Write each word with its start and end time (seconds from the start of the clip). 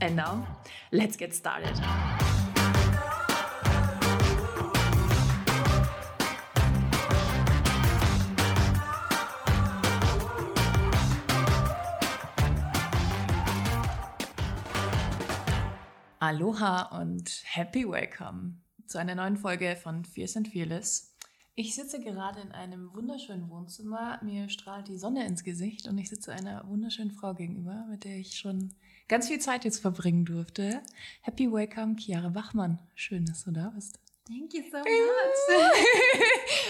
And 0.00 0.14
now, 0.14 0.46
let's 0.92 1.16
get 1.16 1.34
started. 1.34 1.74
Aloha 16.20 16.82
und 17.00 17.42
happy 17.44 17.84
welcome 17.84 18.60
zu 18.86 18.98
einer 18.98 19.16
neuen 19.16 19.36
Folge 19.36 19.74
von 19.74 20.04
Fierce 20.04 20.36
and 20.36 20.48
Fearless. 20.48 21.12
Ich 21.56 21.74
sitze 21.74 21.98
gerade 21.98 22.40
in 22.40 22.52
einem 22.52 22.94
wunderschönen 22.94 23.50
Wohnzimmer. 23.50 24.20
Mir 24.22 24.48
strahlt 24.48 24.86
die 24.86 24.96
Sonne 24.96 25.26
ins 25.26 25.42
Gesicht 25.42 25.88
und 25.88 25.98
ich 25.98 26.08
sitze 26.08 26.32
einer 26.32 26.64
wunderschönen 26.68 27.10
Frau 27.10 27.34
gegenüber, 27.34 27.84
mit 27.90 28.04
der 28.04 28.16
ich 28.16 28.38
schon 28.38 28.74
ganz 29.08 29.28
viel 29.28 29.40
Zeit 29.40 29.64
jetzt 29.64 29.80
verbringen 29.80 30.24
durfte. 30.24 30.82
Happy 31.22 31.50
Welcome, 31.50 31.96
Chiara 31.96 32.28
Bachmann. 32.28 32.78
Schön, 32.94 33.24
dass 33.24 33.44
du 33.44 33.50
da 33.50 33.72
bist. 33.74 33.98
Thank 34.28 34.52
you 34.52 34.62
so 34.70 34.78
much. 34.78 34.84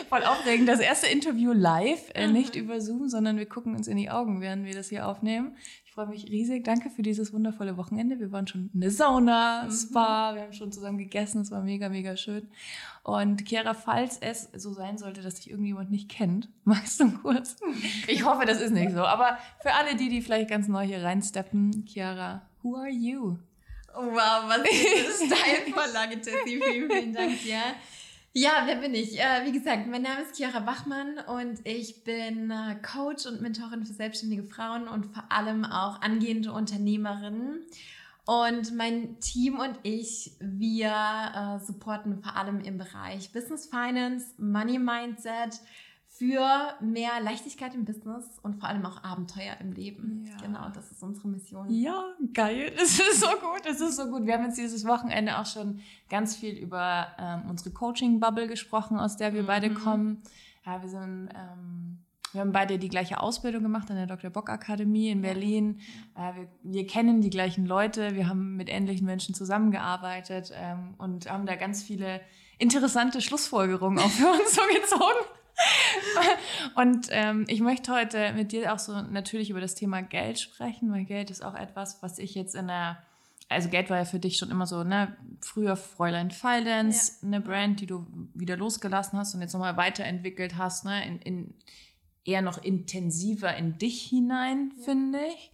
Voll 0.09 0.23
aufregend. 0.23 0.69
Das 0.69 0.79
erste 0.79 1.09
Interview 1.09 1.53
live, 1.53 2.11
äh, 2.15 2.29
nicht 2.29 2.55
über 2.55 2.81
Zoom, 2.81 3.09
sondern 3.09 3.37
wir 3.37 3.47
gucken 3.47 3.75
uns 3.75 3.89
in 3.89 3.97
die 3.97 4.11
Augen, 4.11 4.41
während 4.41 4.65
wir 4.65 4.75
das 4.75 4.89
hier 4.89 5.09
aufnehmen. 5.09 5.57
Ich 5.85 5.91
freue 5.91 6.07
mich 6.07 6.31
riesig. 6.31 6.63
Danke 6.63 6.89
für 6.89 7.03
dieses 7.03 7.33
wundervolle 7.33 7.77
Wochenende. 7.77 8.21
Wir 8.21 8.31
waren 8.31 8.47
schon 8.47 8.71
in 8.73 8.81
der 8.81 8.93
Sauna, 8.93 9.65
mhm. 9.65 9.73
Spa, 9.73 10.37
wir 10.37 10.43
haben 10.43 10.53
schon 10.53 10.71
zusammen 10.71 10.99
gegessen. 10.99 11.41
Es 11.41 11.51
war 11.51 11.65
mega, 11.65 11.89
mega 11.89 12.17
schön. 12.17 12.49
Und 13.09 13.49
Chiara, 13.49 13.73
falls 13.73 14.19
es 14.19 14.51
so 14.55 14.75
sein 14.75 14.99
sollte, 14.99 15.23
dass 15.23 15.37
dich 15.37 15.49
irgendjemand 15.49 15.91
nicht 15.91 16.11
kennt, 16.11 16.51
magst 16.65 17.01
du 17.01 17.11
kurz? 17.11 17.57
Ich 18.07 18.23
hoffe, 18.23 18.45
das 18.45 18.61
ist 18.61 18.71
nicht 18.71 18.93
so. 18.93 19.01
Aber 19.01 19.39
für 19.63 19.73
alle 19.73 19.97
die, 19.97 20.11
die 20.11 20.21
vielleicht 20.21 20.51
ganz 20.51 20.69
neu 20.69 20.85
hier 20.85 21.03
reinsteppen, 21.03 21.87
Chiara, 21.87 22.43
who 22.63 22.77
are 22.77 22.91
you? 22.91 23.39
Wow, 23.95 24.49
was 24.49 24.59
ist 24.59 25.23
eine 25.23 25.35
Steilvorlage, 25.35 26.17
Jessie. 26.17 26.61
Vielen, 26.63 26.91
vielen 26.91 27.15
Dank 27.15 27.43
dir. 27.43 27.61
Ja, 28.35 28.65
wer 28.67 28.77
bin 28.77 28.93
ich? 28.93 29.19
Äh, 29.19 29.47
wie 29.47 29.53
gesagt, 29.53 29.87
mein 29.87 30.03
Name 30.03 30.21
ist 30.21 30.37
Chiara 30.37 30.67
Wachmann 30.67 31.19
und 31.29 31.67
ich 31.67 32.05
bin 32.05 32.51
äh, 32.51 32.77
Coach 32.83 33.25
und 33.25 33.41
Mentorin 33.41 33.87
für 33.87 33.95
selbstständige 33.95 34.43
Frauen 34.45 34.87
und 34.87 35.07
vor 35.07 35.25
allem 35.31 35.65
auch 35.65 36.03
angehende 36.03 36.53
Unternehmerinnen. 36.53 37.65
Und 38.29 38.77
mein 38.77 39.19
Team 39.21 39.59
und 39.59 39.79
ich, 39.85 40.33
wir 40.39 40.93
äh, 40.93 41.65
supporten 41.65 42.23
vor 42.23 42.37
allem 42.37 42.61
im 42.61 42.77
Bereich 42.77 43.33
Business 43.33 43.65
Finance, 43.65 44.35
Money 44.37 44.79
Mindset, 44.79 45.63
für 46.09 46.75
mehr 46.83 47.23
Leichtigkeit 47.23 47.75
im 47.75 47.87
Business 47.87 48.39
und 48.43 48.57
vor 48.57 48.69
allem 48.69 48.85
auch 48.85 49.03
Abenteuer 49.03 49.57
im 49.61 49.73
Leben. 49.73 50.27
Ja. 50.27 50.47
Genau, 50.47 50.69
das 50.75 50.91
ist 50.91 51.03
unsere 51.03 51.29
Mission. 51.29 51.71
Ja, 51.71 52.05
geil. 52.35 52.71
Das 52.79 52.99
ist 52.99 53.21
so 53.21 53.29
gut. 53.29 53.65
Das 53.65 53.81
ist 53.81 53.97
so 53.97 54.11
gut. 54.11 54.27
Wir 54.27 54.35
haben 54.35 54.45
jetzt 54.45 54.59
dieses 54.59 54.87
Wochenende 54.87 55.39
auch 55.39 55.47
schon 55.47 55.81
ganz 56.11 56.37
viel 56.37 56.53
über 56.53 57.07
ähm, 57.19 57.49
unsere 57.49 57.71
Coaching-Bubble 57.71 58.47
gesprochen, 58.47 58.99
aus 58.99 59.17
der 59.17 59.33
wir 59.33 59.45
mhm. 59.45 59.47
beide 59.47 59.73
kommen. 59.73 60.23
Ja, 60.67 60.83
wir 60.83 60.89
sind, 60.91 61.31
ähm, 61.35 62.05
wir 62.33 62.41
haben 62.41 62.53
beide 62.53 62.79
die 62.79 62.89
gleiche 62.89 63.21
Ausbildung 63.21 63.63
gemacht 63.63 63.91
an 63.91 63.97
der 63.97 64.07
Dr. 64.07 64.31
Bock 64.31 64.51
Akademie 64.51 65.11
in 65.11 65.23
Berlin. 65.23 65.81
Äh, 66.15 66.35
wir, 66.35 66.49
wir, 66.63 66.87
kennen 66.87 67.21
die 67.21 67.31
gleichen 67.31 67.67
Leute. 67.67 68.15
Wir 68.15 68.29
haben 68.29 68.57
mit 68.57 68.69
ähnlichen 68.69 69.07
Menschen 69.07 69.35
zusammengearbeitet 69.35 70.53
ähm, 70.55 70.95
und 70.99 71.31
haben 71.31 71.47
da 71.47 71.57
ganz 71.57 71.83
viele 71.83 72.21
interessante 72.59 73.21
Schlussfolgerungen 73.21 73.99
auch 73.99 74.11
für 74.11 74.31
uns 74.41 74.55
so 74.55 74.63
gezogen. 74.63 75.25
und 76.77 77.09
ähm, 77.11 77.45
ich 77.49 77.61
möchte 77.61 77.93
heute 77.93 78.33
mit 78.33 78.53
dir 78.53 78.73
auch 78.73 78.79
so 78.79 79.01
natürlich 79.03 79.51
über 79.51 79.61
das 79.61 79.75
Thema 79.75 80.03
Geld 80.03 80.39
sprechen, 80.39 80.93
weil 80.93 81.05
Geld 81.05 81.31
ist 81.31 81.45
auch 81.45 81.55
etwas, 81.55 82.03
was 82.03 82.19
ich 82.19 82.35
jetzt 82.35 82.55
in 82.55 82.69
der, 82.69 83.03
also 83.49 83.69
Geld 83.69 83.91
war 83.91 83.99
ja 83.99 84.05
für 84.05 84.21
dich 84.21 84.37
schon 84.37 84.51
immer 84.51 84.67
so, 84.67 84.85
ne, 84.85 85.17
früher 85.41 85.77
Fräulein 85.77 86.31
Finance, 86.31 87.19
ja. 87.23 87.29
eine 87.29 87.41
Brand, 87.41 87.81
die 87.81 87.87
du 87.87 88.07
wieder 88.35 88.57
losgelassen 88.57 89.19
hast 89.19 89.35
und 89.35 89.41
jetzt 89.41 89.53
nochmal 89.53 89.77
weiterentwickelt 89.77 90.57
hast, 90.57 90.85
ne, 90.85 91.05
in, 91.07 91.19
in 91.23 91.55
eher 92.29 92.43
noch 92.43 92.63
intensiver 92.63 93.57
in 93.57 93.79
dich 93.79 94.03
hinein, 94.03 94.73
finde 94.85 95.19
ich. 95.35 95.51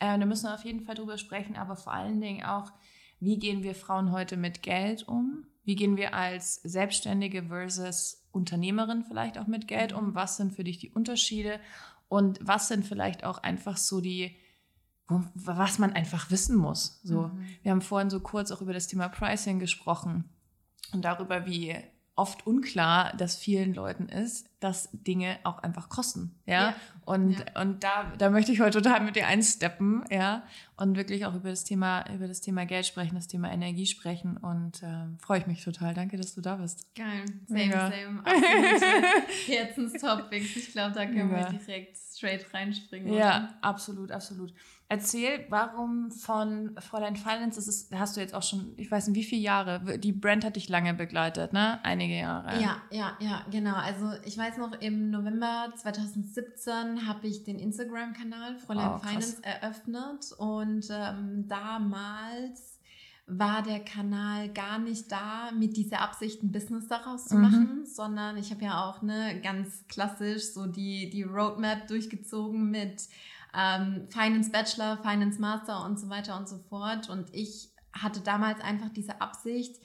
Äh, 0.00 0.18
da 0.18 0.26
müssen 0.26 0.46
wir 0.46 0.54
auf 0.54 0.64
jeden 0.64 0.80
Fall 0.80 0.96
drüber 0.96 1.18
sprechen, 1.18 1.56
aber 1.56 1.76
vor 1.76 1.92
allen 1.92 2.20
Dingen 2.20 2.44
auch, 2.44 2.72
wie 3.20 3.38
gehen 3.38 3.62
wir 3.62 3.74
Frauen 3.74 4.10
heute 4.10 4.36
mit 4.36 4.62
Geld 4.62 5.06
um? 5.08 5.46
Wie 5.64 5.76
gehen 5.76 5.96
wir 5.96 6.14
als 6.14 6.56
Selbstständige 6.56 7.44
versus 7.44 8.26
Unternehmerin 8.32 9.04
vielleicht 9.04 9.38
auch 9.38 9.46
mit 9.46 9.68
Geld 9.68 9.92
um? 9.92 10.14
Was 10.14 10.36
sind 10.36 10.52
für 10.52 10.64
dich 10.64 10.78
die 10.78 10.90
Unterschiede? 10.90 11.60
Und 12.08 12.38
was 12.42 12.68
sind 12.68 12.84
vielleicht 12.84 13.24
auch 13.24 13.38
einfach 13.38 13.76
so 13.76 14.00
die, 14.00 14.36
was 15.08 15.78
man 15.78 15.92
einfach 15.92 16.30
wissen 16.30 16.56
muss? 16.56 17.00
So, 17.02 17.28
mhm. 17.28 17.46
wir 17.62 17.70
haben 17.70 17.80
vorhin 17.80 18.10
so 18.10 18.20
kurz 18.20 18.50
auch 18.50 18.60
über 18.60 18.72
das 18.72 18.86
Thema 18.88 19.08
Pricing 19.08 19.58
gesprochen 19.58 20.24
und 20.92 21.04
darüber, 21.04 21.46
wie 21.46 21.74
oft 22.16 22.46
unklar, 22.46 23.14
dass 23.16 23.36
vielen 23.36 23.74
Leuten 23.74 24.08
ist, 24.08 24.48
dass 24.58 24.88
Dinge 24.92 25.38
auch 25.44 25.58
einfach 25.58 25.90
kosten, 25.90 26.34
ja. 26.46 26.70
ja. 26.70 26.74
Und 27.04 27.38
ja. 27.38 27.60
und 27.60 27.84
da 27.84 28.12
da 28.18 28.30
möchte 28.30 28.50
ich 28.52 28.60
heute 28.60 28.82
total 28.82 29.02
mit 29.04 29.16
dir 29.16 29.26
einsteppen, 29.26 30.02
ja, 30.10 30.42
und 30.76 30.96
wirklich 30.96 31.26
auch 31.26 31.34
über 31.34 31.50
das 31.50 31.64
Thema 31.64 32.04
über 32.12 32.26
das 32.26 32.40
Thema 32.40 32.64
Geld 32.64 32.86
sprechen, 32.86 33.14
das 33.14 33.28
Thema 33.28 33.52
Energie 33.52 33.86
sprechen 33.86 34.38
und 34.38 34.82
ähm, 34.82 35.18
freue 35.20 35.40
ich 35.40 35.46
mich 35.46 35.62
total. 35.62 35.92
Danke, 35.92 36.16
dass 36.16 36.34
du 36.34 36.40
da 36.40 36.56
bist. 36.56 36.92
Geil, 36.94 37.26
same 37.46 37.66
ja. 37.66 37.90
same, 37.90 38.22
Herzenstopics. 39.46 40.56
Ich 40.56 40.72
glaube, 40.72 40.94
da 40.94 41.04
können 41.04 41.30
wir 41.30 41.58
direkt 41.58 41.98
straight 42.16 42.52
reinspringen. 42.54 43.12
Ja, 43.12 43.36
oder? 43.36 43.58
absolut, 43.60 44.10
absolut. 44.10 44.52
Erzähl, 44.88 45.44
warum 45.48 46.12
von 46.12 46.76
Fräulein 46.78 47.16
Finance, 47.16 47.56
das 47.56 47.66
ist, 47.66 47.94
hast 47.94 48.16
du 48.16 48.20
jetzt 48.20 48.34
auch 48.34 48.42
schon, 48.42 48.72
ich 48.76 48.88
weiß 48.90 49.08
nicht, 49.08 49.16
wie 49.16 49.24
viele 49.24 49.42
Jahre, 49.42 49.98
die 49.98 50.12
Brand 50.12 50.44
hat 50.44 50.56
dich 50.56 50.68
lange 50.68 50.94
begleitet, 50.94 51.52
ne? 51.52 51.80
Einige 51.84 52.14
Jahre. 52.14 52.60
Ja, 52.60 52.82
ja, 52.90 53.16
ja, 53.18 53.44
genau. 53.50 53.74
Also 53.74 54.12
ich 54.24 54.38
weiß 54.38 54.58
noch, 54.58 54.80
im 54.80 55.10
November 55.10 55.72
2017 55.76 57.06
habe 57.06 57.26
ich 57.26 57.42
den 57.42 57.58
Instagram-Kanal 57.58 58.58
Fräulein 58.58 58.92
oh, 58.94 58.98
Finance 58.98 59.42
eröffnet 59.42 60.32
und 60.38 60.86
ähm, 60.90 61.48
damals 61.48 62.75
war 63.26 63.62
der 63.62 63.80
Kanal 63.80 64.48
gar 64.50 64.78
nicht 64.78 65.10
da, 65.10 65.50
mit 65.52 65.76
dieser 65.76 66.00
Absicht 66.00 66.42
ein 66.42 66.52
Business 66.52 66.86
daraus 66.86 67.26
zu 67.26 67.36
mhm. 67.36 67.42
machen, 67.42 67.86
sondern 67.86 68.36
ich 68.36 68.52
habe 68.52 68.64
ja 68.64 68.84
auch 68.84 69.02
ne, 69.02 69.40
ganz 69.42 69.84
klassisch 69.88 70.52
so 70.52 70.66
die, 70.66 71.10
die 71.10 71.24
Roadmap 71.24 71.88
durchgezogen 71.88 72.70
mit 72.70 73.08
ähm, 73.52 74.06
Finance 74.10 74.50
Bachelor, 74.50 74.98
Finance 74.98 75.40
Master 75.40 75.84
und 75.84 75.98
so 75.98 76.08
weiter 76.08 76.38
und 76.38 76.48
so 76.48 76.58
fort. 76.58 77.10
Und 77.10 77.34
ich 77.34 77.70
hatte 77.92 78.20
damals 78.20 78.60
einfach 78.60 78.90
diese 78.90 79.20
Absicht, 79.20 79.76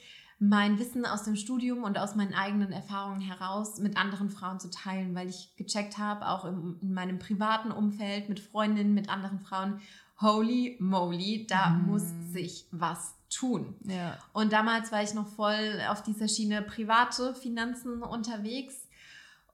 mein 0.44 0.80
Wissen 0.80 1.06
aus 1.06 1.22
dem 1.22 1.36
Studium 1.36 1.84
und 1.84 1.98
aus 1.98 2.16
meinen 2.16 2.34
eigenen 2.34 2.72
Erfahrungen 2.72 3.20
heraus 3.20 3.78
mit 3.78 3.96
anderen 3.96 4.28
Frauen 4.28 4.58
zu 4.58 4.70
teilen, 4.70 5.14
weil 5.14 5.28
ich 5.28 5.54
gecheckt 5.56 5.98
habe, 5.98 6.28
auch 6.28 6.44
im, 6.44 6.78
in 6.82 6.92
meinem 6.92 7.20
privaten 7.20 7.70
Umfeld 7.70 8.28
mit 8.28 8.40
Freundinnen, 8.40 8.92
mit 8.92 9.08
anderen 9.08 9.38
Frauen, 9.38 9.80
holy 10.22 10.76
moly, 10.80 11.46
da 11.46 11.70
mm. 11.70 11.86
muss 11.86 12.04
sich 12.30 12.66
was 12.70 13.14
tun. 13.28 13.74
Ja. 13.84 14.16
Und 14.32 14.52
damals 14.52 14.92
war 14.92 15.02
ich 15.02 15.14
noch 15.14 15.26
voll 15.26 15.80
auf 15.88 16.02
dieser 16.02 16.28
Schiene 16.28 16.62
private 16.62 17.34
Finanzen 17.34 18.02
unterwegs 18.02 18.82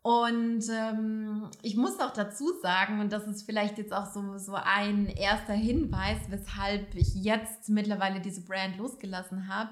und 0.09 0.65
ähm, 0.71 1.51
ich 1.61 1.77
muss 1.77 1.99
auch 2.01 2.13
dazu 2.13 2.53
sagen, 2.63 3.01
und 3.01 3.13
das 3.13 3.27
ist 3.27 3.43
vielleicht 3.43 3.79
jetzt 3.79 3.93
auch 3.93 4.07
so, 4.07 4.39
so 4.39 4.55
ein 4.55 5.07
erster 5.07 5.53
Hinweis, 5.53 6.19
weshalb 6.29 6.95
ich 6.95 7.15
jetzt 7.15 7.69
mittlerweile 7.69 8.21
diese 8.21 8.43
Brand 8.43 8.79
losgelassen 8.79 9.49
habe. 9.55 9.71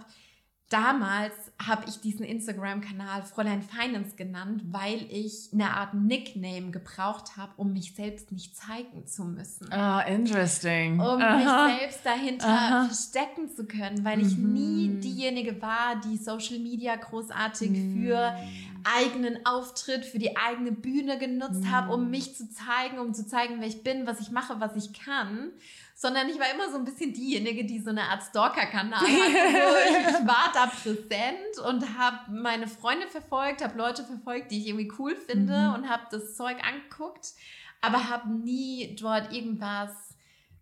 Damals 0.69 1.33
habe 1.65 1.85
ich 1.89 2.01
diesen 2.01 2.25
Instagram-Kanal 2.27 3.23
Fräulein 3.23 3.63
Finance 3.63 4.17
genannt, 4.17 4.63
weil 4.67 5.07
ich 5.11 5.51
eine 5.53 5.71
Art 5.71 5.95
Nickname 5.95 6.73
gebraucht 6.73 7.37
habe, 7.37 7.53
um 7.57 7.73
mich 7.73 7.95
selbst 7.95 8.33
nicht 8.33 8.57
zeigen 8.57 9.07
zu 9.07 9.25
müssen. 9.25 9.73
Ah, 9.73 10.01
interesting. 10.01 10.95
Um 10.99 11.23
Aha. 11.23 11.67
mich 11.69 11.79
selbst 11.79 12.05
dahinter 12.05 12.49
Aha. 12.49 12.85
verstecken 12.87 13.49
zu 13.49 13.65
können, 13.65 14.05
weil 14.05 14.21
ich 14.21 14.37
mhm. 14.37 14.53
nie 14.55 14.89
diejenige 15.01 15.63
war, 15.63 16.01
die 16.01 16.17
Social 16.17 16.59
Media 16.59 16.97
großartig 16.97 17.71
mhm. 17.71 18.03
für 18.03 18.37
eigenen 18.83 19.47
Auftritt, 19.47 20.05
für 20.05 20.19
die 20.19 20.37
eigene 20.37 20.73
Bühne 20.73 21.19
genutzt 21.19 21.62
mhm. 21.62 21.71
habe, 21.71 21.95
um 21.95 22.11
mich 22.11 22.35
zu 22.35 22.51
zeigen, 22.51 22.99
um 22.99 23.15
zu 23.15 23.27
zeigen, 23.27 23.57
wer 23.61 23.69
ich 23.69 23.85
bin, 23.85 24.07
was 24.07 24.21
ich 24.21 24.33
mache, 24.33 24.61
was 24.61 24.75
ich 24.77 24.93
kann, 24.93 25.53
sondern 25.99 26.29
ich 26.29 26.39
war 26.39 26.47
immer 26.55 26.71
so 26.71 26.77
ein 26.77 26.85
bisschen 26.85 27.15
diejenige, 27.15 27.65
die 27.65 27.81
so 27.81 27.89
eine 27.89 28.03
Art 28.03 28.23
Stalker-Kanal 28.23 29.01
hatte. 29.01 29.09
ich, 29.09 30.21
ich 30.21 30.27
war 30.27 30.53
da 30.53 30.67
präsent 30.67 31.59
und 31.67 31.99
habe 31.99 32.31
meine 32.31 32.69
Freunde 32.69 33.09
verfolgt, 33.09 33.65
habe 33.65 33.79
Leute 33.79 34.05
verfolgt, 34.05 34.51
die 34.51 34.59
ich 34.59 34.69
irgendwie 34.69 34.93
cool 34.99 35.17
finde 35.17 35.55
mhm. 35.55 35.75
und 35.75 35.89
habe 35.89 36.03
das 36.11 36.37
Zeug 36.37 36.59
angeguckt, 36.63 37.33
aber 37.81 38.11
habe 38.11 38.29
nie 38.29 38.95
dort 39.01 39.33
irgendwas 39.33 39.91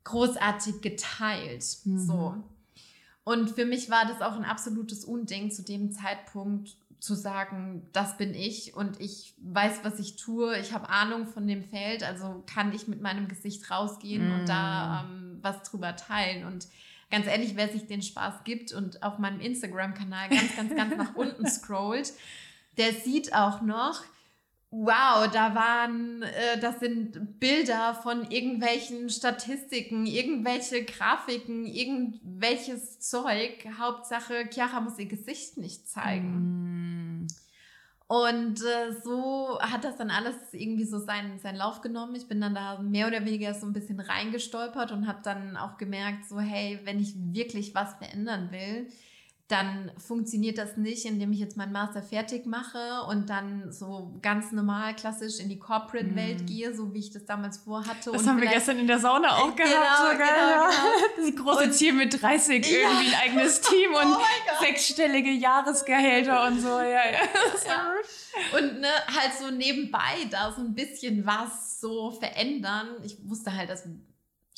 großartig 0.04 0.80
geteilt. 0.82 1.64
Mhm. 1.84 1.98
So. 1.98 2.36
Und 3.24 3.50
für 3.50 3.64
mich 3.64 3.90
war 3.90 4.06
das 4.06 4.22
auch 4.22 4.36
ein 4.36 4.44
absolutes 4.44 5.04
Unding 5.04 5.50
zu 5.50 5.64
dem 5.64 5.90
Zeitpunkt 5.90 6.76
zu 7.00 7.14
sagen, 7.14 7.88
das 7.92 8.16
bin 8.16 8.34
ich 8.34 8.74
und 8.74 9.00
ich 9.00 9.34
weiß, 9.38 9.80
was 9.82 9.98
ich 9.98 10.16
tue, 10.16 10.58
ich 10.58 10.72
habe 10.72 10.88
Ahnung 10.88 11.26
von 11.26 11.46
dem 11.46 11.64
Feld, 11.64 12.02
also 12.02 12.42
kann 12.46 12.74
ich 12.74 12.88
mit 12.88 13.00
meinem 13.00 13.28
Gesicht 13.28 13.70
rausgehen 13.70 14.28
mm. 14.28 14.40
und 14.40 14.48
da 14.48 15.02
mm. 15.02 15.06
ähm, 15.06 15.38
was 15.42 15.62
drüber 15.62 15.96
teilen. 15.96 16.46
Und 16.46 16.66
ganz 17.10 17.26
ehrlich, 17.26 17.56
wer 17.56 17.68
sich 17.68 17.86
den 17.86 18.02
Spaß 18.02 18.44
gibt 18.44 18.72
und 18.72 19.02
auf 19.02 19.18
meinem 19.18 19.40
Instagram-Kanal 19.40 20.30
ganz, 20.30 20.56
ganz, 20.56 20.74
ganz 20.74 20.96
nach 20.96 21.14
unten 21.14 21.46
scrollt, 21.46 22.12
der 22.76 22.92
sieht 22.92 23.34
auch 23.34 23.60
noch, 23.60 24.02
wow, 24.74 25.30
da 25.30 25.54
waren, 25.54 26.22
äh, 26.22 26.58
das 26.60 26.80
sind 26.80 27.38
Bilder 27.38 27.94
von 28.02 28.28
irgendwelchen 28.30 29.08
Statistiken, 29.08 30.04
irgendwelche 30.04 30.84
Grafiken, 30.84 31.64
irgendwelches 31.66 32.98
Zeug. 32.98 33.68
Hauptsache, 33.78 34.48
Chiara 34.52 34.80
muss 34.80 34.98
ihr 34.98 35.06
Gesicht 35.06 35.58
nicht 35.58 35.88
zeigen. 35.88 36.80
Mm. 36.80 36.83
Und 38.14 38.62
äh, 38.62 38.92
so 39.02 39.58
hat 39.60 39.82
das 39.82 39.96
dann 39.96 40.10
alles 40.10 40.36
irgendwie 40.52 40.84
so 40.84 41.00
seinen, 41.00 41.40
seinen 41.40 41.56
Lauf 41.56 41.80
genommen. 41.80 42.14
Ich 42.14 42.28
bin 42.28 42.40
dann 42.40 42.54
da 42.54 42.78
mehr 42.78 43.08
oder 43.08 43.24
weniger 43.24 43.54
so 43.54 43.66
ein 43.66 43.72
bisschen 43.72 43.98
reingestolpert 43.98 44.92
und 44.92 45.08
habe 45.08 45.18
dann 45.24 45.56
auch 45.56 45.78
gemerkt, 45.78 46.24
so 46.26 46.38
hey, 46.38 46.78
wenn 46.84 47.00
ich 47.00 47.14
wirklich 47.16 47.74
was 47.74 47.94
verändern 47.94 48.52
will, 48.52 48.86
dann 49.48 49.92
funktioniert 49.98 50.56
das 50.56 50.78
nicht, 50.78 51.04
indem 51.04 51.30
ich 51.32 51.38
jetzt 51.38 51.58
meinen 51.58 51.72
Master 51.72 52.02
fertig 52.02 52.46
mache 52.46 53.02
und 53.10 53.28
dann 53.28 53.70
so 53.70 54.18
ganz 54.22 54.52
normal, 54.52 54.96
klassisch 54.96 55.38
in 55.38 55.50
die 55.50 55.58
Corporate-Welt 55.58 56.44
mm. 56.44 56.46
gehe, 56.46 56.74
so 56.74 56.94
wie 56.94 57.00
ich 57.00 57.10
das 57.10 57.26
damals 57.26 57.58
vorhatte. 57.58 58.10
Das 58.10 58.22
und 58.22 58.28
haben 58.28 58.40
wir 58.40 58.48
gestern 58.48 58.78
in 58.78 58.86
der 58.86 58.98
Sauna 58.98 59.36
auch 59.36 59.54
genau, 59.54 59.68
gehabt. 59.68 59.98
Sogar, 59.98 60.16
genau, 60.16 60.68
genau. 60.70 61.16
Das 61.18 61.36
große 61.36 61.64
und, 61.64 61.72
Ziel 61.74 61.92
mit 61.92 62.22
30, 62.22 62.64
ja. 62.64 62.78
irgendwie 62.78 63.14
ein 63.14 63.20
eigenes 63.20 63.60
Team 63.60 63.90
oh 63.92 63.98
und 63.98 64.16
sechsstellige 64.60 65.30
Jahresgehälter 65.30 66.46
und 66.46 66.60
so. 66.60 66.80
Ja, 66.80 66.86
ja. 66.86 67.02
ja. 67.66 68.58
Und 68.58 68.80
ne, 68.80 68.88
halt 69.08 69.32
so 69.38 69.50
nebenbei 69.50 70.26
da 70.30 70.52
so 70.52 70.62
ein 70.62 70.74
bisschen 70.74 71.26
was 71.26 71.80
so 71.80 72.12
verändern. 72.12 72.88
Ich 73.02 73.18
wusste 73.28 73.54
halt, 73.54 73.68
dass 73.68 73.86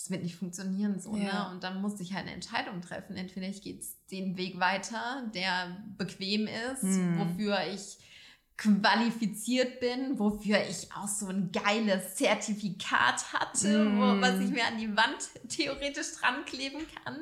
es 0.07 0.11
wird 0.13 0.23
nicht 0.23 0.37
funktionieren 0.37 1.01
so, 1.01 1.17
ne? 1.17 1.25
ja. 1.25 1.49
ne? 1.49 1.55
Und 1.55 1.65
dann 1.65 1.83
musste 1.83 2.05
ich 2.05 2.15
halt 2.15 2.27
eine 2.27 2.35
Entscheidung 2.35 2.81
treffen. 2.81 3.17
Entweder 3.17 3.49
ich 3.49 3.61
gehe 3.61 3.81
den 4.13 4.37
Weg 4.37 4.61
weiter, 4.61 5.29
der 5.35 5.85
bequem 5.99 6.47
ist, 6.47 6.83
hm. 6.83 7.19
wofür 7.19 7.59
ich 7.75 7.99
qualifiziert 8.57 9.81
bin, 9.81 10.19
wofür 10.19 10.59
ich 10.63 10.93
auch 10.93 11.09
so 11.09 11.27
ein 11.27 11.51
geiles 11.53 12.15
Zertifikat 12.15 13.35
hatte, 13.35 13.85
mm. 13.85 13.99
wo, 13.99 14.23
was 14.23 14.41
ich 14.41 14.51
mir 14.51 14.65
an 14.65 14.79
die 14.79 14.97
Wand 14.97 15.29
theoretisch 15.51 16.13
dran 16.19 16.43
kleben 16.47 16.79
kann. 17.05 17.19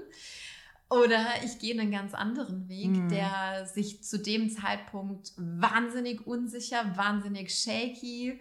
Oder 0.90 1.26
ich 1.44 1.58
gehe 1.58 1.76
einen 1.76 1.90
ganz 1.90 2.14
anderen 2.14 2.68
Weg, 2.68 2.90
mm. 2.90 3.08
der 3.08 3.66
sich 3.66 4.04
zu 4.04 4.20
dem 4.20 4.48
Zeitpunkt 4.48 5.32
wahnsinnig 5.36 6.24
unsicher, 6.24 6.96
wahnsinnig 6.96 7.52
shaky, 7.52 8.38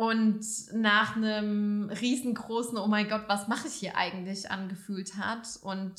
und 0.00 0.46
nach 0.72 1.14
einem 1.14 1.90
riesengroßen, 1.90 2.78
oh 2.78 2.86
mein 2.86 3.06
Gott, 3.10 3.24
was 3.26 3.48
mache 3.48 3.68
ich 3.68 3.74
hier 3.74 3.98
eigentlich, 3.98 4.50
angefühlt 4.50 5.18
hat. 5.18 5.46
Und 5.60 5.92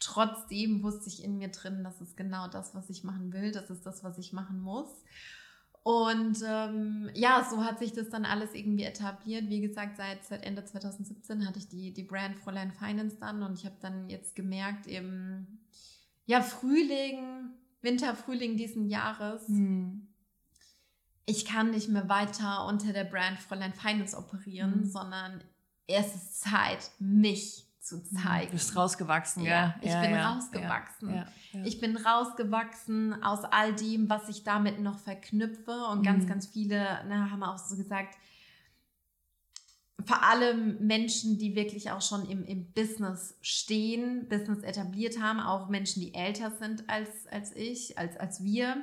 trotzdem 0.00 0.82
wusste 0.82 1.10
ich 1.10 1.22
in 1.22 1.36
mir 1.36 1.48
drin, 1.48 1.84
das 1.84 2.00
ist 2.00 2.16
genau 2.16 2.48
das, 2.48 2.74
was 2.74 2.88
ich 2.88 3.04
machen 3.04 3.34
will, 3.34 3.52
das 3.52 3.68
ist 3.68 3.84
das, 3.84 4.02
was 4.02 4.16
ich 4.16 4.32
machen 4.32 4.62
muss. 4.62 4.88
Und 5.82 6.38
ähm, 6.42 7.10
ja, 7.12 7.46
so 7.50 7.62
hat 7.62 7.80
sich 7.80 7.92
das 7.92 8.08
dann 8.08 8.24
alles 8.24 8.54
irgendwie 8.54 8.84
etabliert. 8.84 9.50
Wie 9.50 9.60
gesagt, 9.60 9.98
seit, 9.98 10.24
seit 10.24 10.42
Ende 10.42 10.64
2017 10.64 11.46
hatte 11.46 11.58
ich 11.58 11.68
die, 11.68 11.92
die 11.92 12.04
Brand 12.04 12.38
Fräulein 12.38 12.72
Finance 12.72 13.18
dann 13.20 13.42
und 13.42 13.58
ich 13.58 13.66
habe 13.66 13.76
dann 13.82 14.08
jetzt 14.08 14.34
gemerkt, 14.36 14.86
eben, 14.86 15.60
ja, 16.24 16.40
Frühling, 16.40 17.50
Winter, 17.82 18.14
Frühling 18.14 18.56
diesen 18.56 18.88
Jahres. 18.88 19.46
Hm 19.48 20.13
ich 21.26 21.44
kann 21.44 21.70
nicht 21.70 21.88
mehr 21.88 22.08
weiter 22.08 22.66
unter 22.66 22.92
der 22.92 23.04
Brand 23.04 23.38
Fräulein 23.38 23.72
Finance 23.72 24.16
operieren, 24.16 24.80
mhm. 24.80 24.84
sondern 24.84 25.44
es 25.86 26.14
ist 26.14 26.40
Zeit, 26.40 26.90
mich 26.98 27.66
zu 27.80 27.96
mhm. 27.96 28.04
zeigen. 28.04 28.46
Du 28.46 28.52
bist 28.52 28.76
rausgewachsen, 28.76 29.44
ja. 29.44 29.74
Ich 29.80 29.90
ja, 29.90 30.00
bin 30.00 30.10
ja, 30.10 30.32
rausgewachsen. 30.32 31.14
Ja, 31.14 31.26
ich 31.64 31.80
bin 31.80 31.96
rausgewachsen 31.96 33.22
aus 33.22 33.44
all 33.44 33.74
dem, 33.74 34.08
was 34.08 34.28
ich 34.28 34.42
damit 34.42 34.80
noch 34.80 34.98
verknüpfe. 34.98 35.84
Und 35.90 36.00
mhm. 36.00 36.04
ganz, 36.04 36.26
ganz 36.26 36.46
viele 36.46 37.04
ne, 37.06 37.30
haben 37.30 37.42
auch 37.42 37.58
so 37.58 37.76
gesagt, 37.76 38.16
vor 40.06 40.22
allem 40.22 40.86
Menschen, 40.86 41.38
die 41.38 41.54
wirklich 41.54 41.90
auch 41.90 42.02
schon 42.02 42.28
im, 42.28 42.44
im 42.44 42.72
Business 42.72 43.36
stehen, 43.40 44.28
Business 44.28 44.62
etabliert 44.62 45.20
haben, 45.20 45.40
auch 45.40 45.68
Menschen, 45.68 46.00
die 46.00 46.14
älter 46.14 46.50
sind 46.50 46.88
als, 46.88 47.08
als 47.30 47.54
ich, 47.54 47.96
als, 47.96 48.16
als 48.18 48.42
wir, 48.42 48.82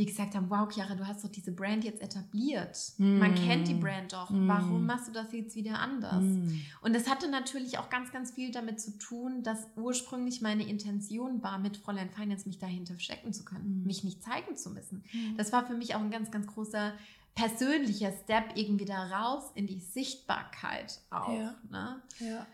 die 0.00 0.06
gesagt 0.06 0.34
haben, 0.34 0.50
wow, 0.50 0.68
Chiara, 0.72 0.94
du 0.94 1.06
hast 1.06 1.22
doch 1.22 1.30
diese 1.30 1.52
Brand 1.52 1.84
jetzt 1.84 2.02
etabliert. 2.02 2.76
Mm. 2.98 3.18
Man 3.18 3.34
kennt 3.34 3.68
die 3.68 3.74
Brand 3.74 4.12
doch. 4.12 4.30
Mm. 4.30 4.48
Warum 4.48 4.86
machst 4.86 5.08
du 5.08 5.12
das 5.12 5.32
jetzt 5.32 5.54
wieder 5.54 5.78
anders? 5.78 6.22
Mm. 6.22 6.60
Und 6.80 6.94
das 6.94 7.08
hatte 7.08 7.30
natürlich 7.30 7.78
auch 7.78 7.90
ganz, 7.90 8.10
ganz 8.10 8.32
viel 8.32 8.50
damit 8.50 8.80
zu 8.80 8.98
tun, 8.98 9.42
dass 9.42 9.68
ursprünglich 9.76 10.40
meine 10.40 10.66
Intention 10.66 11.42
war, 11.42 11.58
mit 11.58 11.76
Fräulein 11.76 12.10
Finance 12.10 12.46
mich 12.48 12.58
dahinter 12.58 12.94
verstecken 12.94 13.32
zu 13.32 13.44
können, 13.44 13.82
mm. 13.82 13.86
mich 13.86 14.02
nicht 14.02 14.22
zeigen 14.22 14.56
zu 14.56 14.70
müssen. 14.70 15.04
Mm. 15.12 15.36
Das 15.36 15.52
war 15.52 15.66
für 15.66 15.74
mich 15.74 15.94
auch 15.94 16.00
ein 16.00 16.10
ganz, 16.10 16.30
ganz 16.30 16.46
großer 16.46 16.94
persönlicher 17.34 18.12
Step 18.24 18.56
irgendwie 18.56 18.86
da 18.86 19.04
raus 19.06 19.52
in 19.54 19.66
die 19.66 19.80
Sichtbarkeit 19.80 21.00
auch. 21.10 21.32
Ja. 21.32 21.54
Ne? 21.70 22.02
ja. 22.20 22.46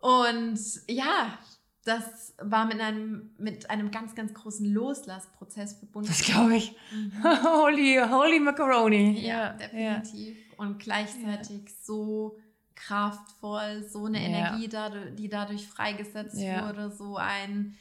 Und 0.00 0.60
ja, 0.88 1.38
das 1.86 2.34
war 2.38 2.66
mit 2.66 2.80
einem, 2.80 3.30
mit 3.38 3.70
einem 3.70 3.92
ganz, 3.92 4.16
ganz 4.16 4.34
großen 4.34 4.66
Loslassprozess 4.72 5.74
verbunden. 5.74 6.08
Das 6.08 6.20
glaube 6.20 6.56
ich. 6.56 6.74
Mhm. 6.92 7.12
holy, 7.44 8.00
holy 8.10 8.40
Macaroni. 8.40 9.20
Ja, 9.20 9.56
ja 9.72 9.98
definitiv. 9.98 10.36
Ja. 10.36 10.64
Und 10.64 10.80
gleichzeitig 10.80 11.62
ja. 11.64 11.74
so 11.82 12.38
kraftvoll, 12.74 13.86
so 13.88 14.06
eine 14.06 14.20
Energie, 14.20 14.68
die 15.16 15.28
dadurch 15.28 15.66
freigesetzt 15.68 16.36
wurde, 16.36 16.90
so 16.90 17.16
ein 17.16 17.76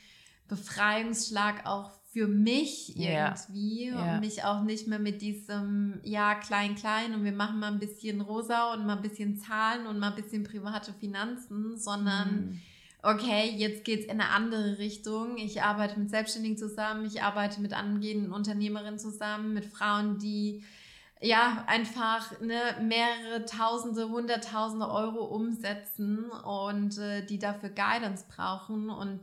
Befreiungsschlag 0.47 1.65
auch 1.65 1.91
für 2.13 2.27
mich 2.27 2.95
irgendwie 2.95 3.91
und 3.91 4.19
mich 4.21 4.43
auch 4.43 4.61
nicht 4.61 4.87
mehr 4.87 4.99
mit 4.99 5.21
diesem, 5.21 5.99
ja, 6.03 6.35
klein, 6.35 6.75
klein 6.75 7.13
und 7.13 7.25
wir 7.25 7.33
machen 7.33 7.59
mal 7.59 7.71
ein 7.71 7.79
bisschen 7.79 8.21
rosa 8.21 8.73
und 8.73 8.85
mal 8.85 8.97
ein 8.97 9.01
bisschen 9.01 9.37
Zahlen 9.37 9.87
und 9.87 9.99
mal 9.99 10.11
ein 10.11 10.15
bisschen 10.15 10.43
private 10.43 10.93
Finanzen, 10.93 11.75
sondern 11.75 12.51
mhm 12.51 12.61
okay, 13.05 13.53
jetzt 13.55 13.85
geht 13.85 14.01
es 14.01 14.05
in 14.05 14.19
eine 14.19 14.29
andere 14.29 14.79
Richtung. 14.79 15.37
Ich 15.37 15.61
arbeite 15.61 15.99
mit 15.99 16.09
Selbstständigen 16.09 16.57
zusammen, 16.57 17.05
ich 17.05 17.21
arbeite 17.21 17.61
mit 17.61 17.73
angehenden 17.73 18.33
Unternehmerinnen 18.33 18.99
zusammen, 18.99 19.53
mit 19.53 19.65
Frauen, 19.65 20.17
die 20.17 20.63
ja 21.21 21.63
einfach 21.67 22.39
ne, 22.41 22.59
mehrere 22.81 23.45
Tausende, 23.45 24.09
Hunderttausende 24.09 24.89
Euro 24.89 25.23
umsetzen 25.23 26.25
und 26.29 26.97
äh, 26.97 27.25
die 27.25 27.39
dafür 27.39 27.69
Guidance 27.69 28.25
brauchen 28.27 28.89
und 28.89 29.21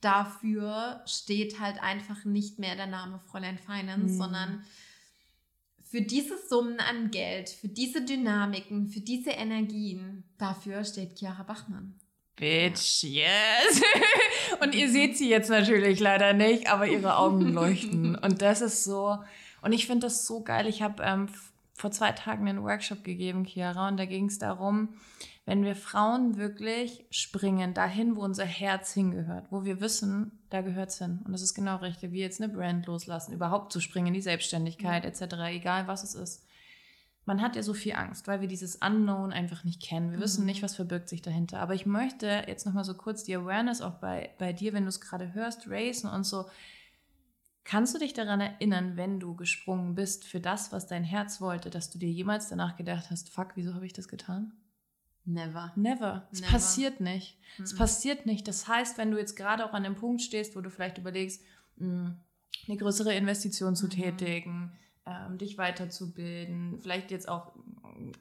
dafür 0.00 1.02
steht 1.06 1.60
halt 1.60 1.82
einfach 1.82 2.24
nicht 2.24 2.58
mehr 2.58 2.74
der 2.74 2.86
Name 2.86 3.20
Fräulein 3.30 3.58
Finance, 3.58 4.14
mhm. 4.14 4.18
sondern 4.18 4.64
für 5.84 6.02
diese 6.02 6.34
Summen 6.48 6.78
an 6.80 7.10
Geld, 7.10 7.48
für 7.48 7.68
diese 7.68 8.04
Dynamiken, 8.04 8.88
für 8.88 9.00
diese 9.00 9.30
Energien, 9.30 10.24
dafür 10.38 10.84
steht 10.84 11.18
Chiara 11.18 11.42
Bachmann. 11.42 11.99
Bitch, 12.40 13.02
yes. 13.02 13.82
und 14.62 14.74
ihr 14.74 14.90
seht 14.90 15.18
sie 15.18 15.28
jetzt 15.28 15.50
natürlich 15.50 16.00
leider 16.00 16.32
nicht, 16.32 16.72
aber 16.72 16.86
ihre 16.86 17.18
Augen 17.18 17.42
leuchten. 17.52 18.14
Und 18.14 18.40
das 18.40 18.62
ist 18.62 18.82
so, 18.82 19.18
und 19.60 19.72
ich 19.72 19.86
finde 19.86 20.06
das 20.06 20.26
so 20.26 20.42
geil. 20.42 20.66
Ich 20.66 20.80
habe 20.80 21.02
ähm, 21.02 21.28
vor 21.74 21.90
zwei 21.90 22.12
Tagen 22.12 22.48
einen 22.48 22.62
Workshop 22.62 23.04
gegeben, 23.04 23.44
Chiara, 23.44 23.88
und 23.88 23.98
da 23.98 24.06
ging 24.06 24.24
es 24.24 24.38
darum, 24.38 24.94
wenn 25.44 25.64
wir 25.64 25.76
Frauen 25.76 26.38
wirklich 26.38 27.04
springen 27.10 27.74
dahin, 27.74 28.16
wo 28.16 28.22
unser 28.22 28.46
Herz 28.46 28.94
hingehört, 28.94 29.44
wo 29.50 29.64
wir 29.64 29.82
wissen, 29.82 30.32
da 30.48 30.62
gehört 30.62 30.88
es 30.88 30.98
hin. 30.98 31.20
Und 31.22 31.32
das 31.32 31.42
ist 31.42 31.52
genau 31.52 31.76
richtig, 31.76 32.12
wie 32.12 32.20
jetzt 32.20 32.40
eine 32.40 32.50
Brand 32.50 32.86
loslassen, 32.86 33.34
überhaupt 33.34 33.70
zu 33.70 33.80
springen, 33.80 34.14
die 34.14 34.22
Selbstständigkeit 34.22 35.04
etc., 35.04 35.34
egal 35.50 35.88
was 35.88 36.04
es 36.04 36.14
ist 36.14 36.46
man 37.30 37.42
hat 37.42 37.54
ja 37.54 37.62
so 37.62 37.74
viel 37.74 37.92
Angst, 37.92 38.26
weil 38.26 38.40
wir 38.40 38.48
dieses 38.48 38.74
Unknown 38.74 39.32
einfach 39.32 39.62
nicht 39.62 39.80
kennen. 39.80 40.10
Wir 40.10 40.18
mhm. 40.18 40.22
wissen 40.22 40.46
nicht, 40.46 40.64
was 40.64 40.74
verbirgt 40.74 41.08
sich 41.08 41.22
dahinter. 41.22 41.60
Aber 41.60 41.74
ich 41.74 41.86
möchte 41.86 42.26
jetzt 42.48 42.66
nochmal 42.66 42.82
so 42.82 42.94
kurz 42.94 43.22
die 43.22 43.36
Awareness 43.36 43.82
auch 43.82 44.00
bei, 44.00 44.34
bei 44.38 44.52
dir, 44.52 44.72
wenn 44.72 44.82
du 44.82 44.88
es 44.88 45.00
gerade 45.00 45.32
hörst, 45.32 45.70
racen 45.70 46.10
und 46.10 46.24
so. 46.24 46.46
Kannst 47.62 47.94
du 47.94 48.00
dich 48.00 48.14
daran 48.14 48.40
erinnern, 48.40 48.96
wenn 48.96 49.20
du 49.20 49.36
gesprungen 49.36 49.94
bist 49.94 50.24
für 50.24 50.40
das, 50.40 50.72
was 50.72 50.88
dein 50.88 51.04
Herz 51.04 51.40
wollte, 51.40 51.70
dass 51.70 51.88
du 51.90 52.00
dir 52.00 52.10
jemals 52.10 52.48
danach 52.48 52.74
gedacht 52.74 53.12
hast, 53.12 53.30
fuck, 53.30 53.52
wieso 53.54 53.74
habe 53.74 53.86
ich 53.86 53.92
das 53.92 54.08
getan? 54.08 54.52
Never. 55.24 55.70
Never. 55.76 56.26
Es 56.32 56.42
passiert 56.42 56.98
nicht. 56.98 57.38
Mhm. 57.58 57.64
Es 57.64 57.76
passiert 57.76 58.26
nicht. 58.26 58.48
Das 58.48 58.66
heißt, 58.66 58.98
wenn 58.98 59.12
du 59.12 59.18
jetzt 59.18 59.36
gerade 59.36 59.64
auch 59.64 59.72
an 59.72 59.84
dem 59.84 59.94
Punkt 59.94 60.20
stehst, 60.20 60.56
wo 60.56 60.62
du 60.62 60.70
vielleicht 60.70 60.98
überlegst, 60.98 61.44
mh, 61.76 61.86
hm, 61.86 62.16
eine 62.66 62.76
größere 62.76 63.14
Investition 63.14 63.76
zu 63.76 63.86
mhm. 63.86 63.90
tätigen, 63.90 64.72
ähm, 65.06 65.38
dich 65.38 65.58
weiterzubilden, 65.58 66.78
vielleicht 66.80 67.10
jetzt 67.10 67.28
auch 67.28 67.52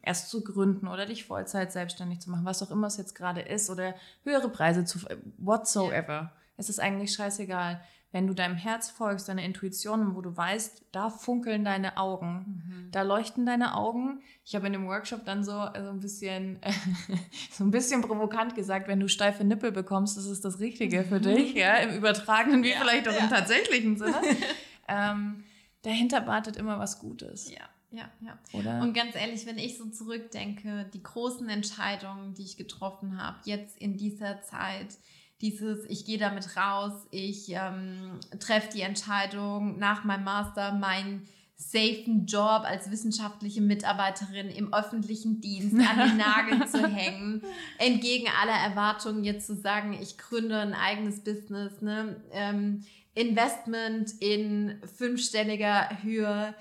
erst 0.01 0.29
zu 0.29 0.43
gründen 0.43 0.87
oder 0.87 1.05
dich 1.05 1.25
Vollzeit 1.25 1.71
selbstständig 1.71 2.19
zu 2.19 2.29
machen, 2.29 2.45
was 2.45 2.61
auch 2.63 2.71
immer 2.71 2.87
es 2.87 2.97
jetzt 2.97 3.15
gerade 3.15 3.41
ist, 3.41 3.69
oder 3.69 3.95
höhere 4.23 4.49
Preise 4.49 4.85
zu, 4.85 4.99
whatsoever. 5.37 6.13
Yeah. 6.13 6.33
Es 6.57 6.69
ist 6.69 6.79
eigentlich 6.79 7.13
scheißegal 7.13 7.81
wenn 8.11 8.25
du 8.25 8.33
deinem 8.33 8.55
Herz 8.55 8.89
folgst, 8.89 9.29
deiner 9.29 9.43
Intuition, 9.43 10.15
wo 10.15 10.21
du 10.21 10.35
weißt, 10.35 10.85
da 10.91 11.09
funkeln 11.09 11.63
deine 11.63 11.97
Augen, 11.97 12.63
mhm. 12.65 12.91
da 12.91 13.03
leuchten 13.03 13.45
deine 13.45 13.75
Augen. 13.75 14.21
Ich 14.43 14.55
habe 14.55 14.65
in 14.65 14.73
dem 14.73 14.87
Workshop 14.87 15.25
dann 15.25 15.43
so, 15.43 15.51
so 15.51 15.89
ein 15.89 15.99
bisschen, 15.99 16.59
so 17.51 17.63
ein 17.63 17.71
bisschen 17.71 18.01
provokant 18.01 18.55
gesagt, 18.55 18.87
wenn 18.87 18.99
du 18.99 19.07
steife 19.07 19.43
Nippel 19.43 19.71
bekommst, 19.71 20.17
das 20.17 20.25
ist 20.25 20.43
das 20.43 20.59
Richtige 20.59 21.03
für 21.03 21.19
dich, 21.21 21.53
ja, 21.53 21.75
im 21.77 21.97
übertragenen 21.97 22.63
wie 22.63 22.71
ja, 22.71 22.79
vielleicht 22.79 23.07
auch 23.07 23.13
ja. 23.13 23.25
im 23.25 23.29
tatsächlichen 23.29 23.97
Sinne. 23.97 24.21
ähm, 24.87 25.43
dahinter 25.81 26.27
wartet 26.27 26.57
immer 26.57 26.79
was 26.79 26.99
Gutes. 26.99 27.51
Ja. 27.51 27.61
Ja, 27.91 28.07
ja. 28.21 28.37
Oder? 28.53 28.81
Und 28.81 28.93
ganz 28.93 29.15
ehrlich, 29.15 29.47
wenn 29.47 29.57
ich 29.57 29.77
so 29.77 29.85
zurückdenke, 29.89 30.87
die 30.93 31.01
großen 31.01 31.49
Entscheidungen, 31.49 32.35
die 32.35 32.43
ich 32.43 32.55
getroffen 32.55 33.19
habe, 33.19 33.39
jetzt 33.45 33.79
in 33.79 33.97
dieser 33.97 34.43
Zeit, 34.43 34.95
dieses, 35.41 35.85
ich 35.89 36.05
gehe 36.05 36.19
damit 36.19 36.55
raus, 36.55 37.07
ich 37.09 37.49
ähm, 37.49 38.19
treffe 38.39 38.69
die 38.75 38.81
Entscheidung 38.81 39.79
nach 39.79 40.03
meinem 40.03 40.23
Master, 40.23 40.73
meinen 40.73 41.27
safen 41.55 42.25
Job 42.25 42.63
als 42.63 42.89
wissenschaftliche 42.89 43.61
Mitarbeiterin 43.61 44.49
im 44.49 44.73
öffentlichen 44.73 45.41
Dienst 45.41 45.75
an 45.75 46.09
den 46.09 46.17
Nagel 46.17 46.65
zu 46.67 46.87
hängen, 46.87 47.41
entgegen 47.77 48.27
aller 48.41 48.53
Erwartungen 48.53 49.25
jetzt 49.25 49.47
zu 49.47 49.55
sagen, 49.55 49.97
ich 50.01 50.17
gründe 50.17 50.57
ein 50.57 50.73
eigenes 50.73 51.21
Business, 51.21 51.81
ne? 51.81 52.21
Ähm, 52.31 52.85
Investment 53.19 54.13
in 54.21 54.81
fünfstelliger 54.95 55.89
Höhe, 56.01 56.55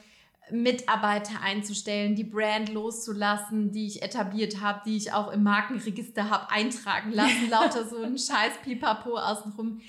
Mitarbeiter 0.51 1.41
einzustellen, 1.41 2.17
die 2.17 2.25
Brand 2.25 2.71
loszulassen, 2.71 3.71
die 3.71 3.87
ich 3.87 4.03
etabliert 4.03 4.61
habe, 4.61 4.81
die 4.85 4.97
ich 4.97 5.13
auch 5.13 5.31
im 5.31 5.45
Markenregister 5.45 6.31
habe 6.31 6.51
eintragen 6.51 7.13
lassen, 7.13 7.49
lauter 7.51 7.87
so 7.87 8.03
ein 8.03 8.19
scheiß 8.19 8.55
Pipapo 8.65 9.17
außenrum. 9.17 9.81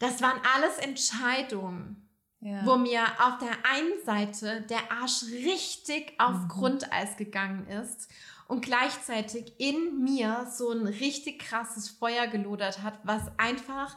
Das 0.00 0.20
waren 0.20 0.40
alles 0.56 0.78
Entscheidungen, 0.78 2.08
ja. 2.40 2.64
wo 2.64 2.76
mir 2.76 3.02
auf 3.20 3.38
der 3.38 3.70
einen 3.70 4.04
Seite 4.04 4.62
der 4.62 4.90
Arsch 4.90 5.22
richtig 5.44 6.14
auf 6.18 6.34
mhm. 6.42 6.48
Grundeis 6.48 7.16
gegangen 7.16 7.68
ist 7.68 8.10
und 8.48 8.64
gleichzeitig 8.64 9.52
in 9.58 10.02
mir 10.02 10.48
so 10.50 10.72
ein 10.72 10.86
richtig 10.86 11.38
krasses 11.40 11.88
Feuer 11.88 12.26
gelodert 12.26 12.82
hat, 12.82 12.98
was 13.04 13.22
einfach 13.36 13.96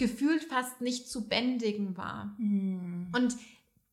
gefühlt 0.00 0.44
fast 0.44 0.80
nicht 0.80 1.08
zu 1.08 1.28
bändigen 1.28 1.96
war. 1.96 2.34
Mhm. 2.38 3.08
Und 3.14 3.36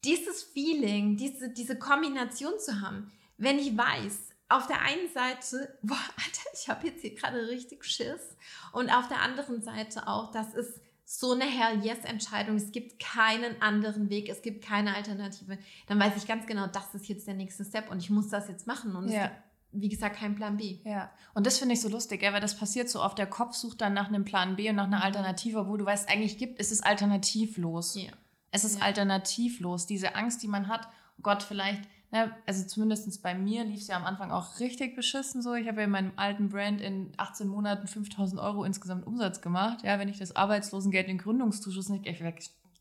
dieses 0.05 0.41
Feeling, 0.41 1.17
diese, 1.17 1.49
diese 1.49 1.77
Kombination 1.77 2.53
zu 2.59 2.79
haben, 2.81 3.11
wenn 3.37 3.59
ich 3.59 3.77
weiß, 3.77 4.29
auf 4.47 4.67
der 4.67 4.81
einen 4.81 5.09
Seite, 5.13 5.77
boah, 5.83 5.99
Alter, 6.15 6.49
ich 6.53 6.69
habe 6.69 6.87
jetzt 6.87 7.01
hier 7.01 7.13
gerade 7.13 7.49
richtig 7.49 7.83
Schiss. 7.83 8.37
Und 8.71 8.89
auf 8.89 9.09
der 9.09 9.21
anderen 9.21 9.61
Seite 9.61 10.07
auch, 10.07 10.31
das 10.31 10.53
ist 10.53 10.79
so 11.03 11.33
eine 11.33 11.43
Hell-Yes-Entscheidung. 11.43 12.55
Es 12.55 12.71
gibt 12.71 12.99
keinen 12.99 13.61
anderen 13.61 14.09
Weg, 14.09 14.29
es 14.29 14.41
gibt 14.41 14.63
keine 14.63 14.95
Alternative. 14.95 15.57
Dann 15.87 15.99
weiß 15.99 16.13
ich 16.15 16.25
ganz 16.25 16.47
genau, 16.47 16.67
das 16.67 16.95
ist 16.95 17.07
jetzt 17.09 17.27
der 17.27 17.33
nächste 17.33 17.65
Step 17.65 17.91
und 17.91 17.99
ich 17.99 18.09
muss 18.09 18.29
das 18.29 18.47
jetzt 18.47 18.65
machen. 18.65 18.95
Und 18.95 19.09
ja. 19.09 19.25
es 19.25 19.29
gibt, 19.29 19.35
wie 19.71 19.89
gesagt, 19.89 20.17
keinen 20.17 20.35
Plan 20.35 20.57
B. 20.57 20.79
Ja, 20.83 21.11
und 21.33 21.45
das 21.45 21.59
finde 21.59 21.73
ich 21.73 21.81
so 21.81 21.89
lustig, 21.89 22.21
weil 22.21 22.41
das 22.41 22.57
passiert 22.57 22.89
so 22.89 23.01
oft. 23.01 23.17
Der 23.17 23.27
Kopf 23.27 23.55
sucht 23.55 23.81
dann 23.81 23.93
nach 23.93 24.07
einem 24.07 24.25
Plan 24.25 24.55
B 24.55 24.69
und 24.69 24.75
nach 24.75 24.85
einer 24.85 25.03
Alternative, 25.03 25.67
wo 25.67 25.77
du 25.77 25.85
weißt, 25.85 26.09
eigentlich 26.09 26.37
gibt 26.37 26.59
es 26.59 26.71
ist 26.71 26.85
alternativlos. 26.85 27.95
Ja. 27.95 28.11
Es 28.51 28.63
ist 28.63 28.79
ja. 28.79 28.85
alternativlos. 28.85 29.85
Diese 29.85 30.15
Angst, 30.15 30.41
die 30.41 30.47
man 30.47 30.67
hat, 30.67 30.87
oh 31.17 31.21
Gott, 31.21 31.43
vielleicht, 31.43 31.81
ne, 32.11 32.35
also 32.45 32.65
zumindest 32.65 33.21
bei 33.21 33.35
mir 33.35 33.65
lief 33.65 33.81
es 33.81 33.87
ja 33.87 33.97
am 33.97 34.05
Anfang 34.05 34.31
auch 34.31 34.59
richtig 34.59 34.95
beschissen 34.95 35.41
so. 35.41 35.53
Ich 35.53 35.67
habe 35.67 35.81
ja 35.81 35.85
in 35.85 35.91
meinem 35.91 36.13
alten 36.15 36.49
Brand 36.49 36.81
in 36.81 37.11
18 37.17 37.47
Monaten 37.47 37.87
5000 37.87 38.39
Euro 38.41 38.63
insgesamt 38.63 39.05
Umsatz 39.05 39.41
gemacht. 39.41 39.83
Ja, 39.83 39.99
wenn 39.99 40.09
ich 40.09 40.17
das 40.17 40.35
Arbeitslosengeld, 40.35 41.07
den 41.07 41.17
Gründungszuschuss 41.17 41.89
nicht, 41.89 42.05
wäre 42.05 42.33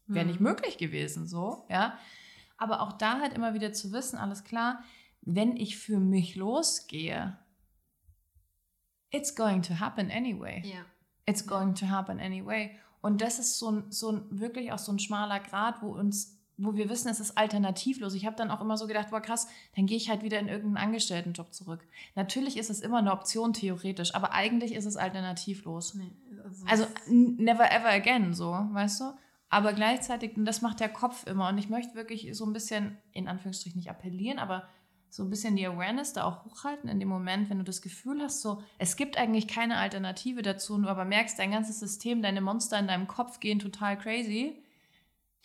wär 0.06 0.24
nicht 0.24 0.40
mhm. 0.40 0.46
möglich 0.46 0.78
gewesen, 0.78 1.26
so, 1.26 1.64
ja. 1.68 1.98
Aber 2.58 2.80
auch 2.80 2.92
da 2.92 3.20
halt 3.20 3.34
immer 3.34 3.52
wieder 3.52 3.72
zu 3.72 3.92
wissen, 3.92 4.16
alles 4.16 4.44
klar, 4.44 4.82
wenn 5.26 5.56
ich 5.56 5.76
für 5.76 5.98
mich 5.98 6.36
losgehe, 6.36 7.36
it's 9.10 9.34
going 9.34 9.60
to 9.62 9.74
happen 9.80 10.10
anyway. 10.10 10.62
Ja. 10.64 10.84
It's 11.26 11.46
going 11.46 11.74
to 11.74 11.88
happen 11.88 12.20
anyway. 12.20 12.70
Und 13.02 13.20
das 13.20 13.38
ist 13.38 13.58
so 13.58 13.70
ein, 13.70 13.90
so 13.90 14.12
ein 14.12 14.24
wirklich 14.30 14.72
auch 14.72 14.78
so 14.78 14.92
ein 14.92 14.98
schmaler 14.98 15.40
Grad, 15.40 15.82
wo 15.82 15.88
uns, 15.88 16.38
wo 16.56 16.74
wir 16.74 16.88
wissen, 16.88 17.08
es 17.08 17.18
ist 17.18 17.36
alternativlos. 17.36 18.14
Ich 18.14 18.24
habe 18.24 18.36
dann 18.36 18.52
auch 18.52 18.60
immer 18.60 18.76
so 18.76 18.86
gedacht, 18.86 19.10
boah 19.10 19.20
krass, 19.20 19.48
dann 19.74 19.86
gehe 19.86 19.96
ich 19.96 20.08
halt 20.08 20.22
wieder 20.22 20.38
in 20.38 20.48
irgendeinen 20.48 20.86
Angestelltenjob 20.88 21.52
zurück. 21.52 21.84
Natürlich 22.14 22.56
ist 22.56 22.70
es 22.70 22.80
immer 22.80 22.98
eine 22.98 23.12
Option 23.12 23.52
theoretisch, 23.52 24.14
aber 24.14 24.32
eigentlich 24.32 24.74
ist 24.74 24.86
es 24.86 24.96
alternativlos. 24.96 25.94
Nee, 25.94 26.12
also, 26.44 26.64
also 26.66 26.86
never 27.08 27.70
ever 27.70 27.90
again, 27.90 28.32
so, 28.32 28.52
weißt 28.52 29.00
du? 29.00 29.04
Aber 29.48 29.72
gleichzeitig, 29.72 30.36
und 30.36 30.44
das 30.44 30.62
macht 30.62 30.80
der 30.80 30.88
Kopf 30.88 31.26
immer. 31.26 31.48
Und 31.48 31.58
ich 31.58 31.68
möchte 31.68 31.94
wirklich 31.94 32.36
so 32.36 32.44
ein 32.46 32.52
bisschen, 32.52 32.98
in 33.12 33.28
Anführungsstrichen 33.28 33.78
nicht 33.78 33.90
appellieren, 33.90 34.38
aber 34.38 34.68
so 35.08 35.22
ein 35.22 35.30
bisschen 35.30 35.56
die 35.56 35.66
Awareness 35.66 36.12
da 36.12 36.24
auch 36.24 36.44
hochhalten 36.44 36.88
in 36.88 37.00
dem 37.00 37.08
Moment, 37.08 37.48
wenn 37.48 37.58
du 37.58 37.64
das 37.64 37.82
Gefühl 37.82 38.20
hast, 38.20 38.42
so, 38.42 38.62
es 38.78 38.96
gibt 38.96 39.16
eigentlich 39.16 39.48
keine 39.48 39.78
Alternative 39.78 40.42
dazu, 40.42 40.76
nur 40.78 40.90
aber 40.90 41.04
merkst, 41.04 41.38
dein 41.38 41.50
ganzes 41.50 41.80
System, 41.80 42.22
deine 42.22 42.40
Monster 42.40 42.78
in 42.78 42.88
deinem 42.88 43.06
Kopf 43.06 43.40
gehen 43.40 43.58
total 43.58 43.98
crazy, 43.98 44.62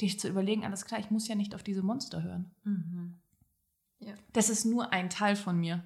dich 0.01 0.19
zu 0.19 0.27
überlegen, 0.27 0.65
alles 0.65 0.85
klar, 0.85 0.99
ich 0.99 1.11
muss 1.11 1.27
ja 1.27 1.35
nicht 1.35 1.55
auf 1.55 1.63
diese 1.63 1.83
Monster 1.83 2.23
hören. 2.23 2.51
Mhm. 2.63 3.19
Ja. 3.99 4.13
Das 4.33 4.49
ist 4.49 4.65
nur 4.65 4.91
ein 4.91 5.09
Teil 5.09 5.35
von 5.35 5.59
mir. 5.59 5.83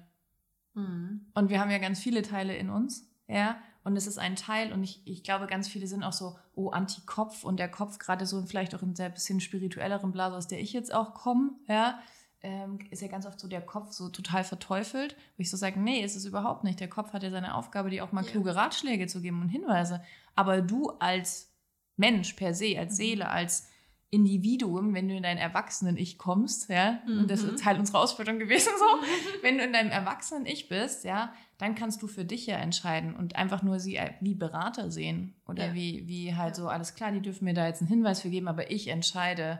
Mhm. 0.74 1.26
Und 1.34 1.50
wir 1.50 1.60
haben 1.60 1.70
ja 1.70 1.78
ganz 1.78 2.00
viele 2.00 2.22
Teile 2.22 2.56
in 2.56 2.70
uns, 2.70 3.08
ja, 3.28 3.58
und 3.86 3.96
es 3.96 4.08
ist 4.08 4.18
ein 4.18 4.34
Teil 4.34 4.72
und 4.72 4.82
ich, 4.82 5.00
ich 5.04 5.22
glaube, 5.22 5.46
ganz 5.46 5.68
viele 5.68 5.86
sind 5.86 6.02
auch 6.02 6.12
so, 6.12 6.36
oh, 6.56 6.70
Anti-Kopf 6.70 7.44
und 7.44 7.60
der 7.60 7.70
Kopf 7.70 8.00
gerade 8.00 8.26
so 8.26 8.42
vielleicht 8.42 8.74
auch 8.74 8.82
in 8.82 8.96
sehr 8.96 9.10
bisschen 9.10 9.40
spirituelleren 9.40 10.10
Blase, 10.10 10.36
aus 10.36 10.48
der 10.48 10.60
ich 10.60 10.72
jetzt 10.72 10.92
auch 10.92 11.14
komme, 11.14 11.52
ja, 11.68 12.00
ähm, 12.46 12.78
ist 12.90 13.02
ja 13.02 13.08
ganz 13.08 13.26
oft 13.26 13.40
so 13.40 13.48
der 13.48 13.60
Kopf 13.60 13.90
so 13.90 14.08
total 14.08 14.44
verteufelt, 14.44 15.16
wo 15.36 15.40
ich 15.40 15.50
so 15.50 15.56
sage, 15.56 15.80
nee, 15.80 16.04
ist 16.04 16.14
es 16.14 16.24
überhaupt 16.24 16.62
nicht. 16.62 16.78
Der 16.78 16.88
Kopf 16.88 17.12
hat 17.12 17.24
ja 17.24 17.30
seine 17.30 17.56
Aufgabe, 17.56 17.90
dir 17.90 18.04
auch 18.04 18.12
mal 18.12 18.24
ja. 18.24 18.30
kluge 18.30 18.54
Ratschläge 18.54 19.08
zu 19.08 19.20
geben 19.20 19.42
und 19.42 19.48
Hinweise. 19.48 20.00
Aber 20.36 20.62
du 20.62 20.90
als 21.00 21.52
Mensch 21.96 22.34
per 22.34 22.54
se, 22.54 22.78
als 22.78 22.92
mhm. 22.92 22.96
Seele, 22.96 23.28
als 23.30 23.68
Individuum, 24.10 24.94
wenn 24.94 25.08
du 25.08 25.16
in 25.16 25.24
dein 25.24 25.38
Erwachsenen-Ich 25.38 26.18
kommst, 26.18 26.68
ja, 26.70 27.00
mhm. 27.06 27.20
und 27.20 27.30
das 27.30 27.42
ist 27.42 27.64
Teil 27.64 27.80
unserer 27.80 27.98
Ausbildung 27.98 28.38
gewesen 28.38 28.70
so, 28.78 28.84
wenn 29.42 29.58
du 29.58 29.64
in 29.64 29.72
deinem 29.72 29.90
Erwachsenen-Ich 29.90 30.68
bist, 30.68 31.04
ja, 31.04 31.32
dann 31.58 31.74
kannst 31.74 32.00
du 32.00 32.06
für 32.06 32.24
dich 32.24 32.46
ja 32.46 32.58
entscheiden 32.58 33.16
und 33.16 33.34
einfach 33.34 33.64
nur 33.64 33.80
sie 33.80 33.98
wie 34.20 34.36
Berater 34.36 34.92
sehen 34.92 35.34
oder 35.48 35.68
ja. 35.68 35.74
wie, 35.74 36.06
wie 36.06 36.36
halt 36.36 36.54
so, 36.54 36.68
alles 36.68 36.94
klar, 36.94 37.10
die 37.10 37.22
dürfen 37.22 37.44
mir 37.44 37.54
da 37.54 37.66
jetzt 37.66 37.80
einen 37.80 37.88
Hinweis 37.88 38.20
für 38.20 38.30
geben, 38.30 38.46
aber 38.46 38.70
ich 38.70 38.86
entscheide, 38.86 39.58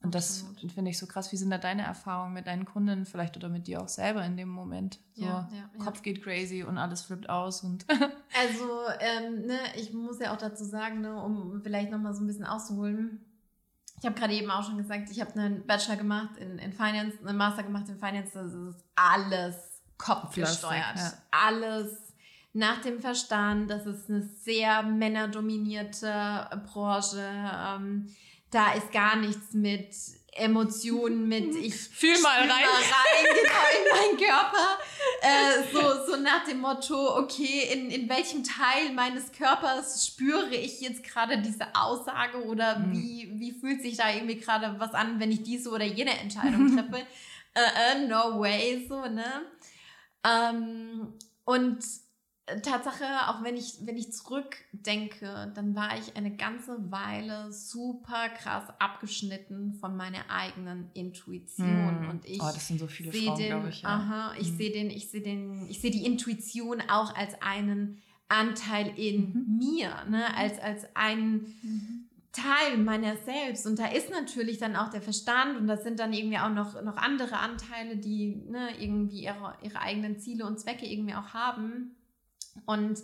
und 0.00 0.14
das 0.14 0.44
finde 0.74 0.90
ich 0.90 0.98
so 0.98 1.06
krass. 1.06 1.32
Wie 1.32 1.36
sind 1.36 1.50
da 1.50 1.58
deine 1.58 1.82
Erfahrungen 1.82 2.32
mit 2.32 2.46
deinen 2.46 2.64
Kunden 2.64 3.04
vielleicht 3.04 3.36
oder 3.36 3.48
mit 3.48 3.66
dir 3.66 3.82
auch 3.82 3.88
selber 3.88 4.24
in 4.24 4.36
dem 4.36 4.48
Moment? 4.48 5.00
So, 5.14 5.24
ja, 5.24 5.48
ja, 5.52 5.84
Kopf 5.84 5.96
ja. 5.96 6.02
geht 6.02 6.22
crazy 6.22 6.62
und 6.62 6.78
alles 6.78 7.02
flippt 7.02 7.28
aus 7.28 7.64
und. 7.64 7.84
also, 7.90 8.70
ähm, 9.00 9.46
ne, 9.46 9.58
ich 9.76 9.92
muss 9.92 10.20
ja 10.20 10.32
auch 10.32 10.38
dazu 10.38 10.64
sagen, 10.64 11.00
ne, 11.00 11.20
um 11.20 11.60
vielleicht 11.62 11.90
nochmal 11.90 12.14
so 12.14 12.22
ein 12.22 12.28
bisschen 12.28 12.46
auszuholen. 12.46 13.24
Ich 13.98 14.06
habe 14.06 14.14
gerade 14.14 14.34
eben 14.34 14.50
auch 14.52 14.62
schon 14.62 14.78
gesagt, 14.78 15.10
ich 15.10 15.20
habe 15.20 15.32
einen 15.34 15.66
Bachelor 15.66 15.96
gemacht 15.96 16.36
in, 16.36 16.58
in 16.58 16.72
Finance, 16.72 17.18
einen 17.26 17.36
Master 17.36 17.64
gemacht 17.64 17.88
in 17.88 17.98
Finance. 17.98 18.30
Das 18.34 18.52
ist 18.52 18.84
alles 18.94 19.56
kopfgesteuert. 19.98 21.18
Alles 21.32 22.14
nach 22.52 22.80
dem 22.80 23.00
Verstand. 23.00 23.68
Das 23.68 23.86
ist 23.86 24.08
eine 24.08 24.22
sehr 24.22 24.84
männerdominierte 24.84 26.48
Branche. 26.70 27.28
Ähm, 27.28 28.08
da 28.50 28.72
ist 28.72 28.92
gar 28.92 29.16
nichts 29.16 29.52
mit 29.52 29.94
Emotionen, 30.32 31.26
mit 31.28 31.54
ich 31.56 31.74
fühl 31.74 32.18
mal 32.20 32.38
rein, 32.38 32.48
mal 32.48 32.56
rein 32.56 33.26
genau 33.42 33.64
in 33.76 34.16
meinen 34.16 34.16
Körper. 34.16 34.78
Äh, 35.20 35.72
so, 35.72 36.12
so 36.12 36.20
nach 36.20 36.44
dem 36.44 36.60
Motto, 36.60 37.18
okay, 37.18 37.72
in, 37.72 37.90
in 37.90 38.08
welchem 38.08 38.44
Teil 38.44 38.92
meines 38.94 39.32
Körpers 39.32 40.06
spüre 40.06 40.54
ich 40.54 40.80
jetzt 40.80 41.02
gerade 41.02 41.42
diese 41.42 41.74
Aussage 41.74 42.44
oder 42.44 42.78
mhm. 42.78 42.92
wie, 42.92 43.32
wie 43.34 43.52
fühlt 43.52 43.82
sich 43.82 43.96
da 43.96 44.12
irgendwie 44.12 44.36
gerade 44.36 44.76
was 44.78 44.94
an, 44.94 45.18
wenn 45.18 45.32
ich 45.32 45.42
diese 45.42 45.70
oder 45.70 45.84
jene 45.84 46.18
Entscheidung 46.18 46.76
treffe? 46.76 47.04
uh, 47.56 48.04
uh, 48.04 48.08
no 48.08 48.40
way, 48.40 48.86
so, 48.88 49.02
ne? 49.06 49.42
Ähm, 50.24 51.14
und 51.44 51.84
Tatsache, 52.62 53.04
auch 53.28 53.42
wenn 53.42 53.56
ich, 53.56 53.74
wenn 53.82 53.96
ich 53.96 54.12
zurückdenke, 54.12 55.52
dann 55.54 55.74
war 55.74 55.98
ich 55.98 56.16
eine 56.16 56.34
ganze 56.34 56.90
Weile 56.90 57.52
super 57.52 58.28
krass 58.30 58.64
abgeschnitten 58.78 59.74
von 59.74 59.96
meiner 59.96 60.30
eigenen 60.30 60.90
Intuition. 60.94 62.06
Mm. 62.06 62.10
Und 62.10 62.24
ich 62.26 62.40
oh, 62.40 62.46
das 62.46 62.66
sind 62.66 62.80
so 62.80 62.86
viele 62.86 63.12
Frauen, 63.12 63.68
ich. 63.68 63.82
Ja. 63.82 63.88
Aha, 63.88 64.34
ich 64.38 64.52
mm. 64.52 64.56
sehe 64.56 64.72
den, 64.72 64.90
ich 64.90 65.10
sehe 65.10 65.22
den, 65.22 65.68
ich 65.68 65.80
sehe 65.80 65.90
die 65.90 66.04
Intuition 66.04 66.80
auch 66.88 67.14
als 67.14 67.40
einen 67.42 68.02
Anteil 68.28 68.92
in 68.96 69.32
mhm. 69.32 69.58
mir, 69.58 69.90
ne? 70.08 70.36
als, 70.36 70.58
als 70.58 70.84
einen 70.94 71.54
mhm. 71.62 72.08
Teil 72.32 72.78
meiner 72.78 73.16
selbst. 73.16 73.66
Und 73.66 73.78
da 73.78 73.86
ist 73.86 74.10
natürlich 74.10 74.58
dann 74.58 74.76
auch 74.76 74.90
der 74.90 75.00
Verstand 75.00 75.58
und 75.58 75.66
das 75.66 75.82
sind 75.82 75.98
dann 75.98 76.12
irgendwie 76.12 76.38
auch 76.38 76.50
noch, 76.50 76.80
noch 76.82 76.96
andere 76.96 77.38
Anteile, 77.38 77.96
die 77.96 78.36
ne, 78.48 78.68
irgendwie 78.78 79.24
ihre, 79.24 79.54
ihre 79.62 79.80
eigenen 79.80 80.18
Ziele 80.18 80.46
und 80.46 80.60
Zwecke 80.60 80.86
irgendwie 80.86 81.14
auch 81.14 81.32
haben. 81.32 81.96
Und 82.66 83.02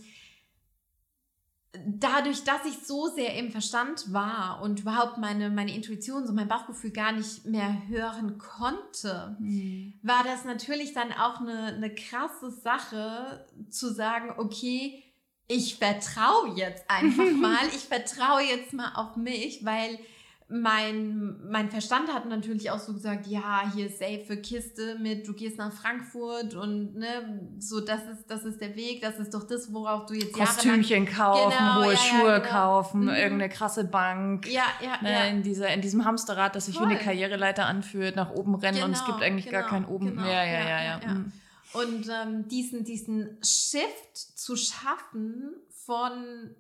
dadurch, 1.87 2.45
dass 2.45 2.65
ich 2.67 2.79
so 2.87 3.09
sehr 3.09 3.35
im 3.37 3.51
Verstand 3.51 4.13
war 4.13 4.63
und 4.63 4.81
überhaupt 4.81 5.19
meine, 5.19 5.51
meine 5.51 5.75
Intuition, 5.75 6.27
so 6.27 6.33
mein 6.33 6.49
Bauchgefühl 6.49 6.91
gar 6.91 7.13
nicht 7.13 7.47
mehr 7.47 7.89
hören 7.89 8.39
konnte, 8.39 9.37
mhm. 9.41 9.95
war 10.03 10.23
das 10.25 10.45
natürlich 10.45 10.93
dann 10.93 11.13
auch 11.13 11.41
eine, 11.41 11.75
eine 11.75 11.95
krasse 11.95 12.51
Sache 12.51 13.47
zu 13.71 13.93
sagen, 13.93 14.35
okay, 14.39 15.03
ich 15.49 15.77
vertraue 15.77 16.55
jetzt 16.57 16.89
einfach 16.89 17.31
mal, 17.37 17.67
ich 17.69 17.83
vertraue 17.83 18.43
jetzt 18.43 18.73
mal 18.73 18.93
auf 18.95 19.17
mich, 19.17 19.65
weil 19.65 19.99
mein, 20.49 21.41
mein 21.49 21.71
Verstand 21.71 22.13
hat 22.13 22.29
natürlich 22.29 22.71
auch 22.71 22.79
so 22.79 22.93
gesagt, 22.93 23.27
ja, 23.27 23.63
hier 23.75 23.89
safe 23.89 24.37
Kiste 24.37 24.99
mit, 24.99 25.27
du 25.27 25.33
gehst 25.33 25.57
nach 25.57 25.73
Frankfurt 25.73 26.55
und 26.55 26.97
ne, 26.97 27.49
so 27.59 27.81
das 27.81 28.01
ist, 28.03 28.27
das 28.29 28.45
ist 28.45 28.61
der 28.61 28.77
Weg, 28.77 29.01
das 29.01 29.19
ist 29.19 29.33
doch 29.33 29.45
das, 29.45 29.73
worauf 29.73 30.05
du 30.05 30.15
jetzt 30.15 30.35
Kostümchen 30.35 31.07
kaufen, 31.07 31.51
genau, 31.51 31.85
hohe 31.85 31.93
ja, 31.93 31.99
Schuhe 31.99 32.29
ja, 32.29 32.39
genau. 32.39 32.51
kaufen, 32.51 33.01
mhm. 33.03 33.09
irgendeine 33.09 33.49
krasse 33.49 33.85
Bank. 33.85 34.47
Ja, 34.47 34.67
ja, 34.83 35.01
ne, 35.01 35.13
ja. 35.13 35.25
In, 35.25 35.43
dieser, 35.43 35.73
in 35.73 35.81
diesem 35.81 36.05
Hamsterrad, 36.05 36.55
das 36.55 36.67
sich 36.67 36.77
Voll. 36.77 36.89
wie 36.89 36.93
eine 36.93 37.01
Karriereleiter 37.03 37.65
anfühlt, 37.65 38.15
nach 38.15 38.31
oben 38.31 38.55
rennen 38.55 38.75
genau, 38.75 38.87
und 38.87 38.93
es 38.93 39.05
gibt 39.05 39.19
genau, 39.19 39.27
eigentlich 39.27 39.47
genau, 39.47 39.61
gar 39.61 39.69
kein 39.69 39.87
oben 39.87 40.09
genau, 40.09 40.23
mehr. 40.23 40.45
Ja, 40.45 40.61
ja, 40.61 40.83
ja. 40.83 41.01
ja. 41.01 41.15
Mhm. 41.15 41.33
Und 41.73 42.09
ähm, 42.09 42.49
diesen, 42.49 42.85
diesen 42.85 43.39
Shift 43.43 44.15
zu 44.15 44.57
schaffen 44.57 45.55
von 45.87 46.55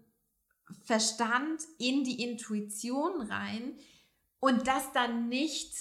Verstand 0.84 1.62
in 1.78 2.04
die 2.04 2.22
Intuition 2.22 3.22
rein 3.22 3.74
und 4.40 4.66
das 4.66 4.92
dann 4.92 5.28
nicht 5.28 5.72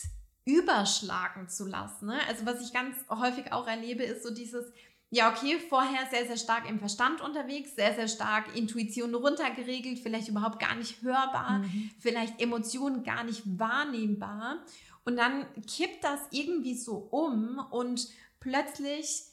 überschlagen 0.45 1.47
zu 1.49 1.65
lassen. 1.65 2.07
Ne? 2.07 2.19
Also 2.27 2.45
was 2.45 2.61
ich 2.61 2.73
ganz 2.73 2.95
häufig 3.09 3.51
auch 3.51 3.67
erlebe, 3.67 4.03
ist 4.03 4.23
so 4.23 4.33
dieses, 4.33 4.65
ja, 5.09 5.31
okay, 5.31 5.57
vorher 5.69 6.07
sehr, 6.09 6.25
sehr 6.25 6.37
stark 6.37 6.69
im 6.69 6.79
Verstand 6.79 7.21
unterwegs, 7.21 7.75
sehr, 7.75 7.93
sehr 7.93 8.07
stark 8.07 8.55
Intuition 8.55 9.13
runtergeregelt, 9.13 9.99
vielleicht 9.99 10.27
überhaupt 10.27 10.59
gar 10.59 10.75
nicht 10.75 11.01
hörbar, 11.01 11.59
mhm. 11.59 11.91
vielleicht 11.99 12.41
Emotionen 12.41 13.03
gar 13.03 13.23
nicht 13.23 13.43
wahrnehmbar. 13.45 14.65
Und 15.05 15.17
dann 15.17 15.45
kippt 15.67 16.03
das 16.03 16.19
irgendwie 16.31 16.75
so 16.75 16.95
um 17.11 17.59
und 17.69 18.07
plötzlich 18.39 19.23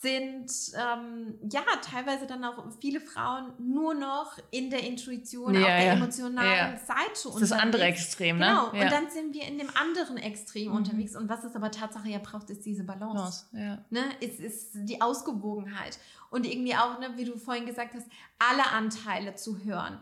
sind 0.00 0.52
ähm, 0.76 1.34
ja 1.50 1.62
teilweise 1.82 2.26
dann 2.26 2.44
auch 2.44 2.64
viele 2.80 3.00
Frauen 3.00 3.52
nur 3.58 3.94
noch 3.94 4.38
in 4.52 4.70
der 4.70 4.84
Intuition, 4.84 5.54
ja, 5.54 5.60
auf 5.60 5.66
der 5.66 5.84
ja. 5.84 5.92
emotionalen 5.94 6.74
ja. 6.74 6.78
Seite 6.78 7.10
das 7.10 7.24
unterwegs. 7.24 7.50
Das 7.50 7.60
andere 7.60 7.82
Extrem, 7.82 8.38
ne? 8.38 8.46
Genau. 8.46 8.70
Und 8.70 8.92
dann 8.92 9.10
sind 9.10 9.34
wir 9.34 9.42
in 9.42 9.58
dem 9.58 9.70
anderen 9.74 10.16
Extrem 10.16 10.68
mhm. 10.68 10.76
unterwegs. 10.76 11.16
Und 11.16 11.28
was 11.28 11.42
es 11.42 11.56
aber 11.56 11.72
Tatsache 11.72 12.08
ja 12.08 12.18
braucht, 12.18 12.48
ist 12.50 12.64
diese 12.64 12.84
Balance. 12.84 13.46
Ja. 13.52 13.84
Ne? 13.90 14.04
Es 14.20 14.38
ist 14.38 14.70
die 14.74 15.00
Ausgewogenheit. 15.00 15.98
Und 16.30 16.46
irgendwie 16.46 16.76
auch, 16.76 17.00
ne, 17.00 17.10
wie 17.16 17.24
du 17.24 17.36
vorhin 17.36 17.66
gesagt 17.66 17.94
hast, 17.94 18.06
alle 18.38 18.70
Anteile 18.70 19.34
zu 19.34 19.64
hören 19.64 19.98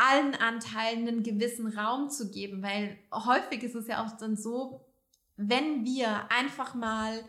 allen 0.00 0.36
Anteilen 0.36 1.08
einen 1.08 1.22
gewissen 1.24 1.76
Raum 1.76 2.08
zu 2.08 2.30
geben, 2.30 2.62
weil 2.62 2.96
häufig 3.12 3.64
ist 3.64 3.74
es 3.74 3.88
ja 3.88 4.04
auch 4.04 4.16
dann 4.16 4.36
so, 4.36 4.80
wenn 5.36 5.84
wir 5.84 6.30
einfach 6.30 6.76
mal 6.76 7.24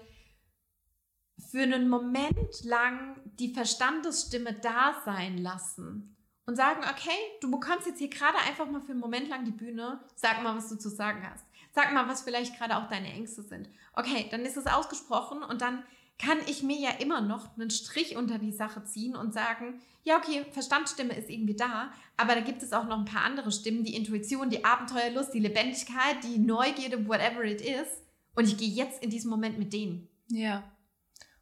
für 1.40 1.62
einen 1.62 1.90
Moment 1.90 2.64
lang 2.64 3.16
die 3.40 3.54
Verstandesstimme 3.54 4.54
da 4.54 5.02
sein 5.06 5.38
lassen 5.38 6.16
und 6.46 6.56
sagen, 6.56 6.82
okay, 6.84 7.18
du 7.42 7.52
bekommst 7.52 7.88
jetzt 7.88 8.00
hier 8.00 8.10
gerade 8.10 8.38
einfach 8.48 8.70
mal 8.70 8.82
für 8.82 8.92
einen 8.92 9.00
Moment 9.00 9.30
lang 9.30 9.46
die 9.46 9.52
Bühne, 9.52 10.00
sag 10.16 10.44
mal, 10.44 10.56
was 10.56 10.70
du 10.70 10.78
zu 10.78 10.90
sagen 10.90 11.22
hast. 11.30 11.46
Sag 11.72 11.94
mal, 11.94 12.08
was 12.08 12.24
vielleicht 12.24 12.58
gerade 12.58 12.78
auch 12.78 12.90
deine 12.90 13.14
Ängste 13.14 13.44
sind. 13.44 13.70
Okay, 13.94 14.28
dann 14.32 14.42
ist 14.42 14.58
es 14.58 14.66
ausgesprochen 14.66 15.44
und 15.44 15.62
dann 15.62 15.84
kann 16.18 16.40
ich 16.48 16.64
mir 16.64 16.78
ja 16.78 16.90
immer 17.00 17.22
noch 17.22 17.56
einen 17.56 17.70
Strich 17.70 18.18
unter 18.18 18.40
die 18.40 18.52
Sache 18.52 18.84
ziehen 18.84 19.16
und 19.16 19.34
sagen, 19.34 19.80
ja, 20.04 20.18
okay, 20.18 20.46
Verstandsstimme 20.52 21.14
ist 21.14 21.30
irgendwie 21.30 21.56
da, 21.56 21.92
aber 22.18 22.36
da 22.36 22.42
gibt 22.42 22.64
es 22.64 22.74
auch 22.74 22.86
noch 22.86 22.98
ein 22.98 23.06
paar 23.06 23.24
andere 23.24 23.52
Stimmen, 23.52 23.84
die 23.84 23.96
Intuition, 23.96 24.50
die 24.50 24.66
Abenteuerlust, 24.66 25.34
die 25.34 25.40
Lebendigkeit, 25.40 26.24
die 26.24 26.40
Neugierde, 26.40 27.08
whatever 27.08 27.44
it 27.44 27.62
is. 27.62 27.88
Und 28.36 28.46
ich 28.46 28.58
gehe 28.58 28.70
jetzt 28.70 29.04
in 29.04 29.10
diesem 29.10 29.30
Moment 29.30 29.60
mit 29.60 29.72
denen. 29.72 30.08
Ja. 30.30 30.64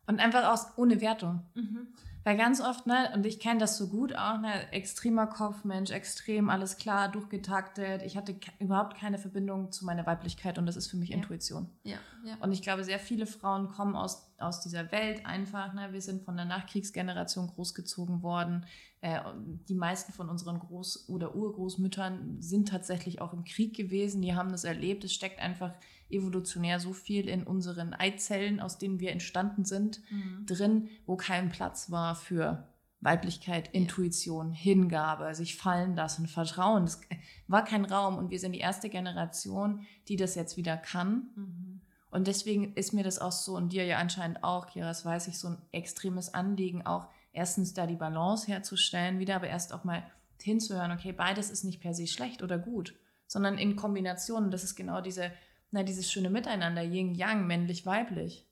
Und 0.07 0.19
einfach 0.19 0.51
aus, 0.51 0.67
ohne 0.77 1.01
Wertung. 1.01 1.43
Mhm. 1.53 1.87
Weil 2.27 2.35
ganz 2.35 2.59
oft, 2.59 2.87
ne, 2.87 3.09
und 3.13 3.25
ich 3.25 3.39
kenne 3.39 3.57
das 3.57 3.77
so 3.77 3.87
gut 3.87 4.13
auch, 4.13 4.37
ne, 4.39 4.69
extremer 4.73 5.27
Kopfmensch, 5.27 5.91
extrem, 5.91 6.49
alles 6.49 6.75
klar, 6.75 7.09
durchgetaktet. 7.09 8.01
Ich 8.01 8.17
hatte 8.17 8.35
überhaupt 8.59 8.97
keine 8.97 9.17
Verbindung 9.17 9.71
zu 9.71 9.85
meiner 9.85 10.05
Weiblichkeit 10.05 10.57
und 10.57 10.65
das 10.65 10.75
ist 10.75 10.87
für 10.87 10.97
mich 10.97 11.09
ja. 11.09 11.15
Intuition. 11.15 11.69
Ja, 11.83 11.95
ja. 12.25 12.35
Und 12.41 12.51
ich 12.51 12.61
glaube, 12.61 12.83
sehr 12.83 12.99
viele 12.99 13.27
Frauen 13.27 13.69
kommen 13.69 13.95
aus, 13.95 14.29
aus 14.39 14.62
dieser 14.62 14.91
Welt 14.91 15.26
einfach. 15.26 15.73
Ne, 15.73 15.89
wir 15.91 16.02
sind 16.02 16.23
von 16.23 16.36
der 16.36 16.45
Nachkriegsgeneration 16.45 17.47
großgezogen 17.47 18.21
worden. 18.21 18.65
Äh, 19.02 19.19
die 19.67 19.76
meisten 19.76 20.13
von 20.13 20.30
unseren 20.30 20.58
Groß- 20.60 21.10
oder 21.10 21.36
Urgroßmüttern 21.36 22.41
sind 22.41 22.69
tatsächlich 22.69 23.21
auch 23.21 23.34
im 23.34 23.43
Krieg 23.43 23.76
gewesen. 23.76 24.21
Die 24.21 24.36
haben 24.36 24.52
das 24.52 24.63
erlebt. 24.63 25.04
Es 25.04 25.13
steckt 25.13 25.39
einfach 25.39 25.73
evolutionär 26.10 26.80
so 26.80 26.93
viel 26.93 27.28
in 27.28 27.43
unseren 27.43 27.93
Eizellen, 27.93 28.60
aus 28.60 28.78
denen 28.78 29.00
wir 29.00 29.12
entstanden 29.12 29.65
sind, 29.65 30.02
mhm. 30.10 30.45
drin, 30.45 30.89
wo 31.06 31.17
kein 31.17 31.50
Platz 31.50 31.91
war 31.91 32.15
für 32.15 32.67
Weiblichkeit, 33.02 33.69
Intuition, 33.73 34.52
Hingabe, 34.52 35.34
sich 35.36 35.56
fallen 35.56 35.95
lassen, 35.95 36.28
Vertrauen. 36.28 36.86
Das 36.86 37.02
war 37.47 37.63
kein 37.63 37.86
Raum 37.86 38.17
und 38.17 38.32
wir 38.32 38.39
sind 38.39 38.54
die 38.54 38.60
erste 38.60 38.89
Generation, 38.89 39.86
die 40.08 40.15
das 40.15 40.36
jetzt 40.36 40.58
wieder 40.58 40.78
kann. 40.78 41.30
Mhm. 41.36 41.66
Und 42.09 42.27
deswegen 42.27 42.73
ist 42.75 42.93
mir 42.93 43.03
das 43.03 43.19
auch 43.19 43.31
so 43.31 43.55
und 43.55 43.73
dir 43.73 43.85
ja 43.85 43.97
anscheinend 43.97 44.43
auch, 44.43 44.67
Kira, 44.67 44.87
das 44.87 45.05
weiß 45.05 45.27
ich, 45.27 45.37
so 45.37 45.49
ein 45.49 45.61
extremes 45.71 46.33
Anliegen, 46.33 46.85
auch 46.85 47.07
erstens 47.33 47.73
da 47.73 47.85
die 47.85 47.95
Balance 47.95 48.47
herzustellen, 48.47 49.19
wieder, 49.19 49.35
aber 49.35 49.47
erst 49.47 49.73
auch 49.73 49.83
mal 49.83 50.03
hinzuhören, 50.41 50.91
okay, 50.91 51.11
beides 51.11 51.49
ist 51.49 51.63
nicht 51.63 51.81
per 51.81 51.93
se 51.93 52.07
schlecht 52.07 52.43
oder 52.43 52.57
gut, 52.57 52.95
sondern 53.27 53.57
in 53.57 53.75
Kombination. 53.75 54.51
Das 54.51 54.63
ist 54.63 54.75
genau 54.75 55.01
diese 55.01 55.31
na, 55.71 55.83
dieses 55.83 56.11
schöne 56.11 56.29
Miteinander, 56.29 56.81
Yin, 56.81 57.13
Yang, 57.13 57.45
männlich, 57.47 57.85
weiblich. 57.85 58.45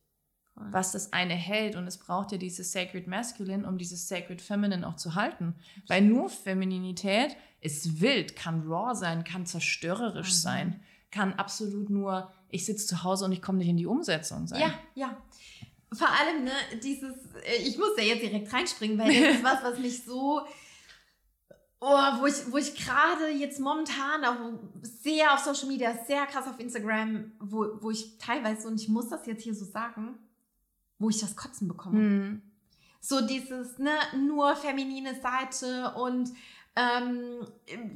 Was 0.58 0.94
das 0.94 1.12
eine 1.12 1.34
hält. 1.34 1.76
Und 1.76 1.86
es 1.86 1.98
braucht 1.98 2.32
ja 2.32 2.38
dieses 2.38 2.72
Sacred 2.72 3.08
Masculine, 3.08 3.68
um 3.68 3.78
dieses 3.78 4.08
Sacred 4.08 4.42
Feminine 4.42 4.88
auch 4.88 4.96
zu 4.96 5.16
halten. 5.16 5.56
Absolut. 5.58 5.90
Weil 5.90 6.02
nur 6.04 6.30
Femininität 6.30 7.36
ist 7.60 8.00
wild, 8.00 8.38
kann 8.38 8.62
raw 8.66 8.96
sein, 8.96 9.26
kann 9.26 9.46
zerstörerisch 9.46 10.30
mhm. 10.30 10.34
sein, 10.34 10.80
kann 11.16 11.34
absolut 11.34 11.90
nur, 11.90 12.32
ich 12.50 12.66
sitze 12.66 12.88
zu 12.88 13.04
Hause 13.04 13.26
und 13.26 13.32
ich 13.32 13.42
komme 13.42 13.60
nicht 13.60 13.70
in 13.70 13.78
die 13.78 13.86
Umsetzung 13.86 14.48
sein. 14.48 14.62
Ja, 14.62 14.74
ja. 14.94 15.18
Vor 15.94 16.10
allem, 16.10 16.44
ne, 16.44 16.52
dieses, 16.84 17.14
äh, 17.44 17.64
ich 17.64 17.78
muss 17.78 17.96
da 17.96 18.04
jetzt 18.04 18.22
direkt 18.22 18.52
reinspringen, 18.52 18.98
weil 18.98 19.08
das 19.08 19.36
ist 19.36 19.44
was, 19.44 19.64
was 19.64 19.80
mich 19.80 20.04
so 20.04 20.46
oh, 21.86 22.20
wo 22.20 22.26
ich, 22.26 22.52
wo 22.52 22.58
ich 22.58 22.76
gerade 22.76 23.30
jetzt 23.30 23.60
momentan 23.60 24.26
auch 24.26 24.60
sehr 24.82 25.34
auf 25.34 25.40
Social 25.40 25.68
Media, 25.68 25.96
sehr 26.06 26.26
krass 26.26 26.48
auf 26.48 26.60
Instagram, 26.60 27.32
wo, 27.40 27.68
wo 27.82 27.92
ich 27.92 28.18
teilweise, 28.18 28.68
und 28.68 28.80
ich 28.80 28.90
muss 28.90 29.10
das 29.10 29.26
jetzt 29.26 29.44
hier 29.44 29.54
so 29.56 29.66
sagen, 29.66 30.18
wo 30.98 31.10
ich 31.10 31.20
das 31.20 31.36
Kotzen 31.36 31.68
bekomme. 31.68 32.00
Mhm. 32.00 32.42
So 33.02 33.22
dieses, 33.22 33.78
ne, 33.78 33.92
nur 34.18 34.56
feminine 34.56 35.14
Seite 35.22 35.94
und 35.96 36.32
ähm, 36.76 37.48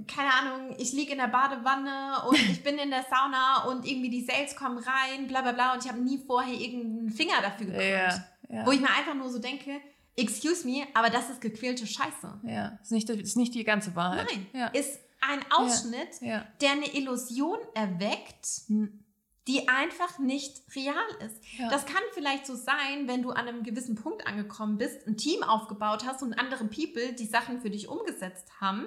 keine 0.08 0.34
Ahnung, 0.34 0.76
ich 0.78 0.94
liege 0.94 1.12
in 1.12 1.18
der 1.18 1.28
Badewanne 1.28 2.28
und 2.28 2.40
ich 2.52 2.64
bin 2.64 2.78
in 2.78 2.90
der 2.90 3.04
Sauna 3.04 3.66
und 3.66 3.86
irgendwie 3.86 4.10
die 4.10 4.24
Sales 4.24 4.56
kommen 4.56 4.78
rein, 4.78 5.28
bla 5.28 5.42
bla 5.42 5.52
bla 5.52 5.74
und 5.74 5.84
ich 5.84 5.92
habe 5.92 6.02
nie 6.02 6.18
vorher 6.26 6.54
irgendeinen 6.54 7.10
Finger 7.10 7.42
dafür 7.42 7.68
gekrümmt. 7.68 7.84
Ja, 7.84 8.26
ja. 8.50 8.66
Wo 8.66 8.72
ich 8.72 8.80
mir 8.80 8.90
einfach 8.90 9.16
nur 9.16 9.30
so 9.30 9.40
denke, 9.40 9.82
excuse 10.16 10.66
me, 10.68 10.88
aber 10.94 11.10
das 11.10 11.30
ist 11.30 11.42
gequälte 11.42 11.86
Scheiße. 11.86 12.42
Ja, 12.44 12.80
ist 12.82 12.92
nicht, 12.92 13.10
ist 13.10 13.38
nicht 13.38 13.54
die 13.54 13.64
ganze 13.64 13.96
Wahrheit. 13.96 14.28
Nein, 14.32 14.48
ja. 14.54 14.68
ist 14.68 15.00
ein 15.22 15.40
Ausschnitt, 15.52 16.22
ja. 16.22 16.28
Ja. 16.28 16.48
der 16.62 16.72
eine 16.72 16.96
Illusion 16.96 17.60
erweckt, 17.74 18.48
hm. 18.68 19.04
Die 19.50 19.68
einfach 19.68 20.20
nicht 20.20 20.62
real 20.76 20.96
ist. 21.26 21.42
Das 21.72 21.88
kann 21.88 22.04
vielleicht 22.14 22.46
so 22.46 22.54
sein, 22.56 23.08
wenn 23.08 23.24
du 23.24 23.32
an 23.32 23.48
einem 23.48 23.64
gewissen 23.64 23.96
Punkt 23.96 24.28
angekommen 24.28 24.78
bist, 24.78 25.08
ein 25.08 25.18
Team 25.18 25.42
aufgebaut 25.42 26.06
hast 26.06 26.22
und 26.22 26.34
andere 26.36 26.66
People 26.66 27.14
die 27.14 27.26
Sachen 27.26 27.60
für 27.60 27.72
dich 27.72 27.88
umgesetzt 27.88 28.48
haben. 28.62 28.86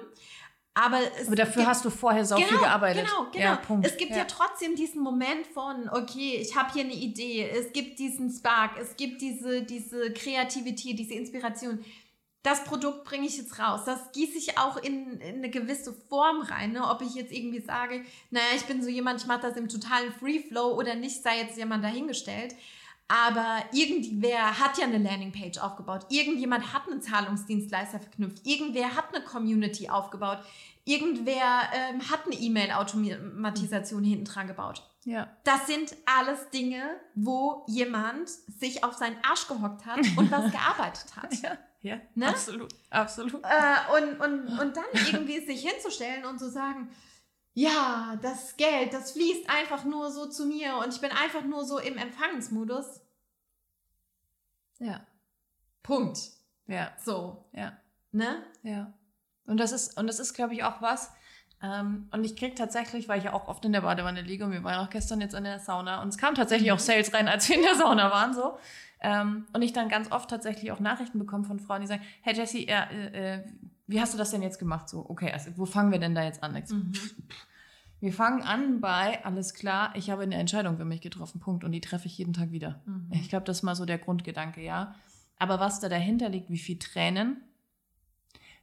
Aber, 0.73 0.97
Aber 1.27 1.35
dafür 1.35 1.57
gibt, 1.57 1.67
hast 1.67 1.85
du 1.85 1.89
vorher 1.89 2.25
so 2.25 2.35
genau, 2.35 2.47
viel 2.47 2.57
gearbeitet. 2.57 3.05
Genau, 3.05 3.29
genau. 3.31 3.43
Ja, 3.43 3.55
Punkt. 3.57 3.85
Es 3.85 3.97
gibt 3.97 4.11
ja. 4.11 4.19
ja. 4.19 4.23
trotzdem 4.23 4.75
diesen 4.75 5.03
Moment 5.03 5.45
von, 5.53 5.87
okay, 5.89 6.37
ich 6.41 6.55
habe 6.55 6.71
hier 6.73 6.85
eine 6.85 6.93
Idee, 6.93 7.47
es 7.47 7.73
gibt 7.73 7.99
diesen 7.99 8.31
Spark, 8.31 8.79
es 8.79 8.95
gibt 8.95 9.21
diese, 9.21 9.63
diese 9.63 10.13
Kreativität, 10.13 10.97
diese 10.97 11.13
Inspiration. 11.13 11.83
Das 12.43 12.65
Produkt 12.65 13.05
bringe 13.05 13.25
ich 13.25 13.37
jetzt 13.37 13.57
raus. 13.57 13.81
Das 13.85 14.11
gieße 14.11 14.37
ich 14.37 14.57
auch 14.57 14.75
in, 14.77 15.19
in 15.21 15.37
eine 15.37 15.49
gewisse 15.49 15.93
Form 15.93 16.41
rein. 16.41 16.73
Ne? 16.73 16.87
Ob 16.87 17.01
ich 17.01 17.15
jetzt 17.15 17.31
irgendwie 17.31 17.61
sage, 17.61 18.03
naja, 18.31 18.45
ich 18.55 18.65
bin 18.65 18.83
so 18.83 18.89
jemand, 18.89 19.21
ich 19.21 19.27
mache 19.27 19.41
das 19.41 19.55
im 19.55 19.69
totalen 19.69 20.11
Free 20.11 20.39
Flow 20.39 20.77
oder 20.77 20.95
nicht, 20.95 21.23
sei 21.23 21.39
jetzt 21.39 21.57
jemand 21.57 21.83
dahingestellt. 21.85 22.53
Aber 23.07 23.63
irgendwer 23.71 24.59
hat 24.59 24.77
ja 24.77 24.85
eine 24.85 24.97
Landingpage 24.97 25.57
aufgebaut. 25.59 26.05
Irgendjemand 26.09 26.73
hat 26.73 26.87
einen 26.89 27.01
Zahlungsdienstleister 27.01 27.99
verknüpft. 27.99 28.45
Irgendwer 28.45 28.95
hat 28.95 29.13
eine 29.13 29.23
Community 29.23 29.89
aufgebaut. 29.89 30.39
Irgendwer 30.85 31.61
ähm, 31.73 32.09
hat 32.09 32.25
eine 32.25 32.35
E-Mail-Automatisation 32.35 34.03
hinten 34.03 34.25
dran 34.25 34.47
gebaut. 34.47 34.83
Ja. 35.05 35.29
Das 35.43 35.67
sind 35.67 35.95
alles 36.05 36.49
Dinge, 36.49 36.81
wo 37.15 37.65
jemand 37.67 38.29
sich 38.29 38.83
auf 38.83 38.93
seinen 38.95 39.17
Arsch 39.23 39.47
gehockt 39.47 39.85
hat 39.85 39.99
und 40.17 40.29
was 40.31 40.51
gearbeitet 40.51 41.15
hat. 41.15 41.33
Ja. 41.41 41.57
Ja, 41.83 41.99
ne? 42.15 42.29
absolut, 42.29 42.73
absolut. 42.89 43.43
Äh, 43.43 43.97
und, 43.97 44.19
und, 44.21 44.59
und 44.59 44.77
dann 44.77 44.85
irgendwie 44.93 45.45
sich 45.45 45.69
hinzustellen 45.69 46.23
und 46.23 46.39
zu 46.39 46.49
sagen, 46.49 46.89
ja, 47.53 48.17
das 48.21 48.55
Geld, 48.55 48.93
das 48.93 49.11
fließt 49.11 49.49
einfach 49.49 49.83
nur 49.83 50.09
so 50.09 50.25
zu 50.27 50.45
mir 50.45 50.77
und 50.77 50.93
ich 50.93 51.01
bin 51.01 51.11
einfach 51.11 51.43
nur 51.43 51.65
so 51.65 51.77
im 51.77 51.97
Empfangsmodus. 51.97 53.01
Ja. 54.79 55.05
Punkt. 55.83 56.17
Ja. 56.67 56.93
So. 56.97 57.45
Ja. 57.51 57.73
Ne? 58.11 58.43
Ja. 58.63 58.93
Und 59.45 59.57
das 59.57 59.73
ist, 59.73 59.97
und 59.97 60.07
das 60.07 60.19
ist, 60.19 60.33
glaube 60.33 60.53
ich, 60.53 60.63
auch 60.63 60.81
was. 60.81 61.11
Ähm, 61.61 62.07
und 62.11 62.23
ich 62.23 62.37
kriege 62.37 62.55
tatsächlich, 62.55 63.09
weil 63.09 63.19
ich 63.19 63.25
ja 63.25 63.33
auch 63.33 63.49
oft 63.49 63.63
in 63.65 63.73
der 63.73 63.81
Badewanne 63.81 64.21
liege 64.21 64.45
und 64.45 64.51
wir 64.51 64.63
waren 64.63 64.85
auch 64.85 64.89
gestern 64.89 65.19
jetzt 65.19 65.33
in 65.33 65.43
der 65.43 65.59
Sauna 65.59 66.01
und 66.01 66.09
es 66.09 66.17
kam 66.17 66.33
tatsächlich 66.33 66.71
auch 66.71 66.79
Sales 66.79 67.13
rein, 67.13 67.27
als 67.27 67.47
wir 67.49 67.57
in 67.57 67.61
der 67.61 67.75
Sauna 67.75 68.09
waren, 68.09 68.33
so. 68.33 68.57
Ähm, 69.03 69.45
und 69.53 69.61
ich 69.61 69.73
dann 69.73 69.89
ganz 69.89 70.11
oft 70.11 70.29
tatsächlich 70.29 70.71
auch 70.71 70.79
Nachrichten 70.79 71.19
bekomme 71.19 71.43
von 71.43 71.59
Frauen, 71.59 71.81
die 71.81 71.87
sagen, 71.87 72.01
hey 72.21 72.33
Jessie, 72.35 72.67
äh, 72.67 73.35
äh, 73.35 73.43
wie 73.85 73.99
hast 73.99 74.13
du 74.13 74.17
das 74.17 74.31
denn 74.31 74.41
jetzt 74.41 74.59
gemacht? 74.59 74.89
So, 74.89 75.07
okay, 75.09 75.31
also 75.31 75.51
wo 75.57 75.65
fangen 75.65 75.91
wir 75.91 75.99
denn 75.99 76.15
da 76.15 76.23
jetzt 76.23 76.41
an? 76.41 76.53
Mhm. 76.53 76.93
Wir 77.99 78.13
fangen 78.13 78.41
an 78.41 78.81
bei, 78.81 79.23
alles 79.23 79.53
klar, 79.53 79.93
ich 79.95 80.09
habe 80.09 80.23
eine 80.23 80.35
Entscheidung 80.35 80.77
für 80.77 80.85
mich 80.85 81.01
getroffen, 81.01 81.39
Punkt. 81.39 81.63
Und 81.63 81.71
die 81.73 81.81
treffe 81.81 82.07
ich 82.07 82.17
jeden 82.17 82.33
Tag 82.33 82.51
wieder. 82.51 82.81
Mhm. 82.85 83.09
Ich 83.11 83.29
glaube, 83.29 83.45
das 83.45 83.57
ist 83.57 83.63
mal 83.63 83.75
so 83.75 83.85
der 83.85 83.97
Grundgedanke, 83.97 84.61
ja. 84.61 84.95
Aber 85.37 85.59
was 85.59 85.79
da 85.79 85.89
dahinter 85.89 86.29
liegt, 86.29 86.49
wie 86.49 86.57
viel 86.57 86.79
Tränen, 86.79 87.41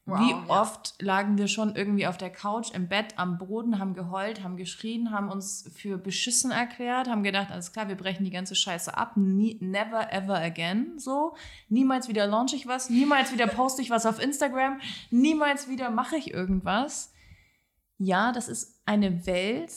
Wow, 0.07 0.19
Wie 0.21 0.31
ja. 0.31 0.45
oft 0.49 1.01
lagen 1.01 1.37
wir 1.37 1.47
schon 1.47 1.77
irgendwie 1.77 2.07
auf 2.07 2.17
der 2.17 2.31
Couch, 2.31 2.73
im 2.73 2.89
Bett, 2.89 3.15
am 3.17 3.39
Boden, 3.39 3.79
haben 3.79 3.95
geheult, 3.95 4.43
haben 4.43 4.57
geschrien, 4.57 5.11
haben 5.11 5.31
uns 5.31 5.71
für 5.77 5.99
beschissen 5.99 6.51
erklärt, 6.51 7.09
haben 7.09 7.23
gedacht, 7.23 7.51
alles 7.51 7.73
klar, 7.73 7.89
wir 7.89 7.97
brechen 7.97 8.25
die 8.25 8.31
ganze 8.31 8.55
Scheiße 8.55 8.97
ab, 8.97 9.17
Nie, 9.17 9.59
never 9.61 10.13
ever 10.13 10.37
again, 10.37 10.99
so. 10.99 11.37
Niemals 11.69 12.09
wieder 12.09 12.27
launch 12.27 12.55
ich 12.55 12.67
was, 12.67 12.89
niemals 12.89 13.33
wieder 13.33 13.47
poste 13.47 13.83
ich 13.83 13.91
was 13.91 14.07
auf 14.07 14.23
Instagram, 14.23 14.81
niemals 15.11 15.69
wieder 15.69 15.91
mache 15.91 16.17
ich 16.17 16.33
irgendwas. 16.33 17.13
Ja, 17.99 18.33
das 18.33 18.49
ist 18.49 18.81
eine 18.87 19.27
Welt, 19.27 19.71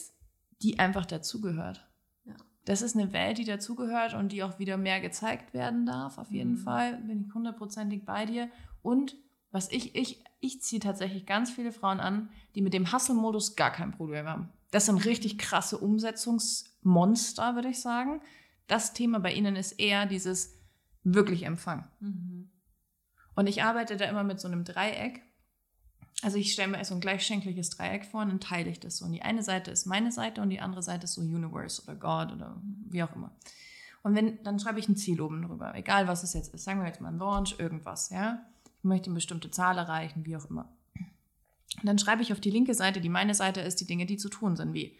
die 0.62 0.78
einfach 0.78 1.04
dazugehört. 1.04 1.86
Ja. 2.24 2.34
Das 2.64 2.80
ist 2.80 2.96
eine 2.96 3.12
Welt, 3.12 3.36
die 3.36 3.44
dazugehört 3.44 4.14
und 4.14 4.32
die 4.32 4.42
auch 4.42 4.58
wieder 4.58 4.78
mehr 4.78 5.00
gezeigt 5.00 5.52
werden 5.52 5.84
darf, 5.84 6.16
auf 6.16 6.30
jeden 6.30 6.52
mhm. 6.52 6.58
Fall. 6.58 6.96
Bin 6.96 7.26
ich 7.26 7.34
hundertprozentig 7.34 8.06
bei 8.06 8.24
dir. 8.24 8.48
Und 8.82 9.16
was 9.54 9.70
ich, 9.70 9.94
ich, 9.94 10.24
ich 10.40 10.60
ziehe 10.62 10.80
tatsächlich 10.80 11.26
ganz 11.26 11.48
viele 11.48 11.70
Frauen 11.70 12.00
an, 12.00 12.28
die 12.56 12.60
mit 12.60 12.74
dem 12.74 12.92
Hustle-Modus 12.92 13.54
gar 13.54 13.70
kein 13.70 13.92
Problem 13.92 14.26
haben. 14.26 14.48
Das 14.72 14.86
sind 14.86 15.04
richtig 15.04 15.38
krasse 15.38 15.78
Umsetzungsmonster, 15.78 17.54
würde 17.54 17.68
ich 17.68 17.80
sagen. 17.80 18.20
Das 18.66 18.94
Thema 18.94 19.20
bei 19.20 19.32
ihnen 19.32 19.54
ist 19.54 19.78
eher 19.78 20.06
dieses 20.06 20.58
wirklich 21.04 21.44
Empfang. 21.44 21.86
Mhm. 22.00 22.50
Und 23.36 23.46
ich 23.46 23.62
arbeite 23.62 23.96
da 23.96 24.06
immer 24.06 24.24
mit 24.24 24.40
so 24.40 24.48
einem 24.48 24.64
Dreieck. 24.64 25.22
Also 26.22 26.36
ich 26.36 26.52
stelle 26.52 26.72
mir 26.72 26.84
so 26.84 26.94
ein 26.94 27.00
gleichschenkliches 27.00 27.70
Dreieck 27.70 28.06
vor 28.06 28.22
und 28.22 28.30
dann 28.30 28.40
teile 28.40 28.70
ich 28.70 28.80
das 28.80 28.96
so. 28.96 29.04
Und 29.04 29.12
die 29.12 29.22
eine 29.22 29.44
Seite 29.44 29.70
ist 29.70 29.86
meine 29.86 30.10
Seite 30.10 30.42
und 30.42 30.50
die 30.50 30.60
andere 30.60 30.82
Seite 30.82 31.04
ist 31.04 31.14
so 31.14 31.20
Universe 31.20 31.80
oder 31.84 31.94
God 31.94 32.32
oder 32.32 32.60
wie 32.90 33.04
auch 33.04 33.14
immer. 33.14 33.30
Und 34.02 34.16
wenn, 34.16 34.42
dann 34.42 34.58
schreibe 34.58 34.80
ich 34.80 34.88
ein 34.88 34.96
Ziel 34.96 35.20
oben 35.20 35.42
drüber. 35.42 35.76
Egal 35.76 36.08
was 36.08 36.24
es 36.24 36.34
jetzt 36.34 36.52
ist. 36.52 36.64
Sagen 36.64 36.80
wir 36.80 36.88
jetzt 36.88 37.00
mal 37.00 37.12
ein 37.12 37.18
Launch, 37.18 37.54
irgendwas, 37.60 38.10
ja 38.10 38.44
möchte 38.84 39.06
eine 39.06 39.14
bestimmte 39.14 39.50
Zahl 39.50 39.78
erreichen, 39.78 40.24
wie 40.24 40.36
auch 40.36 40.48
immer. 40.48 40.68
Und 41.80 41.86
dann 41.86 41.98
schreibe 41.98 42.22
ich 42.22 42.32
auf 42.32 42.40
die 42.40 42.50
linke 42.50 42.74
Seite, 42.74 43.00
die 43.00 43.08
meine 43.08 43.34
Seite 43.34 43.60
ist, 43.60 43.80
die 43.80 43.86
Dinge, 43.86 44.06
die 44.06 44.16
zu 44.16 44.28
tun 44.28 44.56
sind, 44.56 44.74
wie 44.74 44.96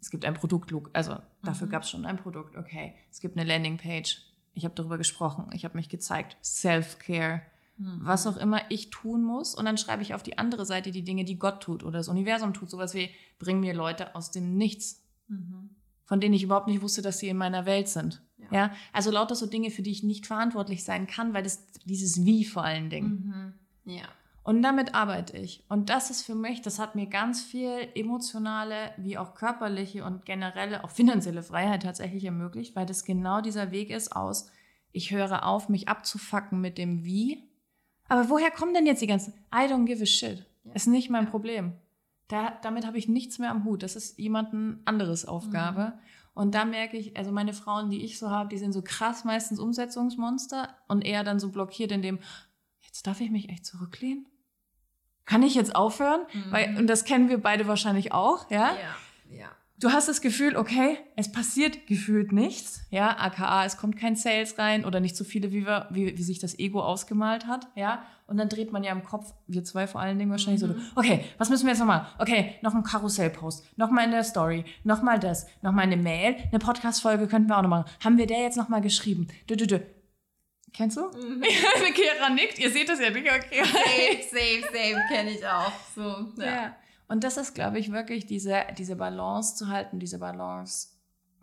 es 0.00 0.10
gibt 0.10 0.24
ein 0.24 0.34
Produktlook, 0.34 0.90
also 0.92 1.16
dafür 1.42 1.66
mhm. 1.66 1.70
gab 1.70 1.82
es 1.82 1.90
schon 1.90 2.06
ein 2.06 2.16
Produkt, 2.16 2.56
okay. 2.56 2.94
Es 3.10 3.20
gibt 3.20 3.36
eine 3.36 3.48
Landingpage, 3.48 4.22
ich 4.54 4.64
habe 4.64 4.74
darüber 4.74 4.98
gesprochen, 4.98 5.50
ich 5.52 5.64
habe 5.64 5.76
mich 5.76 5.88
gezeigt, 5.88 6.36
Self-Care, 6.44 7.42
mhm. 7.78 8.00
was 8.02 8.26
auch 8.26 8.36
immer 8.36 8.60
ich 8.70 8.90
tun 8.90 9.22
muss. 9.22 9.54
Und 9.54 9.64
dann 9.64 9.78
schreibe 9.78 10.02
ich 10.02 10.14
auf 10.14 10.22
die 10.22 10.38
andere 10.38 10.64
Seite 10.64 10.90
die 10.90 11.02
Dinge, 11.02 11.24
die 11.24 11.38
Gott 11.38 11.62
tut 11.62 11.82
oder 11.82 11.98
das 11.98 12.08
Universum 12.08 12.54
tut, 12.54 12.70
sowas 12.70 12.94
wie, 12.94 13.10
bring 13.38 13.60
mir 13.60 13.74
Leute 13.74 14.14
aus 14.14 14.30
dem 14.30 14.56
Nichts, 14.56 15.02
mhm. 15.28 15.70
Von 16.06 16.20
denen 16.20 16.34
ich 16.34 16.44
überhaupt 16.44 16.68
nicht 16.68 16.80
wusste, 16.80 17.02
dass 17.02 17.18
sie 17.18 17.28
in 17.28 17.36
meiner 17.36 17.66
Welt 17.66 17.88
sind. 17.88 18.22
Ja. 18.38 18.46
ja. 18.50 18.70
also 18.92 19.10
lauter 19.10 19.34
so 19.34 19.46
Dinge, 19.46 19.70
für 19.70 19.82
die 19.82 19.90
ich 19.90 20.02
nicht 20.02 20.26
verantwortlich 20.26 20.84
sein 20.84 21.06
kann, 21.06 21.34
weil 21.34 21.42
das 21.42 21.66
dieses 21.84 22.24
Wie 22.24 22.44
vor 22.44 22.64
allen 22.64 22.88
Dingen. 22.88 23.54
Mhm. 23.84 23.92
Ja. 23.92 24.04
Und 24.44 24.62
damit 24.62 24.94
arbeite 24.94 25.36
ich. 25.36 25.64
Und 25.68 25.90
das 25.90 26.08
ist 26.08 26.22
für 26.22 26.36
mich, 26.36 26.62
das 26.62 26.78
hat 26.78 26.94
mir 26.94 27.06
ganz 27.06 27.42
viel 27.42 27.88
emotionale 27.96 28.92
wie 28.96 29.18
auch 29.18 29.34
körperliche 29.34 30.04
und 30.04 30.24
generelle, 30.24 30.84
auch 30.84 30.90
finanzielle 30.90 31.42
Freiheit 31.42 31.82
tatsächlich 31.82 32.24
ermöglicht, 32.24 32.76
weil 32.76 32.86
das 32.86 33.04
genau 33.04 33.40
dieser 33.40 33.72
Weg 33.72 33.90
ist 33.90 34.14
aus, 34.14 34.48
ich 34.92 35.10
höre 35.10 35.44
auf, 35.44 35.68
mich 35.68 35.88
abzufacken 35.88 36.60
mit 36.60 36.78
dem 36.78 37.04
Wie. 37.04 37.42
Aber 38.08 38.30
woher 38.30 38.52
kommen 38.52 38.72
denn 38.72 38.86
jetzt 38.86 39.02
die 39.02 39.08
ganzen? 39.08 39.34
I 39.52 39.66
don't 39.66 39.84
give 39.84 40.00
a 40.00 40.06
shit. 40.06 40.46
Ja. 40.62 40.72
Ist 40.74 40.86
nicht 40.86 41.10
mein 41.10 41.28
Problem. 41.28 41.72
Da, 42.28 42.58
damit 42.62 42.86
habe 42.86 42.98
ich 42.98 43.08
nichts 43.08 43.38
mehr 43.38 43.50
am 43.50 43.64
Hut. 43.64 43.82
Das 43.82 43.96
ist 43.96 44.18
jemanden 44.18 44.80
anderes 44.84 45.26
Aufgabe. 45.26 45.94
Mhm. 45.94 46.00
Und 46.34 46.54
da 46.54 46.64
merke 46.64 46.96
ich, 46.96 47.16
also 47.16 47.32
meine 47.32 47.52
Frauen, 47.52 47.88
die 47.88 48.04
ich 48.04 48.18
so 48.18 48.30
habe, 48.30 48.48
die 48.48 48.58
sind 48.58 48.72
so 48.72 48.82
krass 48.82 49.24
meistens 49.24 49.58
Umsetzungsmonster 49.58 50.76
und 50.88 51.04
eher 51.04 51.24
dann 51.24 51.38
so 51.38 51.50
blockiert 51.50 51.92
in 51.92 52.02
dem, 52.02 52.18
jetzt 52.82 53.06
darf 53.06 53.20
ich 53.20 53.30
mich 53.30 53.48
echt 53.48 53.64
zurücklehnen? 53.64 54.26
Kann 55.24 55.42
ich 55.42 55.54
jetzt 55.54 55.74
aufhören? 55.74 56.20
Mhm. 56.32 56.52
Weil, 56.52 56.76
und 56.78 56.88
das 56.88 57.04
kennen 57.04 57.28
wir 57.28 57.40
beide 57.40 57.66
wahrscheinlich 57.66 58.12
auch, 58.12 58.50
ja? 58.50 58.74
Ja, 58.74 59.36
ja 59.36 59.50
du 59.78 59.90
hast 59.90 60.08
das 60.08 60.20
Gefühl, 60.20 60.56
okay, 60.56 60.98
es 61.16 61.30
passiert 61.30 61.86
gefühlt 61.86 62.32
nichts, 62.32 62.80
ja, 62.90 63.16
aka 63.18 63.64
es 63.64 63.76
kommt 63.76 63.96
kein 63.96 64.16
Sales 64.16 64.58
rein 64.58 64.84
oder 64.84 65.00
nicht 65.00 65.16
so 65.16 65.24
viele, 65.24 65.52
wie, 65.52 65.66
wir, 65.66 65.86
wie, 65.90 66.16
wie 66.16 66.22
sich 66.22 66.38
das 66.38 66.58
Ego 66.58 66.82
ausgemalt 66.82 67.46
hat, 67.46 67.68
ja, 67.74 68.04
und 68.26 68.38
dann 68.38 68.48
dreht 68.48 68.72
man 68.72 68.82
ja 68.82 68.92
im 68.92 69.04
Kopf, 69.04 69.32
wir 69.46 69.62
zwei 69.64 69.86
vor 69.86 70.00
allen 70.00 70.18
Dingen 70.18 70.30
wahrscheinlich 70.30 70.62
mhm. 70.62 70.74
so, 70.74 71.00
okay, 71.00 71.24
was 71.38 71.48
müssen 71.48 71.64
wir 71.64 71.72
jetzt 71.72 71.80
nochmal? 71.80 72.06
Okay, 72.18 72.56
noch 72.62 72.74
ein 72.74 72.82
Karussellpost, 72.82 73.64
nochmal 73.76 74.04
in 74.04 74.10
der 74.10 74.24
Story, 74.24 74.64
nochmal 74.82 75.18
das, 75.18 75.46
nochmal 75.62 75.84
eine 75.84 75.96
Mail, 75.96 76.36
eine 76.50 76.58
Podcast-Folge 76.58 77.28
könnten 77.28 77.48
wir 77.48 77.58
auch 77.58 77.62
noch 77.62 77.68
machen. 77.68 77.90
Haben 78.02 78.18
wir 78.18 78.26
der 78.26 78.40
jetzt 78.40 78.56
nochmal 78.56 78.80
geschrieben? 78.80 79.28
Dö, 79.48 79.56
dö, 79.56 79.66
dö. 79.66 79.78
Kennst 80.72 80.96
du? 80.96 81.02
Mhm. 81.02 81.42
Ja, 81.42 81.90
Kera 81.94 82.28
nickt, 82.30 82.58
ihr 82.58 82.70
seht 82.70 82.88
das 82.88 83.00
ja 83.00 83.10
nicht, 83.10 83.26
okay. 83.26 83.62
Safe, 83.62 84.22
safe, 84.30 84.62
safe, 84.62 85.00
kenne 85.08 85.30
ich 85.30 85.46
auch, 85.46 85.72
so, 85.94 86.42
ja. 86.42 86.46
ja. 86.46 86.76
Und 87.08 87.24
das 87.24 87.36
ist, 87.36 87.54
glaube 87.54 87.78
ich, 87.78 87.92
wirklich 87.92 88.26
diese, 88.26 88.62
diese 88.76 88.96
Balance 88.96 89.56
zu 89.56 89.68
halten, 89.68 90.00
diese 90.00 90.18
Balance 90.18 90.88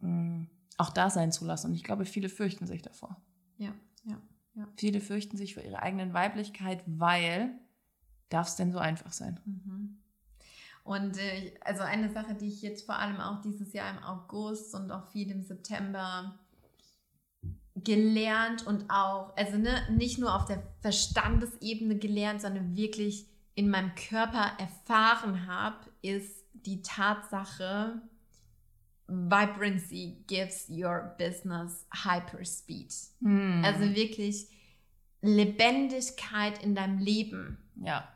mh, 0.02 0.10
mm, 0.10 0.50
auch 0.78 0.90
da 0.90 1.10
sein 1.10 1.32
zu 1.32 1.46
lassen. 1.46 1.68
Und 1.68 1.76
ich 1.76 1.84
glaube, 1.84 2.06
viele 2.06 2.30
fürchten 2.30 2.68
sich 2.68 2.82
davor. 2.82 3.22
Ja, 3.58 3.74
ja, 4.04 4.22
ja. 4.56 4.68
Viele 4.76 5.00
fürchten 5.00 5.38
sich 5.38 5.54
vor 5.54 5.64
ihrer 5.64 5.82
eigenen 5.82 6.14
Weiblichkeit, 6.14 6.84
weil 6.86 7.52
darf 8.30 8.48
es 8.48 8.56
denn 8.56 8.72
so 8.72 8.80
einfach 8.80 9.14
sein? 9.14 9.40
Mhm. 9.46 10.00
Und 10.84 11.18
äh, 11.18 11.54
also 11.62 11.84
eine 11.84 12.12
Sache, 12.12 12.36
die 12.36 12.48
ich 12.48 12.62
jetzt 12.62 12.86
vor 12.86 12.96
allem 12.96 13.22
auch 13.22 13.42
dieses 13.42 13.72
Jahr 13.72 13.90
im 13.90 14.04
August 14.04 14.76
und 14.76 14.92
auch 14.92 15.08
viel 15.08 15.32
im 15.32 15.44
September 15.44 16.38
gelernt 17.76 18.68
und 18.68 18.90
auch, 18.90 19.36
also 19.36 19.58
ne, 19.58 19.88
nicht 19.92 20.20
nur 20.20 20.36
auf 20.36 20.46
der 20.46 20.62
Verstandesebene 20.82 21.98
gelernt, 21.98 22.42
sondern 22.42 22.76
wirklich 22.76 23.28
in 23.56 23.70
meinem 23.70 23.94
Körper 23.96 24.54
erfahren 24.58 25.48
habe, 25.48 25.78
ist 26.02 26.44
die 26.54 26.82
Tatsache, 26.82 28.02
Vibrancy 29.08 30.24
gives 30.28 30.70
your 30.70 31.16
business 31.18 31.86
hyperspeed. 32.04 32.94
Mm. 33.20 33.64
Also 33.64 33.94
wirklich 33.96 34.48
Lebendigkeit 35.22 36.64
in 36.64 36.74
deinem 36.74 37.00
Leben. 37.00 37.58
Ja. 37.76 38.08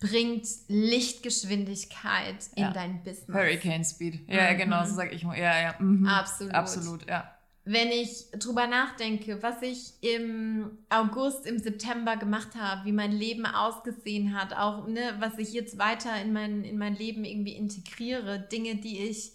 Bringt 0.00 0.46
Lichtgeschwindigkeit 0.68 2.48
in 2.56 2.64
ja. 2.64 2.72
dein 2.72 3.02
Business. 3.02 3.34
Hurricane 3.34 3.84
Speed. 3.84 4.28
Ja, 4.28 4.52
mhm. 4.52 4.58
genau, 4.58 4.84
so 4.84 4.94
sage 4.94 5.14
ich 5.14 5.24
mal. 5.24 5.38
Ja, 5.38 5.60
ja. 5.60 5.74
Mhm. 5.78 6.06
Absolut. 6.06 6.54
Absolut, 6.54 7.08
ja 7.08 7.33
wenn 7.66 7.88
ich 7.88 8.30
drüber 8.32 8.66
nachdenke, 8.66 9.42
was 9.42 9.62
ich 9.62 9.94
im 10.02 10.78
August, 10.90 11.46
im 11.46 11.58
September 11.58 12.16
gemacht 12.16 12.54
habe, 12.56 12.84
wie 12.84 12.92
mein 12.92 13.12
Leben 13.12 13.46
ausgesehen 13.46 14.38
hat, 14.38 14.54
auch 14.54 14.86
ne, 14.86 15.16
was 15.18 15.38
ich 15.38 15.52
jetzt 15.54 15.78
weiter 15.78 16.20
in 16.20 16.34
mein, 16.34 16.62
in 16.62 16.76
mein 16.76 16.94
Leben 16.94 17.24
irgendwie 17.24 17.56
integriere, 17.56 18.38
Dinge, 18.38 18.76
die 18.76 19.04
ich 19.04 19.32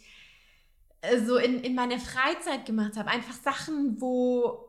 äh, 1.01 1.19
so 1.19 1.37
in, 1.37 1.61
in 1.61 1.73
meiner 1.73 1.97
Freizeit 1.97 2.67
gemacht 2.67 2.97
habe, 2.97 3.09
einfach 3.09 3.33
Sachen, 3.33 3.99
wo 3.99 4.63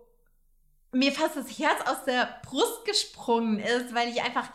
mir 0.93 1.13
fast 1.13 1.37
das 1.37 1.59
Herz 1.59 1.83
aus 1.87 2.05
der 2.05 2.41
Brust 2.43 2.87
gesprungen 2.87 3.59
ist, 3.59 3.95
weil 3.95 4.09
ich 4.09 4.23
einfach 4.23 4.49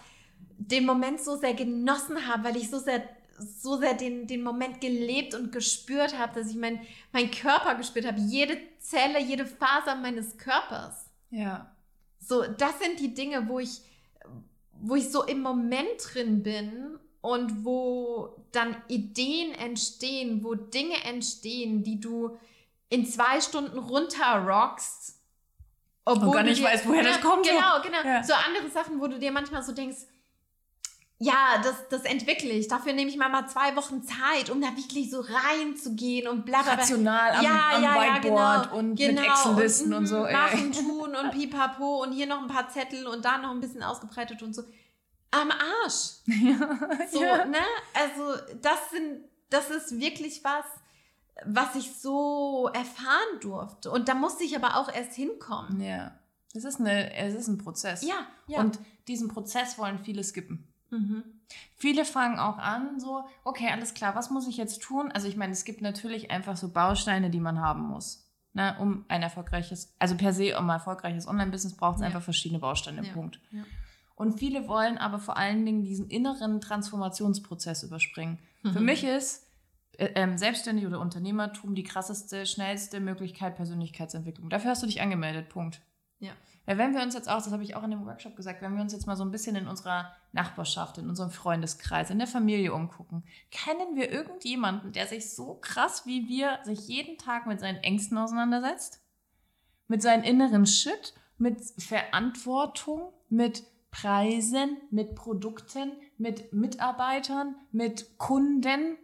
den 0.57 0.85
Moment 0.85 1.21
so 1.21 1.37
sehr 1.37 1.53
genossen 1.53 2.27
habe, 2.27 2.45
weil 2.45 2.57
ich 2.57 2.71
so 2.71 2.79
sehr 2.79 3.07
so 3.37 3.77
sehr 3.77 3.93
den, 3.93 4.27
den 4.27 4.43
Moment 4.43 4.81
gelebt 4.81 5.35
und 5.35 5.51
gespürt 5.51 6.17
habe, 6.17 6.39
dass 6.39 6.49
ich 6.49 6.55
mein, 6.55 6.79
meinen 7.11 7.31
Körper 7.31 7.75
gespürt 7.75 8.05
habe, 8.05 8.19
jede 8.19 8.57
Zelle, 8.79 9.19
jede 9.19 9.45
Faser 9.45 9.95
meines 9.95 10.37
Körpers. 10.37 11.05
Ja. 11.29 11.71
So, 12.19 12.43
das 12.43 12.79
sind 12.79 12.99
die 12.99 13.13
Dinge, 13.13 13.47
wo 13.49 13.59
ich, 13.59 13.81
wo 14.73 14.95
ich 14.95 15.09
so 15.11 15.23
im 15.23 15.41
Moment 15.41 16.13
drin 16.13 16.43
bin 16.43 16.97
und 17.21 17.65
wo 17.65 18.35
dann 18.51 18.75
Ideen 18.87 19.53
entstehen, 19.53 20.43
wo 20.43 20.55
Dinge 20.55 21.03
entstehen, 21.03 21.83
die 21.83 21.99
du 21.99 22.37
in 22.89 23.05
zwei 23.05 23.41
Stunden 23.41 23.77
runterrockst. 23.77 25.19
Obwohl 26.05 26.27
und 26.27 26.33
gar 26.33 26.43
nicht 26.43 26.59
dir, 26.61 26.65
weißt, 26.65 26.87
woher 26.87 27.03
ja, 27.03 27.09
das 27.09 27.21
kommt. 27.21 27.45
Genau, 27.45 27.81
genau. 27.83 28.03
Ja. 28.03 28.23
So 28.23 28.33
andere 28.33 28.69
Sachen, 28.69 29.01
wo 29.01 29.07
du 29.07 29.19
dir 29.19 29.31
manchmal 29.31 29.63
so 29.63 29.71
denkst, 29.71 30.05
ja, 31.17 31.61
das, 31.63 31.87
das 31.89 32.01
entwickle 32.01 32.49
ich. 32.49 32.67
Dafür 32.67 32.91
nehme 32.91 33.09
ich 33.09 33.15
mal, 33.15 33.29
mal 33.29 33.47
zwei 33.47 33.75
Wochen 33.77 34.03
Zeit, 34.03 34.49
um 34.49 34.59
da 34.59 34.75
wirklich 34.75 35.09
so 35.09 35.21
reinzugehen 35.21 36.27
und 36.27 36.45
bla 36.45 36.61
bla 36.61 36.73
bla. 36.73 36.83
Rational 36.83 37.31
am, 37.31 37.43
ja, 37.43 37.69
am 37.73 37.83
ja, 37.83 37.95
Whiteboard 37.95 38.23
ja, 38.23 38.61
genau, 38.63 38.77
und 38.77 38.95
genau, 38.95 39.21
mit 39.21 39.29
Excel-Listen 39.29 39.93
und, 39.93 39.99
und, 39.99 40.07
so. 40.07 40.19
Machen, 40.23 40.71
tun 40.73 41.15
und 41.15 41.31
pipapo 41.31 42.03
und 42.03 42.11
hier 42.11 42.27
noch 42.27 42.41
ein 42.41 42.47
paar 42.47 42.69
Zettel 42.69 43.07
und 43.07 43.23
da 43.23 43.37
noch 43.37 43.51
ein 43.51 43.61
bisschen 43.61 43.81
ausgebreitet 43.81 44.43
und 44.43 44.53
so. 44.53 44.63
Am 45.31 45.51
Arsch. 45.51 46.15
Ja, 46.27 47.07
so, 47.09 47.21
ja. 47.21 47.45
ne? 47.45 47.59
Also, 47.93 48.57
das 48.61 48.89
sind, 48.91 49.23
das 49.49 49.69
ist 49.69 49.97
wirklich 49.97 50.43
was, 50.43 50.65
was 51.45 51.75
ich 51.75 51.95
so 51.95 52.69
erfahren 52.73 53.39
durfte. 53.39 53.89
Und 53.89 54.09
da 54.09 54.15
musste 54.15 54.43
ich 54.43 54.55
aber 54.55 54.77
auch 54.77 54.93
erst 54.93 55.13
hinkommen. 55.13 55.79
Ja. 55.79 56.19
Es 56.53 56.63
ist, 56.63 56.79
eine, 56.79 57.13
es 57.15 57.35
ist 57.35 57.47
ein 57.47 57.57
Prozess. 57.57 58.01
Ja, 58.03 58.27
ja. 58.47 58.59
Und 58.59 58.79
diesen 59.07 59.27
Prozess 59.29 59.77
wollen 59.77 59.99
viele 59.99 60.23
skippen. 60.23 60.67
Mhm. 60.89 61.23
Viele 61.75 62.05
fangen 62.05 62.39
auch 62.39 62.57
an, 62.57 62.99
so, 62.99 63.23
okay, 63.43 63.69
alles 63.71 63.93
klar, 63.93 64.15
was 64.15 64.29
muss 64.29 64.47
ich 64.47 64.57
jetzt 64.57 64.81
tun? 64.81 65.11
Also 65.11 65.27
ich 65.27 65.37
meine, 65.37 65.53
es 65.53 65.65
gibt 65.65 65.81
natürlich 65.81 66.31
einfach 66.31 66.57
so 66.57 66.69
Bausteine, 66.69 67.29
die 67.29 67.39
man 67.39 67.61
haben 67.61 67.83
muss, 67.83 68.27
ne, 68.53 68.75
um 68.79 69.05
ein 69.07 69.21
erfolgreiches, 69.21 69.93
also 69.99 70.15
per 70.15 70.33
se, 70.33 70.57
um 70.57 70.69
ein 70.69 70.75
erfolgreiches 70.75 71.27
Online-Business 71.27 71.77
braucht 71.77 71.95
es 71.95 72.01
ja. 72.01 72.07
einfach 72.07 72.23
verschiedene 72.23 72.59
Bausteine, 72.59 73.05
ja. 73.05 73.13
Punkt. 73.13 73.39
Ja. 73.51 73.63
Und 74.15 74.39
viele 74.39 74.67
wollen 74.67 74.97
aber 74.97 75.19
vor 75.19 75.37
allen 75.37 75.65
Dingen 75.65 75.83
diesen 75.83 76.09
inneren 76.09 76.61
Transformationsprozess 76.61 77.83
überspringen. 77.83 78.39
Mhm. 78.63 78.73
Für 78.73 78.79
mich 78.79 79.03
ist 79.03 79.45
äh, 79.97 80.11
ähm, 80.15 80.37
Selbstständig 80.37 80.85
oder 80.85 80.99
Unternehmertum 80.99 81.75
die 81.75 81.83
krasseste, 81.83 82.45
schnellste 82.45 82.99
Möglichkeit 82.99 83.55
Persönlichkeitsentwicklung. 83.55 84.49
Dafür 84.49 84.71
hast 84.71 84.83
du 84.83 84.87
dich 84.87 85.01
angemeldet, 85.01 85.49
Punkt. 85.49 85.81
Ja. 86.19 86.31
Weil 86.65 86.77
wenn 86.77 86.95
wir 86.95 87.03
uns 87.03 87.13
jetzt 87.13 87.29
auch, 87.29 87.41
das 87.41 87.51
habe 87.51 87.63
ich 87.63 87.75
auch 87.75 87.83
in 87.83 87.91
dem 87.91 88.05
Workshop 88.05 88.35
gesagt, 88.35 88.61
wenn 88.61 88.75
wir 88.75 88.81
uns 88.81 88.93
jetzt 88.93 89.05
mal 89.05 89.15
so 89.15 89.23
ein 89.23 89.31
bisschen 89.31 89.55
in 89.55 89.67
unserer 89.67 90.11
Nachbarschaft, 90.31 90.97
in 90.97 91.07
unserem 91.07 91.29
Freundeskreis, 91.29 92.09
in 92.09 92.17
der 92.17 92.27
Familie 92.27 92.73
umgucken, 92.73 93.23
kennen 93.51 93.95
wir 93.95 94.11
irgendjemanden, 94.11 94.91
der 94.91 95.05
sich 95.05 95.33
so 95.33 95.55
krass 95.55 96.05
wie 96.05 96.27
wir 96.27 96.59
sich 96.63 96.87
jeden 96.87 97.17
Tag 97.17 97.45
mit 97.45 97.59
seinen 97.59 97.77
Ängsten 97.77 98.17
auseinandersetzt? 98.17 99.01
Mit 99.87 100.01
seinen 100.01 100.23
inneren 100.23 100.65
Shit, 100.65 101.13
mit 101.37 101.61
Verantwortung, 101.77 103.13
mit 103.29 103.63
Preisen, 103.91 104.77
mit 104.89 105.15
Produkten, 105.15 105.91
mit 106.17 106.51
Mitarbeitern, 106.51 107.55
mit 107.71 108.17
Kunden, 108.17 108.97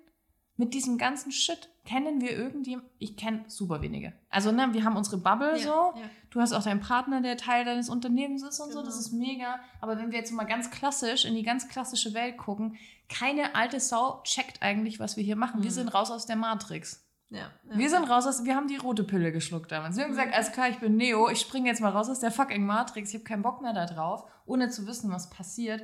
mit 0.61 0.75
diesem 0.75 0.99
ganzen 0.99 1.31
Shit 1.31 1.69
kennen 1.85 2.21
wir 2.21 2.37
irgendjemanden? 2.37 2.91
Ich 2.99 3.17
kenne 3.17 3.43
super 3.47 3.81
wenige. 3.81 4.13
Also, 4.29 4.51
ne, 4.51 4.69
wir 4.73 4.83
haben 4.83 4.95
unsere 4.95 5.17
Bubble 5.17 5.53
ja, 5.53 5.57
so. 5.57 5.99
Ja. 5.99 6.09
Du 6.29 6.39
hast 6.39 6.53
auch 6.53 6.61
deinen 6.61 6.81
Partner, 6.81 7.19
der 7.19 7.35
Teil 7.35 7.65
deines 7.65 7.89
Unternehmens 7.89 8.43
ist 8.43 8.59
und 8.59 8.69
genau. 8.69 8.81
so. 8.81 8.85
Das 8.85 8.99
ist 8.99 9.11
mega. 9.11 9.59
Aber 9.79 9.97
wenn 9.97 10.11
wir 10.11 10.19
jetzt 10.19 10.31
mal 10.31 10.43
ganz 10.43 10.69
klassisch 10.69 11.25
in 11.25 11.33
die 11.33 11.41
ganz 11.41 11.67
klassische 11.67 12.13
Welt 12.13 12.37
gucken, 12.37 12.77
keine 13.09 13.55
alte 13.55 13.79
Sau 13.79 14.21
checkt 14.23 14.61
eigentlich, 14.61 14.99
was 14.99 15.17
wir 15.17 15.23
hier 15.23 15.35
machen. 15.35 15.61
Mhm. 15.61 15.63
Wir 15.63 15.71
sind 15.71 15.87
raus 15.87 16.11
aus 16.11 16.27
der 16.27 16.35
Matrix. 16.35 17.07
Ja, 17.31 17.39
ja, 17.39 17.77
wir 17.77 17.89
sind 17.89 18.03
raus 18.03 18.27
aus, 18.27 18.43
wir 18.43 18.55
haben 18.55 18.67
die 18.67 18.75
rote 18.75 19.03
Pille 19.03 19.31
geschluckt 19.31 19.71
damals. 19.71 19.95
Wir 19.95 20.03
haben 20.03 20.11
gesagt, 20.11 20.27
mhm. 20.27 20.35
alles 20.35 20.51
klar, 20.51 20.69
ich 20.69 20.77
bin 20.77 20.95
Neo, 20.95 21.27
ich 21.27 21.39
springe 21.39 21.69
jetzt 21.69 21.81
mal 21.81 21.89
raus 21.89 22.07
aus 22.07 22.19
der 22.19 22.29
fucking 22.29 22.63
Matrix, 22.63 23.09
ich 23.09 23.15
habe 23.15 23.23
keinen 23.23 23.41
Bock 23.41 23.61
mehr 23.61 23.73
da 23.73 23.87
drauf, 23.87 24.25
ohne 24.45 24.69
zu 24.69 24.85
wissen, 24.85 25.09
was 25.11 25.31
passiert. 25.31 25.81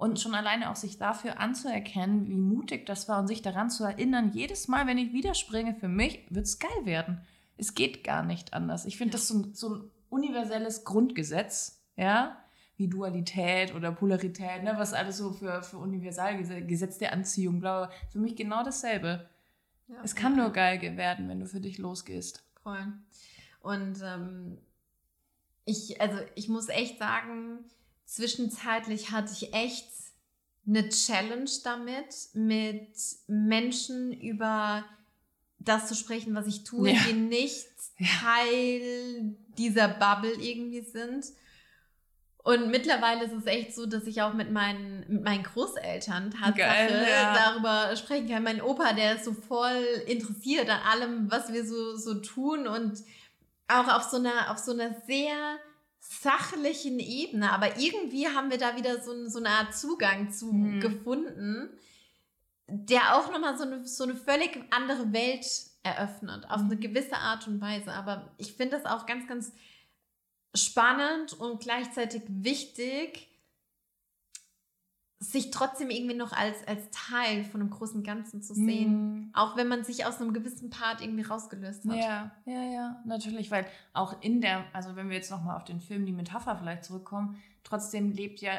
Und 0.00 0.18
schon 0.18 0.34
alleine 0.34 0.70
auch 0.70 0.76
sich 0.76 0.96
dafür 0.96 1.38
anzuerkennen, 1.40 2.26
wie 2.26 2.38
mutig 2.38 2.86
das 2.86 3.06
war 3.06 3.18
und 3.18 3.26
sich 3.26 3.42
daran 3.42 3.68
zu 3.68 3.84
erinnern, 3.84 4.32
jedes 4.32 4.66
Mal, 4.66 4.86
wenn 4.86 4.96
ich 4.96 5.12
wieder 5.12 5.34
springe, 5.34 5.74
für 5.74 5.88
mich 5.88 6.24
wird 6.30 6.46
es 6.46 6.58
geil 6.58 6.84
werden. 6.84 7.20
Es 7.58 7.74
geht 7.74 8.02
gar 8.02 8.22
nicht 8.22 8.54
anders. 8.54 8.86
Ich 8.86 8.96
finde 8.96 9.12
das 9.12 9.28
so 9.28 9.34
ein, 9.34 9.52
so 9.52 9.74
ein 9.74 9.90
universelles 10.08 10.84
Grundgesetz, 10.84 11.82
ja, 11.96 12.38
wie 12.78 12.88
Dualität 12.88 13.74
oder 13.74 13.92
Polarität, 13.92 14.62
ne, 14.62 14.72
was 14.78 14.94
alles 14.94 15.18
so 15.18 15.32
für, 15.32 15.62
für 15.62 15.76
Universalgesetz 15.76 16.96
der 16.96 17.12
Anziehung, 17.12 17.60
bla, 17.60 17.90
für 18.08 18.20
mich 18.20 18.36
genau 18.36 18.64
dasselbe. 18.64 19.28
Ja, 19.86 19.96
es 20.02 20.14
kann 20.14 20.34
nur 20.34 20.48
geil 20.48 20.80
werden, 20.96 21.28
wenn 21.28 21.40
du 21.40 21.46
für 21.46 21.60
dich 21.60 21.76
losgehst. 21.76 22.42
Voll. 22.62 22.90
Und 23.60 24.00
ähm, 24.02 24.56
ich, 25.66 26.00
also 26.00 26.16
ich 26.36 26.48
muss 26.48 26.70
echt 26.70 26.98
sagen, 26.98 27.66
Zwischenzeitlich 28.10 29.12
hatte 29.12 29.32
ich 29.32 29.54
echt 29.54 29.86
eine 30.66 30.88
Challenge 30.88 31.48
damit, 31.62 32.12
mit 32.34 32.90
Menschen 33.28 34.12
über 34.12 34.84
das 35.60 35.86
zu 35.86 35.94
sprechen, 35.94 36.34
was 36.34 36.48
ich 36.48 36.64
tue, 36.64 36.90
ja. 36.90 36.98
die 37.06 37.12
nicht. 37.12 37.68
Teil 38.20 39.36
dieser 39.56 39.86
Bubble 39.86 40.32
irgendwie 40.40 40.80
sind. 40.80 41.24
Und 42.38 42.72
mittlerweile 42.72 43.26
ist 43.26 43.32
es 43.32 43.46
echt 43.46 43.76
so, 43.76 43.86
dass 43.86 44.04
ich 44.08 44.22
auch 44.22 44.34
mit 44.34 44.50
meinen, 44.50 45.04
mit 45.06 45.22
meinen 45.22 45.44
Großeltern 45.44 46.32
Tatsache 46.32 46.54
Geil, 46.54 47.06
ja. 47.08 47.34
darüber 47.34 47.94
sprechen 47.94 48.28
kann. 48.28 48.42
Mein 48.42 48.60
Opa, 48.60 48.92
der 48.92 49.16
ist 49.16 49.24
so 49.24 49.34
voll 49.34 49.84
interessiert 50.08 50.68
an 50.68 50.80
allem, 50.80 51.30
was 51.30 51.52
wir 51.52 51.64
so, 51.64 51.96
so 51.96 52.14
tun 52.14 52.66
und 52.66 52.98
auch 53.68 53.86
auf 53.86 54.02
so 54.02 54.16
einer, 54.16 54.50
auf 54.50 54.58
so 54.58 54.72
einer 54.72 54.96
sehr 55.06 55.60
sachlichen 56.00 56.98
Ebene, 56.98 57.52
aber 57.52 57.78
irgendwie 57.78 58.26
haben 58.26 58.50
wir 58.50 58.58
da 58.58 58.76
wieder 58.76 59.02
so, 59.02 59.28
so 59.28 59.38
eine 59.38 59.50
Art 59.50 59.76
Zugang 59.76 60.32
zu 60.32 60.46
mhm. 60.46 60.80
gefunden, 60.80 61.68
der 62.66 63.16
auch 63.16 63.30
nochmal 63.30 63.56
so 63.56 63.64
eine, 63.64 63.86
so 63.86 64.04
eine 64.04 64.16
völlig 64.16 64.64
andere 64.70 65.12
Welt 65.12 65.46
eröffnet, 65.82 66.48
auf 66.48 66.62
mhm. 66.62 66.70
eine 66.70 66.80
gewisse 66.80 67.16
Art 67.16 67.46
und 67.46 67.60
Weise. 67.60 67.92
Aber 67.92 68.32
ich 68.38 68.54
finde 68.54 68.78
das 68.78 68.86
auch 68.86 69.06
ganz, 69.06 69.28
ganz 69.28 69.52
spannend 70.54 71.34
und 71.34 71.60
gleichzeitig 71.60 72.22
wichtig, 72.26 73.29
sich 75.22 75.50
trotzdem 75.50 75.90
irgendwie 75.90 76.16
noch 76.16 76.32
als, 76.32 76.66
als 76.66 76.90
Teil 76.90 77.44
von 77.44 77.60
einem 77.60 77.68
großen 77.68 78.02
Ganzen 78.02 78.42
zu 78.42 78.54
sehen. 78.54 79.26
Mm. 79.26 79.30
Auch 79.34 79.54
wenn 79.54 79.68
man 79.68 79.84
sich 79.84 80.06
aus 80.06 80.18
einem 80.18 80.32
gewissen 80.32 80.70
Part 80.70 81.02
irgendwie 81.02 81.22
rausgelöst 81.22 81.84
hat. 81.86 81.96
Ja, 81.96 82.30
ja, 82.46 82.62
ja, 82.62 83.02
natürlich, 83.04 83.50
weil 83.50 83.66
auch 83.92 84.22
in 84.22 84.40
der, 84.40 84.64
also 84.72 84.96
wenn 84.96 85.10
wir 85.10 85.16
jetzt 85.16 85.30
nochmal 85.30 85.56
auf 85.56 85.64
den 85.64 85.80
Film, 85.80 86.06
die 86.06 86.12
Metapher 86.12 86.56
vielleicht 86.56 86.84
zurückkommen, 86.84 87.36
trotzdem 87.64 88.12
lebt 88.12 88.40
ja, 88.40 88.52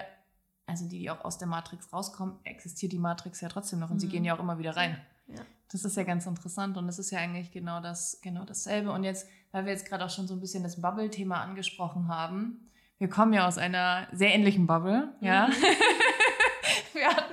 also 0.67 0.87
die, 0.87 0.99
die 0.99 1.09
auch 1.09 1.25
aus 1.25 1.39
der 1.39 1.47
Matrix 1.47 1.91
rauskommen, 1.91 2.35
existiert 2.43 2.91
die 2.91 2.99
Matrix 2.99 3.41
ja 3.41 3.49
trotzdem 3.49 3.79
noch 3.79 3.89
und 3.89 3.97
mm. 3.97 3.99
sie 3.99 4.07
gehen 4.07 4.23
ja 4.23 4.35
auch 4.35 4.39
immer 4.39 4.59
wieder 4.59 4.77
rein. 4.77 5.01
Ja. 5.27 5.41
Das 5.71 5.83
ist 5.83 5.97
ja 5.97 6.03
ganz 6.03 6.27
interessant 6.27 6.77
und 6.77 6.87
es 6.87 6.99
ist 6.99 7.09
ja 7.09 7.17
eigentlich 7.17 7.51
genau 7.51 7.79
das, 7.79 8.19
genau 8.21 8.45
dasselbe. 8.45 8.91
Und 8.91 9.03
jetzt, 9.03 9.27
weil 9.51 9.65
wir 9.65 9.71
jetzt 9.71 9.89
gerade 9.89 10.05
auch 10.05 10.11
schon 10.11 10.27
so 10.27 10.35
ein 10.35 10.39
bisschen 10.39 10.61
das 10.61 10.79
Bubble-Thema 10.79 11.41
angesprochen 11.41 12.07
haben, 12.07 12.67
wir 13.01 13.09
kommen 13.09 13.33
ja 13.33 13.47
aus 13.47 13.57
einer 13.57 14.07
sehr 14.11 14.31
ähnlichen 14.31 14.67
Bubble, 14.67 15.11
ja. 15.21 15.47
Mhm. 15.47 15.53
wir, 15.53 15.69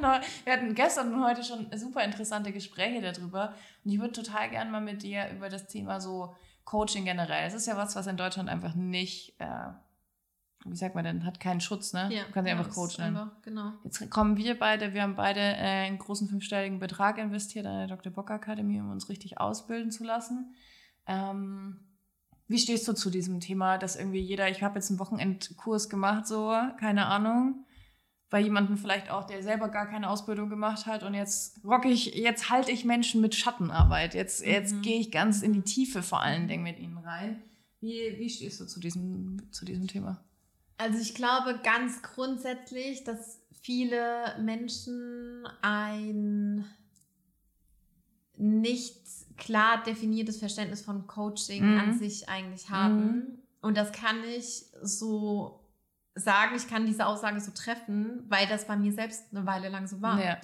hatten, 0.02 0.26
wir 0.44 0.52
hatten 0.52 0.74
gestern 0.74 1.12
und 1.12 1.24
heute 1.24 1.44
schon 1.44 1.66
super 1.76 2.04
interessante 2.04 2.52
Gespräche 2.52 3.00
darüber. 3.00 3.54
Und 3.84 3.90
ich 3.90 3.98
würde 3.98 4.12
total 4.12 4.50
gerne 4.50 4.70
mal 4.70 4.80
mit 4.80 5.02
dir 5.02 5.28
über 5.30 5.48
das 5.48 5.66
Thema 5.66 6.00
so 6.00 6.34
Coaching 6.64 7.04
generell. 7.04 7.46
Es 7.46 7.54
ist 7.54 7.66
ja 7.66 7.76
was, 7.76 7.96
was 7.96 8.06
in 8.06 8.16
Deutschland 8.16 8.48
einfach 8.48 8.74
nicht, 8.74 9.34
äh, 9.38 9.70
wie 10.64 10.76
sagt 10.76 10.94
man 10.94 11.04
denn, 11.04 11.24
hat 11.24 11.40
keinen 11.40 11.60
Schutz, 11.60 11.92
ne? 11.94 12.08
Ja, 12.12 12.24
du 12.24 12.32
kannst 12.32 12.50
ja, 12.50 12.56
einfach 12.56 12.70
Coach 12.70 12.98
nennen. 12.98 13.16
Einfach, 13.16 13.42
genau. 13.42 13.72
Jetzt 13.84 14.10
kommen 14.10 14.36
wir 14.36 14.58
beide, 14.58 14.92
wir 14.92 15.02
haben 15.02 15.16
beide 15.16 15.40
äh, 15.40 15.86
einen 15.86 15.98
großen 15.98 16.28
fünfstelligen 16.28 16.78
Betrag 16.78 17.16
investiert 17.16 17.64
an 17.66 17.78
der 17.78 17.86
Dr. 17.86 18.12
Bock 18.12 18.30
Akademie, 18.30 18.80
um 18.80 18.90
uns 18.90 19.08
richtig 19.08 19.40
ausbilden 19.40 19.90
zu 19.90 20.04
lassen. 20.04 20.54
Ähm, 21.06 21.80
wie 22.48 22.58
stehst 22.58 22.88
du 22.88 22.92
zu 22.94 23.10
diesem 23.10 23.40
Thema, 23.40 23.78
dass 23.78 23.96
irgendwie 23.96 24.20
jeder, 24.20 24.48
ich 24.50 24.62
habe 24.62 24.76
jetzt 24.76 24.90
einen 24.90 24.98
Wochenendkurs 24.98 25.88
gemacht, 25.88 26.26
so, 26.26 26.54
keine 26.78 27.06
Ahnung, 27.06 27.64
bei 28.30 28.40
jemandem 28.40 28.76
vielleicht 28.76 29.10
auch, 29.10 29.24
der 29.24 29.42
selber 29.42 29.68
gar 29.68 29.86
keine 29.86 30.10
Ausbildung 30.10 30.50
gemacht 30.50 30.86
hat 30.86 31.02
und 31.02 31.14
jetzt 31.14 31.64
rock 31.64 31.86
ich, 31.86 32.14
jetzt 32.14 32.50
halte 32.50 32.70
ich 32.70 32.84
Menschen 32.84 33.20
mit 33.20 33.34
Schattenarbeit. 33.34 34.14
Jetzt, 34.14 34.42
mhm. 34.42 34.50
jetzt 34.50 34.82
gehe 34.82 35.00
ich 35.00 35.10
ganz 35.10 35.42
in 35.42 35.52
die 35.52 35.62
Tiefe 35.62 36.02
vor 36.02 36.20
allen 36.20 36.46
Dingen 36.46 36.62
mit 36.62 36.78
ihnen 36.78 36.98
rein. 36.98 37.42
Wie, 37.80 38.16
wie 38.18 38.28
stehst 38.28 38.60
du 38.60 38.66
zu 38.66 38.80
diesem, 38.80 39.40
zu 39.50 39.64
diesem 39.64 39.86
Thema? 39.86 40.22
Also 40.76 40.98
ich 40.98 41.14
glaube 41.14 41.58
ganz 41.62 42.02
grundsätzlich, 42.02 43.04
dass 43.04 43.40
viele 43.62 44.36
Menschen 44.40 45.46
ein 45.62 46.64
nicht 48.36 48.96
klar 49.36 49.82
definiertes 49.82 50.38
Verständnis 50.38 50.82
von 50.82 51.06
Coaching 51.06 51.72
mhm. 51.72 51.78
an 51.78 51.98
sich 51.98 52.28
eigentlich 52.28 52.68
haben. 52.70 53.06
Mhm. 53.06 53.38
und 53.62 53.76
das 53.76 53.90
kann 53.92 54.16
ich 54.36 54.66
so 54.82 55.57
sagen, 56.18 56.56
ich 56.56 56.68
kann 56.68 56.86
diese 56.86 57.06
Aussage 57.06 57.40
so 57.40 57.50
treffen, 57.52 58.24
weil 58.28 58.46
das 58.46 58.66
bei 58.66 58.76
mir 58.76 58.92
selbst 58.92 59.24
eine 59.32 59.46
Weile 59.46 59.68
lang 59.68 59.86
so 59.86 60.02
war. 60.02 60.22
Ja. 60.22 60.38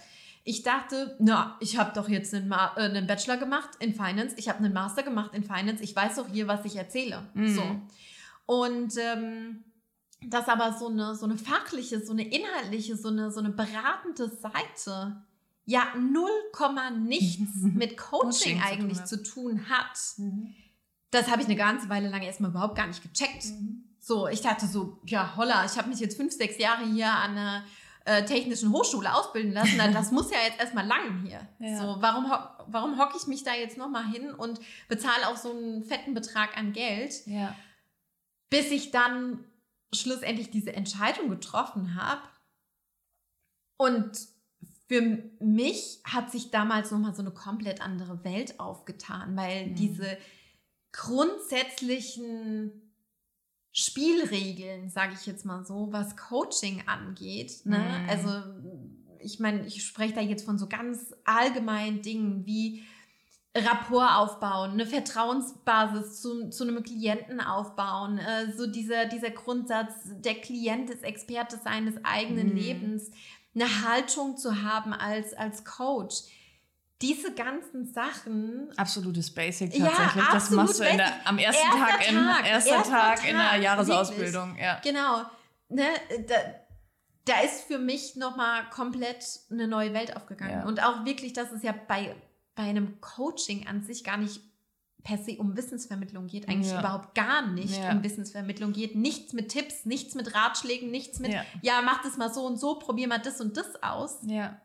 Ich 0.44 0.62
dachte, 0.62 1.16
na, 1.20 1.56
ich 1.60 1.78
habe 1.78 1.92
doch 1.94 2.08
jetzt 2.08 2.34
einen, 2.34 2.48
Ma 2.48 2.74
äh, 2.76 2.82
einen, 2.82 3.06
Bachelor 3.06 3.38
gemacht 3.38 3.70
in 3.78 3.94
Finance, 3.94 4.34
ich 4.36 4.48
habe 4.48 4.58
einen 4.58 4.74
Master 4.74 5.02
gemacht 5.02 5.34
in 5.34 5.42
Finance, 5.42 5.82
ich 5.82 5.96
weiß 5.96 6.16
doch 6.16 6.28
hier, 6.28 6.46
was 6.46 6.64
ich 6.64 6.76
erzähle. 6.76 7.22
Mhm. 7.32 7.54
So. 7.54 7.62
Und 8.46 8.94
ähm, 8.98 9.64
dass 10.26 10.48
aber 10.48 10.76
so 10.78 10.88
eine, 10.88 11.14
so 11.14 11.24
eine 11.24 11.38
fachliche, 11.38 12.04
so 12.04 12.12
eine 12.12 12.26
inhaltliche, 12.28 12.96
so 12.96 13.08
eine, 13.08 13.30
so 13.30 13.40
eine 13.40 13.50
beratende 13.50 14.28
Seite 14.28 15.22
ja 15.66 15.94
null 15.98 16.30
Komma 16.52 16.90
nichts 16.90 17.52
mit 17.62 17.96
Coaching, 17.96 18.58
Coaching 18.58 18.62
eigentlich 18.62 19.04
zu 19.04 19.16
tun, 19.16 19.24
zu 19.24 19.32
tun 19.32 19.70
hat. 19.70 19.98
Mhm. 20.18 20.54
Das 21.10 21.30
habe 21.30 21.42
ich 21.42 21.46
eine 21.46 21.56
ganze 21.56 21.88
Weile 21.88 22.08
lang 22.08 22.22
erstmal 22.22 22.50
überhaupt 22.50 22.76
gar 22.76 22.86
nicht 22.86 23.02
gecheckt. 23.02 23.46
Mhm. 23.46 23.83
So, 24.06 24.28
ich 24.28 24.42
dachte 24.42 24.66
so, 24.66 24.98
ja, 25.06 25.34
holla, 25.34 25.64
ich 25.64 25.78
habe 25.78 25.88
mich 25.88 25.98
jetzt 25.98 26.18
fünf, 26.18 26.34
sechs 26.34 26.58
Jahre 26.58 26.84
hier 26.84 27.10
an 27.10 27.30
einer 27.30 27.64
äh, 28.04 28.22
technischen 28.26 28.70
Hochschule 28.70 29.14
ausbilden 29.14 29.52
lassen. 29.52 29.78
Das 29.94 30.12
muss 30.12 30.30
ja 30.30 30.36
jetzt 30.46 30.60
erstmal 30.60 30.86
lang 30.86 31.24
hier. 31.24 31.48
Ja. 31.58 31.78
So, 31.78 32.02
warum, 32.02 32.30
warum 32.66 32.98
hocke 32.98 33.16
ich 33.16 33.26
mich 33.26 33.44
da 33.44 33.54
jetzt 33.54 33.78
nochmal 33.78 34.06
hin 34.06 34.30
und 34.30 34.60
bezahle 34.88 35.26
auch 35.28 35.38
so 35.38 35.52
einen 35.52 35.84
fetten 35.84 36.12
Betrag 36.12 36.54
an 36.58 36.74
Geld, 36.74 37.26
ja. 37.26 37.56
bis 38.50 38.70
ich 38.72 38.90
dann 38.90 39.42
schlussendlich 39.94 40.50
diese 40.50 40.74
Entscheidung 40.74 41.30
getroffen 41.30 41.94
habe. 41.94 42.20
Und 43.78 44.18
für 44.86 45.00
mich 45.40 46.02
hat 46.04 46.30
sich 46.30 46.50
damals 46.50 46.90
nochmal 46.90 47.14
so 47.14 47.22
eine 47.22 47.30
komplett 47.30 47.80
andere 47.80 48.22
Welt 48.22 48.60
aufgetan, 48.60 49.34
weil 49.34 49.68
mhm. 49.68 49.76
diese 49.76 50.18
grundsätzlichen 50.92 52.83
Spielregeln, 53.76 54.88
sage 54.88 55.14
ich 55.18 55.26
jetzt 55.26 55.44
mal 55.44 55.64
so, 55.66 55.88
was 55.90 56.16
Coaching 56.16 56.84
angeht. 56.86 57.60
Ne? 57.64 57.78
Mhm. 57.78 58.08
Also 58.08 58.28
ich 59.18 59.40
meine, 59.40 59.66
ich 59.66 59.84
spreche 59.84 60.14
da 60.14 60.20
jetzt 60.20 60.44
von 60.44 60.58
so 60.58 60.68
ganz 60.68 61.12
allgemeinen 61.24 62.00
Dingen 62.00 62.46
wie 62.46 62.84
Rapport 63.56 64.16
aufbauen, 64.16 64.72
eine 64.72 64.86
Vertrauensbasis 64.86 66.22
zu, 66.22 66.50
zu 66.50 66.64
einem 66.64 66.82
Klienten 66.84 67.40
aufbauen, 67.40 68.18
äh, 68.18 68.52
so 68.52 68.66
dieser, 68.66 69.06
dieser 69.06 69.30
Grundsatz, 69.30 69.92
der 70.06 70.34
Klient 70.34 70.90
ist 70.90 71.02
Experte 71.02 71.58
seines 71.62 71.94
eigenen 72.04 72.50
mhm. 72.50 72.56
Lebens, 72.56 73.10
eine 73.54 73.88
Haltung 73.88 74.36
zu 74.36 74.62
haben 74.62 74.92
als, 74.92 75.34
als 75.34 75.64
Coach 75.64 76.22
diese 77.04 77.34
ganzen 77.34 77.84
Sachen. 77.92 78.68
Absolutes 78.76 79.30
Basic 79.32 79.70
tatsächlich. 79.70 80.24
Ja, 80.24 80.32
das 80.32 80.50
machst 80.50 80.80
du 80.80 80.84
der, 80.84 81.26
am 81.26 81.38
ersten 81.38 81.62
erster 81.62 81.78
Tag, 81.78 82.10
im 82.10 82.16
ersten 82.16 82.70
erster 82.70 82.90
Tag, 82.90 83.16
Tag 83.16 83.28
in 83.28 83.36
der 83.36 83.56
Jahresausbildung. 83.56 84.56
Ja. 84.56 84.80
Genau. 84.82 85.22
Ne, 85.68 85.88
da, 86.26 86.34
da 87.26 87.40
ist 87.42 87.64
für 87.64 87.78
mich 87.78 88.16
nochmal 88.16 88.62
komplett 88.70 89.24
eine 89.50 89.68
neue 89.68 89.92
Welt 89.92 90.16
aufgegangen. 90.16 90.60
Ja. 90.60 90.66
Und 90.66 90.82
auch 90.82 91.04
wirklich, 91.04 91.34
dass 91.34 91.52
es 91.52 91.62
ja 91.62 91.74
bei, 91.88 92.14
bei 92.54 92.62
einem 92.62 93.00
Coaching 93.02 93.66
an 93.66 93.82
sich 93.82 94.02
gar 94.02 94.16
nicht 94.16 94.40
per 95.02 95.18
se 95.18 95.36
um 95.36 95.54
Wissensvermittlung 95.58 96.28
geht, 96.28 96.48
eigentlich 96.48 96.72
ja. 96.72 96.80
überhaupt 96.80 97.14
gar 97.14 97.46
nicht 97.46 97.76
ja. 97.76 97.92
um 97.92 98.02
Wissensvermittlung 98.02 98.72
geht. 98.72 98.96
Nichts 98.96 99.34
mit 99.34 99.50
Tipps, 99.50 99.84
nichts 99.84 100.14
mit 100.14 100.34
Ratschlägen, 100.34 100.90
nichts 100.90 101.18
mit, 101.18 101.32
ja, 101.32 101.44
ja 101.60 101.82
mach 101.84 102.02
das 102.02 102.16
mal 102.16 102.32
so 102.32 102.46
und 102.46 102.58
so, 102.58 102.78
probier 102.78 103.08
mal 103.08 103.18
das 103.18 103.42
und 103.42 103.58
das 103.58 103.82
aus. 103.82 104.20
Ja 104.26 104.58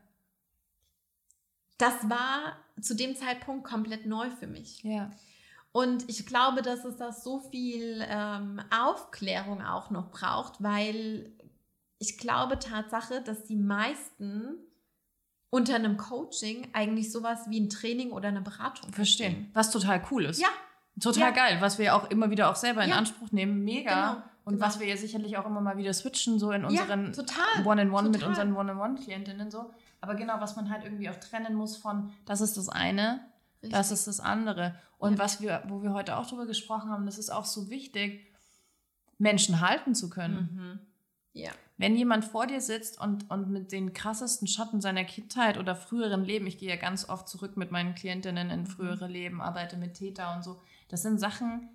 das 1.79 2.09
war 2.09 2.57
zu 2.79 2.95
dem 2.95 3.15
Zeitpunkt 3.15 3.63
komplett 3.63 4.05
neu 4.05 4.29
für 4.29 4.47
mich. 4.47 4.83
Ja. 4.83 5.09
Und 5.71 6.09
ich 6.09 6.25
glaube, 6.25 6.61
dass 6.61 6.85
es 6.85 6.97
da 6.97 7.11
so 7.11 7.39
viel 7.39 8.03
ähm, 8.07 8.61
Aufklärung 8.69 9.61
auch 9.61 9.89
noch 9.89 10.11
braucht, 10.11 10.61
weil 10.61 11.31
ich 11.99 12.17
glaube 12.17 12.59
Tatsache, 12.59 13.21
dass 13.21 13.43
die 13.45 13.55
meisten 13.55 14.55
unter 15.51 15.75
einem 15.75 15.97
Coaching 15.97 16.67
eigentlich 16.73 17.11
sowas 17.11 17.49
wie 17.49 17.59
ein 17.59 17.69
Training 17.69 18.11
oder 18.11 18.27
eine 18.27 18.41
Beratung 18.41 18.91
verstehen. 18.91 19.31
verstehen. 19.31 19.51
Was 19.53 19.71
total 19.71 20.01
cool 20.11 20.25
ist. 20.25 20.39
Ja. 20.39 20.49
Total 20.99 21.29
ja. 21.29 21.31
geil, 21.31 21.57
was 21.61 21.79
wir 21.79 21.95
auch 21.95 22.09
immer 22.09 22.29
wieder 22.29 22.49
auch 22.49 22.55
selber 22.55 22.83
in 22.83 22.89
ja. 22.89 22.97
Anspruch 22.97 23.31
nehmen. 23.31 23.63
Mega. 23.63 24.13
Genau. 24.13 24.23
Und 24.43 24.55
genau. 24.55 24.65
was 24.65 24.79
wir 24.79 24.87
ja 24.87 24.97
sicherlich 24.97 25.37
auch 25.37 25.45
immer 25.45 25.61
mal 25.61 25.77
wieder 25.77 25.93
switchen, 25.93 26.39
so 26.39 26.51
in 26.51 26.65
unseren 26.65 27.13
ja, 27.13 27.65
One-in-One 27.65 28.09
mit 28.09 28.23
unseren 28.23 28.55
One-in-One-Klientinnen 28.55 29.49
so. 29.51 29.71
Aber 30.01 30.15
genau, 30.15 30.39
was 30.39 30.55
man 30.55 30.69
halt 30.69 30.83
irgendwie 30.83 31.09
auch 31.09 31.17
trennen 31.17 31.55
muss 31.55 31.77
von, 31.77 32.12
das 32.25 32.41
ist 32.41 32.57
das 32.57 32.69
eine, 32.69 33.21
Richtig. 33.62 33.71
das 33.71 33.91
ist 33.91 34.07
das 34.07 34.19
andere. 34.19 34.75
Und 34.97 35.13
ja. 35.13 35.19
was 35.19 35.41
wir, 35.41 35.63
wo 35.67 35.81
wir 35.81 35.93
heute 35.93 36.17
auch 36.17 36.27
drüber 36.27 36.45
gesprochen 36.45 36.89
haben, 36.89 37.05
das 37.05 37.17
ist 37.17 37.29
auch 37.29 37.45
so 37.45 37.69
wichtig, 37.69 38.25
Menschen 39.17 39.59
halten 39.62 39.95
zu 39.95 40.09
können. 40.09 40.49
Mhm. 40.51 40.79
Ja. 41.33 41.51
Wenn 41.77 41.95
jemand 41.95 42.25
vor 42.25 42.47
dir 42.47 42.59
sitzt 42.59 42.99
und, 42.99 43.29
und 43.29 43.49
mit 43.49 43.71
den 43.71 43.93
krassesten 43.93 44.47
Schatten 44.47 44.81
seiner 44.81 45.05
Kindheit 45.05 45.57
oder 45.57 45.75
früheren 45.75 46.23
Leben, 46.23 46.47
ich 46.47 46.57
gehe 46.57 46.69
ja 46.69 46.75
ganz 46.75 47.07
oft 47.07 47.29
zurück 47.29 47.55
mit 47.55 47.71
meinen 47.71 47.95
Klientinnen 47.95 48.49
in 48.49 48.62
mhm. 48.62 48.67
frühere 48.67 49.07
Leben, 49.07 49.41
arbeite 49.41 49.77
mit 49.77 49.93
Täter 49.93 50.35
und 50.35 50.43
so, 50.43 50.62
das 50.89 51.03
sind 51.03 51.19
Sachen, 51.19 51.69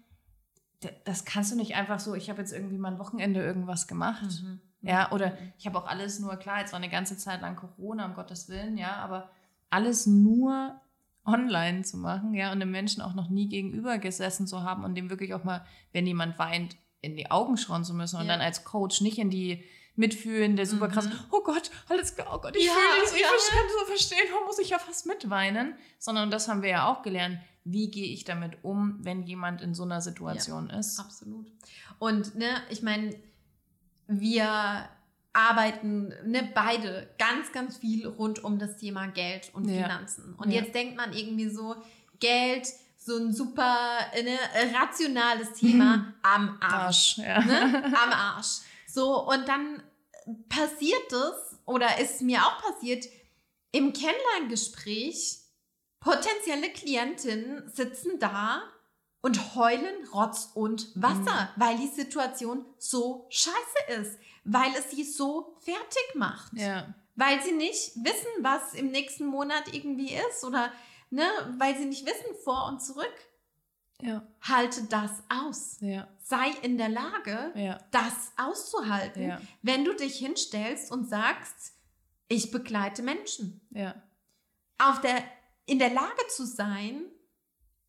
das 1.04 1.24
kannst 1.24 1.52
du 1.52 1.56
nicht 1.56 1.74
einfach 1.74 2.00
so, 2.00 2.14
ich 2.14 2.28
habe 2.28 2.40
jetzt 2.40 2.52
irgendwie 2.52 2.76
mal 2.78 2.92
ein 2.92 2.98
Wochenende 2.98 3.42
irgendwas 3.42 3.86
gemacht. 3.86 4.42
Mhm. 4.42 4.60
Ja, 4.84 5.10
oder 5.12 5.36
ich 5.58 5.66
habe 5.66 5.78
auch 5.78 5.86
alles 5.86 6.20
nur, 6.20 6.36
klar, 6.36 6.60
jetzt 6.60 6.72
war 6.72 6.78
eine 6.78 6.90
ganze 6.90 7.16
Zeit 7.16 7.40
lang 7.40 7.56
Corona, 7.56 8.06
um 8.06 8.14
Gottes 8.14 8.48
Willen, 8.48 8.76
ja, 8.76 8.96
aber 8.96 9.30
alles 9.70 10.06
nur 10.06 10.80
online 11.24 11.82
zu 11.82 11.96
machen, 11.96 12.34
ja, 12.34 12.52
und 12.52 12.60
dem 12.60 12.70
Menschen 12.70 13.02
auch 13.02 13.14
noch 13.14 13.30
nie 13.30 13.48
gegenüber 13.48 13.98
gesessen 13.98 14.46
zu 14.46 14.62
haben 14.62 14.84
und 14.84 14.94
dem 14.94 15.10
wirklich 15.10 15.34
auch 15.34 15.44
mal, 15.44 15.64
wenn 15.92 16.06
jemand 16.06 16.38
weint, 16.38 16.76
in 17.00 17.16
die 17.16 17.30
Augen 17.30 17.56
schauen 17.56 17.84
zu 17.84 17.94
müssen 17.94 18.16
und 18.16 18.26
ja. 18.26 18.32
dann 18.32 18.40
als 18.40 18.64
Coach 18.64 19.00
nicht 19.00 19.18
in 19.18 19.30
die 19.30 19.64
mitfühlende, 19.96 20.66
super 20.66 20.88
krass, 20.88 21.06
mhm. 21.06 21.12
oh 21.30 21.42
Gott, 21.42 21.70
alles 21.88 22.14
klar, 22.14 22.28
oh 22.34 22.40
Gott, 22.40 22.56
ich 22.56 22.66
ja, 22.66 22.72
fühle 22.72 23.02
das, 23.02 23.14
ich 23.14 23.20
ja. 23.20 23.28
so 23.80 23.86
verstehen, 23.86 24.26
warum 24.32 24.46
muss 24.46 24.58
ich 24.58 24.70
ja 24.70 24.78
fast 24.78 25.06
mitweinen, 25.06 25.74
sondern 25.98 26.30
das 26.30 26.48
haben 26.48 26.62
wir 26.62 26.70
ja 26.70 26.92
auch 26.92 27.02
gelernt, 27.02 27.38
wie 27.64 27.90
gehe 27.90 28.12
ich 28.12 28.24
damit 28.24 28.58
um, 28.62 28.98
wenn 29.00 29.22
jemand 29.22 29.62
in 29.62 29.74
so 29.74 29.84
einer 29.84 30.00
Situation 30.00 30.68
ist. 30.68 30.98
Absolut. 30.98 31.46
Und 31.98 32.34
ne, 32.34 32.60
ich 32.70 32.82
meine, 32.82 33.14
wir 34.06 34.88
arbeiten 35.32 36.14
ne, 36.24 36.48
beide 36.54 37.08
ganz, 37.18 37.52
ganz 37.52 37.76
viel 37.76 38.06
rund 38.06 38.44
um 38.44 38.58
das 38.58 38.76
Thema 38.76 39.06
Geld 39.08 39.50
und 39.52 39.68
ja. 39.68 39.82
Finanzen. 39.82 40.34
Und 40.36 40.50
ja. 40.50 40.62
jetzt 40.62 40.74
denkt 40.74 40.96
man 40.96 41.12
irgendwie 41.12 41.48
so, 41.48 41.76
Geld, 42.20 42.68
so 42.96 43.16
ein 43.16 43.32
super 43.32 43.98
ne, 44.14 44.38
rationales 44.74 45.52
Thema 45.54 46.14
am 46.22 46.56
Arsch. 46.60 47.18
Arsch 47.18 47.18
ja. 47.18 47.40
ne? 47.40 47.84
Am 47.84 48.12
Arsch. 48.12 48.60
So, 48.86 49.28
und 49.28 49.48
dann 49.48 49.82
passiert 50.48 51.12
es, 51.12 51.58
oder 51.66 51.98
ist 51.98 52.22
mir 52.22 52.40
auch 52.40 52.62
passiert, 52.62 53.04
im 53.72 53.92
Kennenlerngespräch, 53.92 55.38
potenzielle 55.98 56.70
Klientinnen 56.70 57.68
sitzen 57.74 58.20
da 58.20 58.62
und 59.24 59.54
heulen 59.54 60.06
Rotz 60.12 60.50
und 60.52 60.90
Wasser, 60.94 61.48
mhm. 61.48 61.48
weil 61.56 61.78
die 61.78 61.88
Situation 61.88 62.66
so 62.76 63.26
scheiße 63.30 64.02
ist, 64.02 64.18
weil 64.44 64.70
es 64.78 64.90
sie 64.90 65.02
so 65.02 65.56
fertig 65.60 66.14
macht. 66.14 66.52
Ja. 66.52 66.92
Weil 67.16 67.42
sie 67.42 67.52
nicht 67.52 67.96
wissen, 68.04 68.28
was 68.42 68.74
im 68.74 68.90
nächsten 68.90 69.24
Monat 69.24 69.72
irgendwie 69.72 70.12
ist 70.12 70.44
oder 70.44 70.70
ne, 71.08 71.26
weil 71.56 71.74
sie 71.74 71.86
nicht 71.86 72.04
wissen 72.04 72.36
vor 72.44 72.66
und 72.68 72.82
zurück. 72.82 73.14
Ja. 74.02 74.26
Halte 74.42 74.82
das 74.90 75.22
aus. 75.30 75.78
Ja. 75.80 76.06
Sei 76.22 76.50
in 76.60 76.76
der 76.76 76.90
Lage, 76.90 77.50
ja. 77.54 77.78
das 77.92 78.30
auszuhalten, 78.36 79.38
wenn 79.62 79.86
du 79.86 79.94
dich 79.94 80.18
hinstellst 80.18 80.92
und 80.92 81.08
sagst, 81.08 81.72
ich 82.28 82.50
begleite 82.50 83.02
Menschen. 83.02 83.62
Auf 84.76 85.00
der, 85.00 85.24
in 85.64 85.78
der 85.78 85.94
Lage 85.94 86.26
zu 86.28 86.44
sein, 86.44 87.06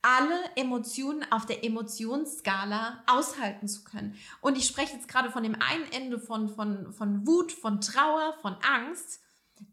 alle 0.06 0.40
Emotionen 0.56 1.26
auf 1.32 1.48
der 1.48 1.64
Emotionsskala 1.64 3.04
aushalten 3.08 3.68
zu 3.68 3.84
können. 3.84 4.16
Und 4.40 4.56
ich 4.56 4.68
spreche 4.68 4.94
jetzt 4.94 5.08
gerade 5.08 5.32
von 5.32 5.42
dem 5.42 5.56
einen 5.56 5.92
Ende 5.92 6.20
von, 6.20 6.48
von, 6.48 6.94
von 6.94 7.26
Wut, 7.26 7.52
von 7.52 7.82
Trauer, 7.82 8.36
von 8.42 8.56
Angst. 8.62 9.20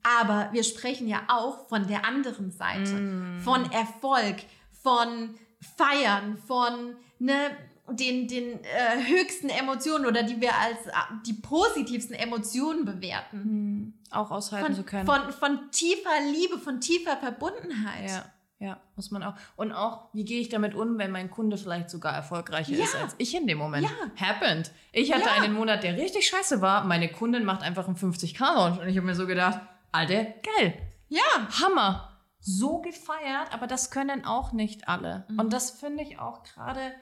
Aber 0.03 0.49
wir 0.53 0.64
sprechen 0.64 1.07
ja 1.07 1.25
auch 1.29 1.68
von 1.68 1.87
der 1.87 2.07
anderen 2.07 2.51
Seite, 2.51 2.92
mm. 2.92 3.40
von 3.40 3.71
Erfolg, 3.73 4.37
von 4.83 5.35
Feiern, 5.77 6.38
von 6.38 6.97
ne, 7.18 7.51
den, 7.90 8.27
den 8.27 8.64
äh, 8.64 9.05
höchsten 9.05 9.51
Emotionen 9.51 10.07
oder 10.07 10.23
die 10.23 10.40
wir 10.40 10.57
als 10.57 10.87
äh, 10.87 10.93
die 11.26 11.35
positivsten 11.35 12.14
Emotionen 12.14 12.87
bewerten. 12.87 13.39
Mm. 13.39 13.95
Auch 14.11 14.30
aushalten 14.30 14.66
von, 14.66 14.74
zu 14.76 14.83
können. 14.85 15.05
Von, 15.05 15.33
von 15.33 15.70
tiefer 15.72 16.20
Liebe, 16.30 16.59
von 16.59 16.80
tiefer 16.80 17.18
Verbundenheit. 17.18 18.09
Ja. 18.09 18.24
Ja, 18.63 18.81
muss 18.97 19.11
man 19.11 19.23
auch. 19.23 19.35
Und 19.57 19.73
auch, 19.73 20.09
wie 20.13 20.25
gehe 20.25 20.41
ich 20.41 20.49
damit 20.49 20.75
um, 20.75 20.99
wenn 20.99 21.11
mein 21.11 21.31
Kunde 21.31 21.59
vielleicht 21.59 21.91
sogar 21.91 22.15
erfolgreicher 22.15 22.73
ja. 22.73 22.85
ist 22.85 22.95
als 22.95 23.15
ich 23.19 23.35
in 23.37 23.47
dem 23.47 23.59
Moment? 23.59 23.85
Ja. 23.85 24.27
Happened. 24.29 24.71
Ich 24.93 25.13
hatte 25.13 25.27
ja. 25.27 25.43
einen 25.43 25.53
Monat, 25.53 25.83
der 25.83 25.97
richtig 25.97 26.29
scheiße 26.29 26.61
war. 26.61 26.85
Meine 26.85 27.09
Kundin 27.09 27.45
macht 27.45 27.63
einfach 27.63 27.87
einen 27.87 27.97
50k-Launch. 27.97 28.81
Und 28.81 28.89
ich 28.89 28.97
habe 28.97 29.07
mir 29.07 29.15
so 29.15 29.27
gedacht, 29.27 29.61
Alter, 29.91 30.25
geil. 30.25 30.75
Ja. 31.09 31.21
Hammer. 31.61 32.09
So 32.39 32.81
gefeiert, 32.81 33.53
aber 33.53 33.67
das 33.67 33.91
können 33.91 34.25
auch 34.25 34.53
nicht 34.53 34.89
alle. 34.89 35.25
Mhm. 35.29 35.39
Und 35.41 35.53
das 35.53 35.71
finde 35.71 36.03
ich 36.03 36.19
auch 36.19 36.43
gerade 36.43 36.93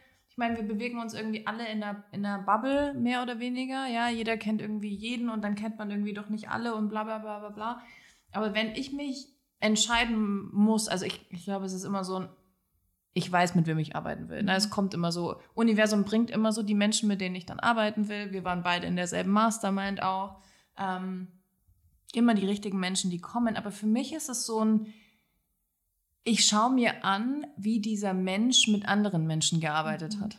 meine, 0.40 0.56
wir 0.56 0.64
bewegen 0.64 0.98
uns 0.98 1.14
irgendwie 1.14 1.46
alle 1.46 1.68
in 1.68 1.84
einer, 1.84 2.02
in 2.10 2.26
einer 2.26 2.42
Bubble, 2.42 2.94
mehr 2.94 3.22
oder 3.22 3.38
weniger. 3.38 3.86
Ja, 3.86 4.08
jeder 4.08 4.36
kennt 4.36 4.60
irgendwie 4.60 4.92
jeden 4.92 5.28
und 5.28 5.44
dann 5.44 5.54
kennt 5.54 5.78
man 5.78 5.90
irgendwie 5.90 6.14
doch 6.14 6.28
nicht 6.28 6.48
alle 6.48 6.74
und 6.74 6.88
bla 6.88 7.04
bla 7.04 7.18
bla 7.18 7.38
bla 7.38 7.50
bla. 7.50 7.82
Aber 8.32 8.54
wenn 8.54 8.74
ich 8.74 8.92
mich 8.92 9.28
entscheiden 9.60 10.48
muss, 10.52 10.88
also 10.88 11.04
ich, 11.04 11.24
ich 11.30 11.44
glaube, 11.44 11.66
es 11.66 11.72
ist 11.72 11.84
immer 11.84 12.04
so 12.04 12.20
ein, 12.20 12.28
ich 13.12 13.30
weiß, 13.30 13.54
mit 13.54 13.66
wem 13.66 13.78
ich 13.78 13.96
arbeiten 13.96 14.28
will. 14.28 14.42
Ne? 14.42 14.54
Es 14.54 14.66
mhm. 14.66 14.70
kommt 14.70 14.94
immer 14.94 15.12
so, 15.12 15.40
Universum 15.54 16.04
bringt 16.04 16.30
immer 16.30 16.52
so 16.52 16.62
die 16.62 16.74
Menschen, 16.74 17.08
mit 17.08 17.20
denen 17.20 17.34
ich 17.34 17.46
dann 17.46 17.60
arbeiten 17.60 18.08
will. 18.08 18.32
Wir 18.32 18.44
waren 18.44 18.62
beide 18.62 18.86
in 18.86 18.96
derselben 18.96 19.30
Mastermind 19.30 20.02
auch. 20.02 20.40
Ähm, 20.78 21.28
immer 22.14 22.34
die 22.34 22.46
richtigen 22.46 22.78
Menschen, 22.78 23.10
die 23.10 23.20
kommen. 23.20 23.56
Aber 23.56 23.70
für 23.70 23.86
mich 23.86 24.12
ist 24.12 24.28
es 24.28 24.46
so 24.46 24.64
ein, 24.64 24.86
ich 26.24 26.46
schaue 26.46 26.72
mir 26.72 27.04
an, 27.04 27.46
wie 27.56 27.80
dieser 27.80 28.14
Mensch 28.14 28.68
mit 28.68 28.86
anderen 28.86 29.26
Menschen 29.26 29.60
gearbeitet 29.60 30.16
mhm. 30.16 30.20
hat. 30.22 30.38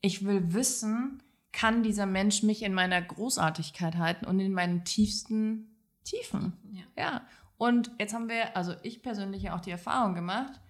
Ich 0.00 0.24
will 0.24 0.52
wissen, 0.52 1.22
kann 1.52 1.82
dieser 1.82 2.06
Mensch 2.06 2.42
mich 2.42 2.62
in 2.62 2.72
meiner 2.72 3.02
Großartigkeit 3.02 3.96
halten 3.96 4.26
und 4.26 4.40
in 4.40 4.52
meinen 4.52 4.84
tiefsten 4.84 5.76
Tiefen. 6.04 6.52
Ja. 6.72 7.02
ja. 7.02 7.22
Und 7.58 7.90
jetzt 7.98 8.14
haben 8.14 8.28
wir, 8.28 8.56
also 8.56 8.74
ich 8.82 9.02
persönlich 9.02 9.42
ja 9.42 9.56
auch 9.56 9.60
die 9.60 9.72
Erfahrung 9.72 10.14
gemacht, 10.14 10.60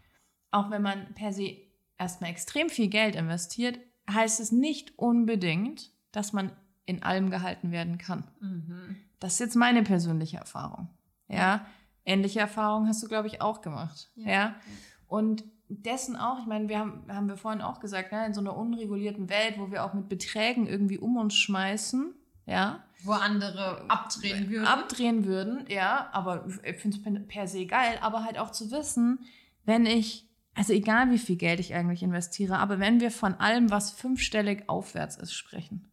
auch 0.50 0.70
wenn 0.70 0.82
man 0.82 1.14
per 1.14 1.32
se 1.32 1.56
erstmal 1.98 2.30
extrem 2.30 2.70
viel 2.70 2.88
Geld 2.88 3.14
investiert, 3.14 3.78
heißt 4.10 4.40
es 4.40 4.50
nicht 4.50 4.98
unbedingt, 4.98 5.92
dass 6.12 6.32
man 6.32 6.50
in 6.86 7.02
allem 7.02 7.30
gehalten 7.30 7.70
werden 7.70 7.98
kann. 7.98 8.24
Mhm. 8.40 8.96
Das 9.20 9.34
ist 9.34 9.40
jetzt 9.40 9.56
meine 9.56 9.82
persönliche 9.82 10.38
Erfahrung. 10.38 10.88
Ja, 11.28 11.66
ähnliche 12.06 12.40
Erfahrungen 12.40 12.88
hast 12.88 13.02
du, 13.02 13.08
glaube 13.08 13.28
ich, 13.28 13.42
auch 13.42 13.60
gemacht. 13.60 14.10
Ja. 14.14 14.30
ja? 14.30 14.54
Und 15.06 15.44
dessen 15.68 16.16
auch, 16.16 16.38
ich 16.40 16.46
meine, 16.46 16.70
wir 16.70 16.78
haben, 16.78 17.04
haben 17.08 17.28
wir 17.28 17.36
vorhin 17.36 17.60
auch 17.60 17.80
gesagt, 17.80 18.12
ne, 18.12 18.24
in 18.24 18.32
so 18.32 18.40
einer 18.40 18.56
unregulierten 18.56 19.28
Welt, 19.28 19.58
wo 19.58 19.70
wir 19.70 19.84
auch 19.84 19.92
mit 19.92 20.08
Beträgen 20.08 20.66
irgendwie 20.66 20.98
um 20.98 21.18
uns 21.18 21.34
schmeißen, 21.34 22.14
ja. 22.48 22.82
Wo 23.04 23.12
andere 23.12 23.88
abdrehen 23.88 24.50
würden. 24.50 24.66
Abdrehen 24.66 25.24
würden, 25.24 25.64
ja, 25.68 26.08
aber 26.12 26.48
ich 26.64 26.76
finde 26.78 26.96
es 26.96 27.28
per 27.28 27.46
se 27.46 27.66
geil, 27.66 27.98
aber 28.00 28.24
halt 28.24 28.38
auch 28.38 28.50
zu 28.50 28.72
wissen, 28.72 29.20
wenn 29.64 29.86
ich, 29.86 30.28
also 30.54 30.72
egal 30.72 31.10
wie 31.12 31.18
viel 31.18 31.36
Geld 31.36 31.60
ich 31.60 31.74
eigentlich 31.74 32.02
investiere, 32.02 32.58
aber 32.58 32.80
wenn 32.80 33.00
wir 33.00 33.12
von 33.12 33.34
allem, 33.34 33.70
was 33.70 33.92
fünfstellig 33.92 34.68
aufwärts 34.68 35.16
ist, 35.16 35.32
sprechen, 35.32 35.92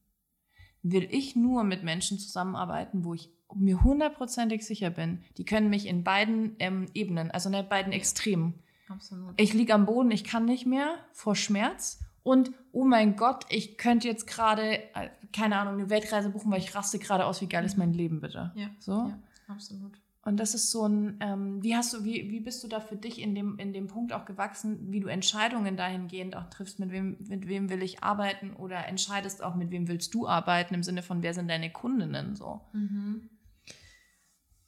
will 0.82 1.08
ich 1.12 1.36
nur 1.36 1.64
mit 1.64 1.84
Menschen 1.84 2.18
zusammenarbeiten, 2.18 3.04
wo 3.04 3.14
ich 3.14 3.30
mir 3.54 3.84
hundertprozentig 3.84 4.66
sicher 4.66 4.90
bin, 4.90 5.24
die 5.38 5.46
können 5.46 5.70
mich 5.70 5.86
in 5.86 6.04
beiden 6.04 6.56
ähm, 6.60 6.88
Ebenen, 6.94 7.30
also 7.30 7.50
in 7.50 7.70
beiden 7.70 7.94
Extremen. 7.94 8.64
Absolut. 8.90 9.40
Ich 9.40 9.54
liege 9.54 9.74
am 9.74 9.86
Boden, 9.86 10.12
ich 10.12 10.24
kann 10.24 10.46
nicht 10.46 10.66
mehr 10.66 10.98
vor 11.12 11.36
Schmerz 11.36 12.00
und 12.24 12.52
oh 12.76 12.84
mein 12.84 13.16
Gott, 13.16 13.46
ich 13.50 13.78
könnte 13.78 14.08
jetzt 14.08 14.28
gerade, 14.28 14.84
äh, 14.94 15.10
keine 15.32 15.58
Ahnung, 15.58 15.76
eine 15.76 15.90
Weltreise 15.90 16.30
buchen, 16.30 16.52
weil 16.52 16.60
ich 16.60 16.76
raste 16.76 17.00
gerade 17.00 17.26
aus, 17.26 17.40
wie 17.40 17.48
geil 17.48 17.64
ist 17.64 17.78
mein 17.78 17.94
Leben 17.94 18.20
bitte. 18.20 18.52
Ja, 18.56 18.70
so? 18.80 18.92
ja 18.92 19.20
absolut. 19.48 19.94
Und 20.24 20.40
das 20.40 20.56
ist 20.56 20.72
so 20.72 20.88
ein, 20.88 21.18
ähm, 21.22 21.64
wie 21.64 21.76
hast 21.76 21.94
du, 21.94 22.04
wie, 22.04 22.32
wie 22.32 22.40
bist 22.40 22.64
du 22.64 22.68
da 22.68 22.82
für 22.82 22.98
dich 22.98 23.22
in 23.22 23.34
dem, 23.34 23.60
in 23.60 23.72
dem 23.72 23.88
Punkt 23.88 24.12
auch 24.12 24.26
gewachsen, 24.26 24.92
wie 24.92 25.00
du 25.00 25.08
Entscheidungen 25.08 25.78
dahingehend 25.78 26.36
auch 26.36 26.50
triffst, 26.50 26.80
mit 26.80 26.92
wem, 26.92 27.16
mit 27.30 27.48
wem 27.48 27.70
will 27.70 27.82
ich 27.82 28.04
arbeiten 28.04 28.54
oder 28.54 28.88
entscheidest 28.88 29.42
auch, 29.42 29.56
mit 29.56 29.72
wem 29.72 29.88
willst 29.88 30.14
du 30.14 30.28
arbeiten, 30.28 30.74
im 30.74 30.84
Sinne 30.84 31.04
von, 31.04 31.24
wer 31.24 31.34
sind 31.34 31.50
deine 31.50 31.72
Kundinnen 31.72 32.36
so? 32.36 32.60
Mhm. 32.74 33.30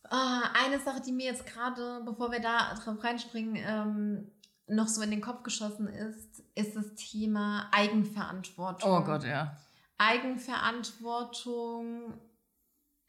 Uh, 0.09 0.47
eine 0.65 0.79
Sache, 0.79 1.01
die 1.01 1.11
mir 1.11 1.25
jetzt 1.25 1.45
gerade, 1.45 2.01
bevor 2.05 2.31
wir 2.31 2.39
da 2.39 2.73
drauf 2.75 3.03
reinspringen, 3.03 3.57
ähm, 3.57 4.31
noch 4.67 4.87
so 4.87 5.01
in 5.01 5.11
den 5.11 5.21
Kopf 5.21 5.43
geschossen 5.43 5.87
ist, 5.87 6.43
ist 6.55 6.75
das 6.75 6.95
Thema 6.95 7.69
Eigenverantwortung. 7.71 8.91
Oh 8.91 9.03
Gott, 9.03 9.23
ja. 9.23 9.55
Eigenverantwortung 9.97 12.13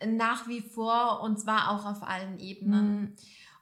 nach 0.05 0.49
wie 0.49 0.61
vor 0.61 1.21
und 1.23 1.41
zwar 1.41 1.71
auch 1.71 1.85
auf 1.85 2.03
allen 2.03 2.39
Ebenen. 2.39 3.01
Mhm. 3.01 3.17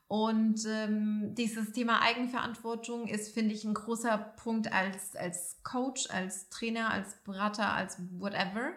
Und 0.09 0.65
ähm, 0.67 1.35
dieses 1.35 1.73
Thema 1.73 2.01
Eigenverantwortung 2.01 3.09
ist, 3.09 3.35
finde 3.35 3.55
ich, 3.55 3.65
ein 3.65 3.75
großer 3.75 4.17
Punkt 4.17 4.73
als, 4.73 5.17
als 5.17 5.61
Coach, 5.65 6.09
als 6.11 6.49
Trainer, 6.49 6.93
als 6.93 7.17
Berater, 7.25 7.73
als 7.73 7.99
whatever. 8.13 8.71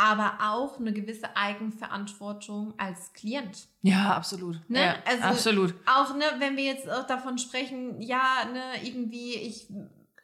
Aber 0.00 0.38
auch 0.40 0.78
eine 0.78 0.92
gewisse 0.92 1.36
Eigenverantwortung 1.36 2.72
als 2.78 3.12
Klient. 3.14 3.66
Ja, 3.82 4.14
absolut. 4.14 4.60
Ne? 4.68 4.80
Ja, 4.80 4.96
also 5.04 5.24
absolut. 5.24 5.74
Auch, 5.86 6.14
ne, 6.14 6.24
wenn 6.38 6.56
wir 6.56 6.62
jetzt 6.62 6.88
auch 6.88 7.04
davon 7.04 7.36
sprechen, 7.36 8.00
ja, 8.00 8.44
ne, 8.52 8.86
irgendwie, 8.86 9.34
ich 9.34 9.68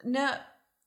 ne, 0.01 0.29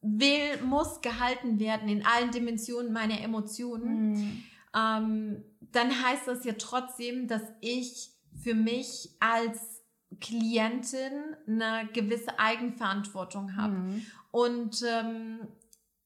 will, 0.01 0.62
muss 0.64 1.03
gehalten 1.03 1.61
werden 1.61 1.91
in 1.91 2.07
allen 2.07 2.30
Dimensionen 2.30 2.91
meiner 2.91 3.20
Emotionen. 3.20 4.12
Mhm. 4.12 4.45
Ähm, 4.74 5.45
dann 5.61 5.91
heißt 5.91 6.26
das 6.26 6.47
ja 6.47 6.55
trotzdem, 6.55 7.28
dass 7.28 7.43
ich 7.61 8.09
für 8.43 8.55
mich 8.55 9.11
als 9.20 9.82
Klientin 10.18 11.36
eine 11.47 11.91
gewisse 11.93 12.39
Eigenverantwortung 12.39 13.55
habe. 13.55 13.74
Mhm. 13.74 14.07
Und 14.30 14.82
ähm, 14.82 15.41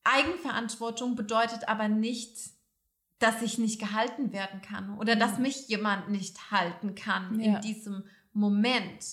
Eigenverantwortung 0.02 1.14
bedeutet 1.14 1.68
aber 1.68 1.86
nicht, 1.86 2.38
dass 3.22 3.42
ich 3.42 3.58
nicht 3.58 3.80
gehalten 3.80 4.32
werden 4.32 4.62
kann 4.62 4.98
oder 4.98 5.16
dass 5.16 5.38
mich 5.38 5.68
jemand 5.68 6.10
nicht 6.10 6.50
halten 6.50 6.94
kann 6.94 7.38
ja. 7.38 7.56
in 7.56 7.60
diesem 7.60 8.04
Moment. 8.32 9.04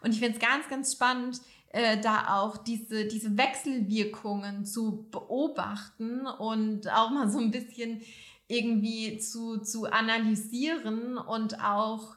Und 0.00 0.12
ich 0.12 0.18
finde 0.18 0.38
es 0.38 0.44
ganz, 0.44 0.68
ganz 0.68 0.92
spannend, 0.92 1.40
äh, 1.68 1.98
da 2.00 2.40
auch 2.40 2.58
diese, 2.58 3.06
diese 3.06 3.36
Wechselwirkungen 3.38 4.66
zu 4.66 5.08
beobachten 5.10 6.26
und 6.26 6.88
auch 6.92 7.10
mal 7.10 7.30
so 7.30 7.38
ein 7.38 7.50
bisschen 7.50 8.02
irgendwie 8.48 9.18
zu, 9.18 9.58
zu 9.58 9.86
analysieren 9.86 11.16
und 11.16 11.62
auch, 11.62 12.16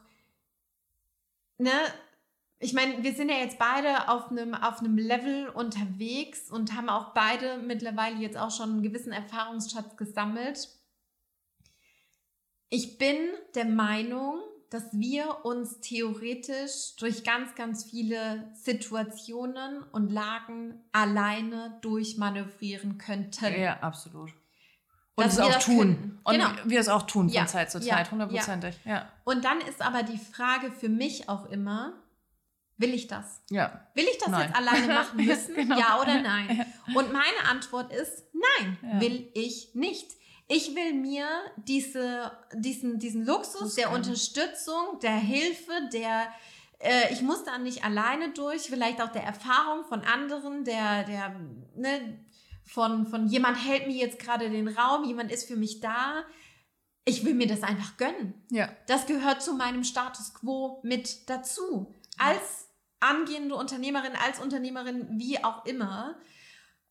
ne, 1.58 1.70
ich 2.58 2.72
meine, 2.72 3.02
wir 3.02 3.14
sind 3.14 3.30
ja 3.30 3.36
jetzt 3.36 3.58
beide 3.58 4.08
auf 4.08 4.30
einem, 4.30 4.54
auf 4.54 4.80
einem 4.80 4.96
Level 4.96 5.48
unterwegs 5.48 6.50
und 6.50 6.74
haben 6.74 6.88
auch 6.88 7.12
beide 7.12 7.58
mittlerweile 7.58 8.16
jetzt 8.16 8.36
auch 8.36 8.50
schon 8.50 8.70
einen 8.70 8.82
gewissen 8.82 9.12
Erfahrungsschatz 9.12 9.96
gesammelt. 9.96 10.68
Ich 12.68 12.98
bin 12.98 13.16
der 13.54 13.66
Meinung, 13.66 14.40
dass 14.70 14.92
wir 14.92 15.44
uns 15.44 15.80
theoretisch 15.80 16.96
durch 16.98 17.22
ganz, 17.22 17.54
ganz 17.54 17.84
viele 17.84 18.50
Situationen 18.54 19.82
und 19.92 20.10
Lagen 20.10 20.82
alleine 20.92 21.78
durchmanövrieren 21.82 22.98
könnten. 22.98 23.60
Ja, 23.60 23.78
absolut. 23.80 24.32
Und 25.14 25.26
es 25.26 25.38
auch 25.38 25.58
tun. 25.58 25.78
Können. 25.78 26.20
Und 26.24 26.34
genau. 26.34 26.50
wir 26.64 26.80
es 26.80 26.88
auch 26.88 27.02
tun 27.02 27.28
von 27.28 27.34
ja. 27.34 27.46
Zeit 27.46 27.70
zu 27.70 27.80
Zeit, 27.80 28.10
hundertprozentig. 28.10 28.76
Ja. 28.84 28.92
ja. 28.92 29.12
Und 29.24 29.44
dann 29.44 29.60
ist 29.62 29.80
aber 29.80 30.02
die 30.02 30.18
Frage 30.18 30.70
für 30.70 30.90
mich 30.90 31.28
auch 31.28 31.46
immer, 31.46 31.94
will 32.76 32.92
ich 32.92 33.06
das? 33.06 33.40
Ja. 33.48 33.88
Will 33.94 34.04
ich 34.10 34.18
das 34.18 34.28
nein. 34.28 34.48
jetzt 34.48 34.56
alleine 34.56 34.86
machen 34.94 35.24
müssen? 35.24 35.54
genau. 35.54 35.78
Ja 35.78 36.00
oder 36.00 36.20
nein? 36.22 36.66
Und 36.94 37.12
meine 37.12 37.48
Antwort 37.48 37.92
ist 37.92 38.24
nein, 38.34 39.00
will 39.00 39.30
ich 39.32 39.74
nicht. 39.74 40.10
Ich 40.48 40.74
will 40.76 40.94
mir 40.94 41.26
diese, 41.56 42.30
diesen, 42.54 42.98
diesen 42.98 43.26
Luxus 43.26 43.74
der 43.74 43.90
Unterstützung, 43.92 45.00
der 45.02 45.16
Hilfe, 45.16 45.72
der 45.92 46.28
äh, 46.78 47.12
ich 47.12 47.22
muss 47.22 47.44
da 47.44 47.58
nicht 47.58 47.84
alleine 47.84 48.32
durch, 48.32 48.62
vielleicht 48.62 49.00
auch 49.00 49.10
der 49.10 49.24
Erfahrung 49.24 49.84
von 49.84 50.02
anderen, 50.02 50.64
der, 50.64 51.04
der, 51.04 51.40
ne, 51.74 52.18
von, 52.64 53.06
von 53.06 53.28
jemand 53.28 53.64
hält 53.64 53.86
mir 53.86 53.96
jetzt 53.96 54.18
gerade 54.18 54.50
den 54.50 54.68
Raum, 54.68 55.04
jemand 55.04 55.32
ist 55.32 55.46
für 55.46 55.56
mich 55.56 55.80
da. 55.80 56.24
Ich 57.04 57.24
will 57.24 57.34
mir 57.34 57.46
das 57.46 57.62
einfach 57.62 57.96
gönnen. 57.96 58.34
Ja. 58.50 58.68
Das 58.88 59.06
gehört 59.06 59.40
zu 59.40 59.54
meinem 59.54 59.84
Status 59.84 60.34
quo 60.34 60.80
mit 60.82 61.30
dazu. 61.30 61.94
Als 62.18 62.68
angehende 62.98 63.54
Unternehmerin, 63.54 64.12
als 64.16 64.40
Unternehmerin, 64.40 65.06
wie 65.12 65.42
auch 65.44 65.64
immer, 65.66 66.18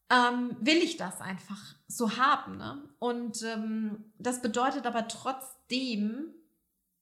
ähm, 0.10 0.56
will 0.60 0.78
ich 0.78 0.98
das 0.98 1.22
einfach 1.22 1.76
so 1.88 2.18
haben. 2.18 2.58
Ne? 2.58 2.90
Und 3.00 3.42
ähm, 3.44 4.14
das 4.18 4.42
bedeutet 4.42 4.86
aber 4.86 5.08
trotzdem, 5.08 6.34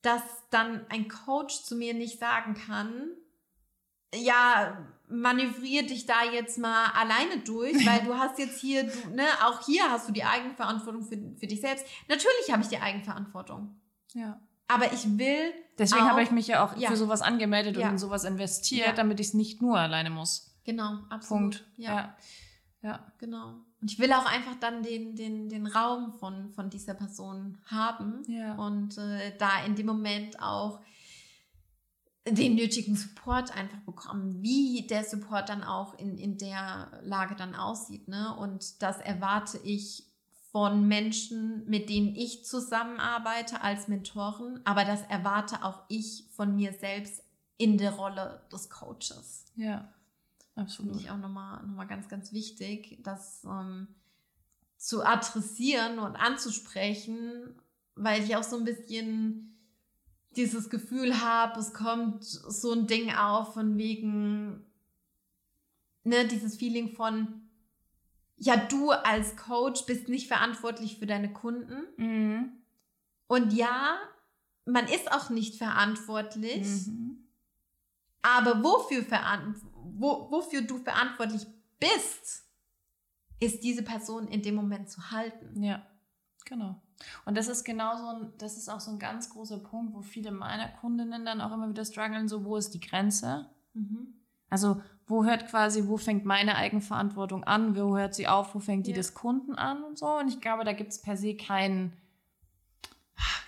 dass 0.02 0.22
dann 0.50 0.86
ein 0.90 1.08
Coach 1.08 1.64
zu 1.64 1.76
mir 1.76 1.94
nicht 1.94 2.20
sagen 2.20 2.54
kann, 2.54 3.12
ja, 4.16 4.78
manövrier 5.08 5.86
dich 5.86 6.06
da 6.06 6.24
jetzt 6.32 6.58
mal 6.58 6.92
alleine 6.92 7.40
durch, 7.40 7.86
weil 7.86 8.04
du 8.06 8.16
hast 8.18 8.38
jetzt 8.38 8.60
hier, 8.60 8.84
du, 8.84 9.10
ne, 9.16 9.24
auch 9.46 9.66
hier 9.66 9.90
hast 9.90 10.08
du 10.08 10.14
die 10.14 10.24
Eigenverantwortung 10.24 11.04
für, 11.04 11.18
für 11.38 11.48
dich 11.48 11.62
selbst. 11.62 11.86
Natürlich 12.08 12.52
habe 12.52 12.62
ich 12.62 12.68
die 12.68 12.78
Eigenverantwortung. 12.78 13.76
Ja. 14.14 14.40
Aber 14.68 14.92
ich 14.94 15.18
will. 15.18 15.54
Deswegen 15.78 16.08
habe 16.08 16.24
ich 16.24 16.32
mich 16.32 16.48
ja 16.48 16.64
auch 16.66 16.78
ja. 16.78 16.90
für 16.90 16.96
sowas 16.96 17.22
angemeldet 17.22 17.76
ja. 17.76 17.88
und 17.88 17.94
in 17.94 17.98
sowas 17.98 18.24
investiert, 18.24 18.88
ja. 18.88 18.94
damit 18.94 19.20
ich 19.20 19.28
es 19.28 19.34
nicht 19.34 19.62
nur 19.62 19.78
alleine 19.78 20.10
muss. 20.10 20.56
Genau, 20.64 21.00
absolut. 21.10 21.42
Punkt. 21.42 21.66
Ja. 21.78 22.16
Ja. 22.84 23.00
Genau. 23.18 23.56
Und 23.82 23.92
ich 23.92 23.98
will 23.98 24.14
auch 24.14 24.26
einfach 24.26 24.56
dann 24.60 24.84
den, 24.84 25.16
den, 25.16 25.50
den 25.50 25.68
Raum 25.68 26.14
von, 26.14 26.52
von 26.52 26.70
dieser 26.70 26.94
Person 26.94 27.58
haben. 27.66 28.24
Ja. 28.28 28.56
Und 28.56 28.98
äh, 28.98 29.36
da 29.38 29.66
in 29.66 29.76
dem 29.76 29.88
Moment 29.88 30.42
auch 30.42 30.82
den 32.28 32.56
nötigen 32.56 32.96
Support 32.96 33.56
einfach 33.56 33.80
bekommen, 33.80 34.42
wie 34.42 34.86
der 34.88 35.04
Support 35.04 35.50
dann 35.50 35.64
auch 35.64 35.98
in, 35.98 36.18
in 36.18 36.38
der 36.38 36.92
Lage 37.02 37.36
dann 37.36 37.56
aussieht. 37.56 38.08
Ne? 38.08 38.36
Und 38.38 38.82
das 38.82 39.00
erwarte 39.00 39.58
ich 39.64 40.06
von 40.52 40.88
Menschen, 40.88 41.66
mit 41.66 41.90
denen 41.90 42.16
ich 42.16 42.46
zusammenarbeite 42.46 43.62
als 43.62 43.88
Mentoren, 43.88 44.62
aber 44.66 44.86
das 44.86 45.02
erwarte 45.04 45.64
auch 45.64 45.84
ich 45.90 46.26
von 46.32 46.56
mir 46.56 46.74
selbst 46.74 47.24
in 47.58 47.78
der 47.78 47.94
Rolle 47.94 48.46
des 48.52 48.70
Coaches. 48.70 49.46
Ja, 49.56 49.92
absolut. 50.56 50.92
Finde 50.92 51.04
ich 51.04 51.12
auch 51.12 51.18
nochmal 51.18 51.64
noch 51.66 51.76
mal 51.76 51.86
ganz, 51.86 52.08
ganz 52.08 52.32
wichtig, 52.32 53.00
das 53.04 53.44
ähm, 53.46 53.88
zu 54.78 55.06
adressieren 55.06 56.00
und 56.00 56.16
anzusprechen, 56.16 57.56
weil 57.96 58.24
ich 58.24 58.36
auch 58.36 58.44
so 58.44 58.58
ein 58.58 58.66
bisschen 58.66 59.54
dieses 60.36 60.70
Gefühl 60.70 61.22
habe, 61.22 61.60
es 61.60 61.74
kommt 61.74 62.24
so 62.24 62.74
ein 62.74 62.88
Ding 62.88 63.14
auf 63.14 63.54
von 63.54 63.78
wegen, 63.78 64.66
ne, 66.04 66.28
dieses 66.28 66.58
Feeling 66.58 66.96
von, 66.96 67.42
ja, 68.38 68.58
du 68.58 68.92
als 68.92 69.38
Coach 69.38 69.86
bist 69.86 70.10
nicht 70.10 70.28
verantwortlich 70.28 70.98
für 70.98 71.06
deine 71.06 71.32
Kunden. 71.32 71.84
Mhm. 71.98 72.52
Und 73.28 73.54
ja, 73.54 73.98
man 74.66 74.86
ist 74.86 75.12
auch 75.12 75.30
nicht 75.30 75.56
verantwortlich. 75.56 76.88
Mhm. 76.88 77.24
Aber 78.22 78.64
wofür, 78.64 79.04
wo, 79.84 80.32
wofür 80.32 80.62
du 80.62 80.78
verantwortlich 80.78 81.46
bist, 81.80 82.44
ist 83.40 83.64
diese 83.64 83.84
Person 83.84 84.28
in 84.28 84.42
dem 84.42 84.56
Moment 84.56 84.90
zu 84.90 85.12
halten. 85.12 85.62
Ja, 85.62 85.86
genau. 86.46 86.82
Und 87.26 87.36
das 87.36 87.48
ist 87.48 87.64
genau 87.64 87.98
so 87.98 88.08
ein, 88.08 88.34
das 88.38 88.58
ist 88.58 88.70
auch 88.70 88.80
so 88.80 88.92
ein 88.92 89.00
ganz 89.00 89.30
großer 89.30 89.60
Punkt, 89.60 89.94
wo 89.94 90.02
viele 90.02 90.32
meiner 90.32 90.70
Kundinnen 90.70 91.26
dann 91.26 91.42
auch 91.42 91.52
immer 91.52 91.70
wieder 91.70 91.84
strugglen, 91.84 92.28
so 92.28 92.46
wo 92.46 92.56
ist 92.56 92.74
die 92.74 92.80
Grenze? 92.80 93.50
Mhm. 93.74 94.14
Also 94.50 94.82
wo 95.06 95.26
hört 95.26 95.48
quasi, 95.48 95.88
wo 95.88 95.98
fängt 95.98 96.26
meine 96.26 96.56
Eigenverantwortung 96.56 97.44
an, 97.44 97.76
wo 97.76 97.98
hört 97.98 98.16
sie 98.16 98.28
auf, 98.28 98.56
wo 98.56 98.60
fängt 98.60 98.88
die 98.88 98.92
ja. 98.92 98.98
des 98.98 99.14
Kunden 99.14 99.56
an 99.56 99.84
und 99.84 99.98
so. 99.98 100.08
Und 100.18 100.30
ich 100.30 100.40
glaube, 100.40 100.64
da 100.64 100.74
gibt 100.74 100.92
es 100.92 101.02
per 101.02 101.18
se 101.18 101.36
keinen 101.36 101.94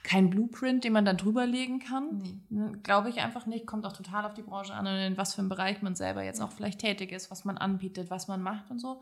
kein 0.04 0.30
Blueprint, 0.30 0.84
den 0.84 0.94
man 0.94 1.06
dann 1.06 1.18
drüberlegen 1.18 1.80
kann. 1.80 2.18
Nee. 2.18 2.40
Ne, 2.50 2.72
glaube 2.84 3.10
ich 3.10 3.22
einfach 3.22 3.46
nicht. 3.46 3.66
Kommt 3.66 3.86
auch 3.86 3.94
total 3.94 4.26
auf 4.26 4.34
die 4.34 4.44
Branche 4.44 4.74
an 4.74 4.88
und 4.88 4.94
in 4.94 5.18
was 5.18 5.34
für 5.34 5.40
einem 5.40 5.50
Bereich 5.50 5.82
man 5.82 5.96
selber 5.96 6.24
jetzt 6.24 6.42
auch 6.42 6.52
vielleicht 6.52 6.80
tätig 6.80 7.12
ist, 7.12 7.32
was 7.32 7.46
man 7.46 7.58
anbietet, 7.58 8.10
was 8.10 8.28
man 8.28 8.42
macht 8.42 8.70
und 8.72 8.80
so. 8.80 9.02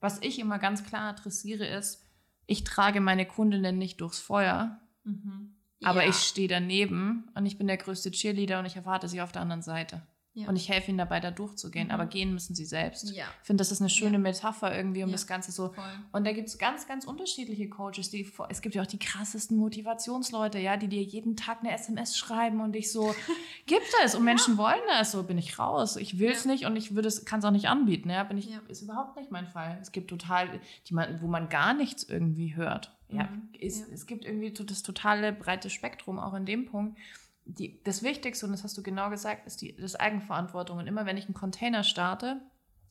Was 0.00 0.20
ich 0.22 0.38
immer 0.38 0.58
ganz 0.58 0.84
klar 0.84 1.10
adressiere 1.10 1.66
ist, 1.66 2.04
ich 2.46 2.64
trage 2.64 3.00
meine 3.00 3.26
Kundinnen 3.26 3.78
nicht 3.78 4.00
durchs 4.00 4.18
Feuer, 4.18 4.78
mhm. 5.04 5.54
aber 5.82 6.02
ja. 6.02 6.10
ich 6.10 6.16
stehe 6.16 6.48
daneben 6.48 7.30
und 7.34 7.46
ich 7.46 7.56
bin 7.56 7.66
der 7.66 7.78
größte 7.78 8.10
Cheerleader 8.10 8.58
und 8.58 8.66
ich 8.66 8.76
erwarte 8.76 9.08
sie 9.08 9.22
auf 9.22 9.32
der 9.32 9.42
anderen 9.42 9.62
Seite. 9.62 10.02
Ja. 10.36 10.48
Und 10.48 10.56
ich 10.56 10.68
helfe 10.68 10.90
ihnen 10.90 10.98
dabei, 10.98 11.20
da 11.20 11.30
durchzugehen. 11.30 11.86
Mhm. 11.86 11.92
Aber 11.92 12.06
gehen 12.06 12.32
müssen 12.32 12.56
sie 12.56 12.64
selbst. 12.64 13.14
Ja. 13.14 13.26
Ich 13.40 13.46
finde, 13.46 13.60
das 13.60 13.70
ist 13.70 13.80
eine 13.80 13.88
schöne 13.88 14.14
ja. 14.14 14.18
Metapher 14.18 14.76
irgendwie, 14.76 15.04
um 15.04 15.12
das 15.12 15.28
Ganze 15.28 15.52
so. 15.52 15.68
Voll. 15.68 15.84
Und 16.10 16.26
da 16.26 16.32
gibt 16.32 16.48
es 16.48 16.58
ganz, 16.58 16.88
ganz 16.88 17.04
unterschiedliche 17.04 17.68
Coaches. 17.68 18.10
Die, 18.10 18.28
es 18.48 18.60
gibt 18.60 18.74
ja 18.74 18.82
auch 18.82 18.86
die 18.86 18.98
krassesten 18.98 19.56
Motivationsleute, 19.56 20.58
ja, 20.58 20.76
die 20.76 20.88
dir 20.88 21.02
jeden 21.02 21.36
Tag 21.36 21.60
eine 21.60 21.72
SMS 21.72 22.18
schreiben 22.18 22.60
und 22.60 22.72
dich 22.72 22.90
so, 22.90 23.14
gibt 23.66 23.86
es 24.04 24.16
und 24.16 24.24
Menschen 24.24 24.58
wollen 24.58 24.82
das. 24.88 25.12
So 25.12 25.22
bin 25.22 25.38
ich 25.38 25.60
raus. 25.60 25.96
Ich 25.96 26.18
will 26.18 26.32
es 26.32 26.44
nicht 26.44 26.66
und 26.66 26.74
ich 26.74 26.92
kann 27.24 27.38
es 27.38 27.44
auch 27.44 27.52
nicht 27.52 27.68
anbieten. 27.68 28.10
Ja, 28.10 28.24
bin 28.24 28.36
ich, 28.36 28.50
ist 28.66 28.82
überhaupt 28.82 29.16
nicht 29.16 29.30
mein 29.30 29.46
Fall. 29.46 29.78
Es 29.80 29.92
gibt 29.92 30.10
total, 30.10 30.60
die 30.88 30.94
man, 30.94 31.22
wo 31.22 31.28
man 31.28 31.48
gar 31.48 31.74
nichts 31.74 32.02
irgendwie 32.02 32.56
hört. 32.56 32.90
Ja, 33.08 33.24
mhm. 33.24 33.50
ist, 33.60 33.88
es 33.92 34.06
gibt 34.06 34.24
irgendwie 34.24 34.50
das 34.50 34.82
totale 34.82 35.32
breite 35.32 35.70
Spektrum 35.70 36.18
auch 36.18 36.34
in 36.34 36.44
dem 36.44 36.66
Punkt 36.66 36.98
die, 37.44 37.82
das 37.84 38.02
Wichtigste, 38.02 38.46
und 38.46 38.52
das 38.52 38.64
hast 38.64 38.76
du 38.76 38.82
genau 38.82 39.10
gesagt, 39.10 39.46
ist 39.46 39.60
die 39.60 39.76
das 39.76 39.96
Eigenverantwortung. 39.96 40.78
Und 40.78 40.86
immer 40.86 41.06
wenn 41.06 41.16
ich 41.16 41.26
einen 41.26 41.34
Container 41.34 41.82
starte, 41.84 42.40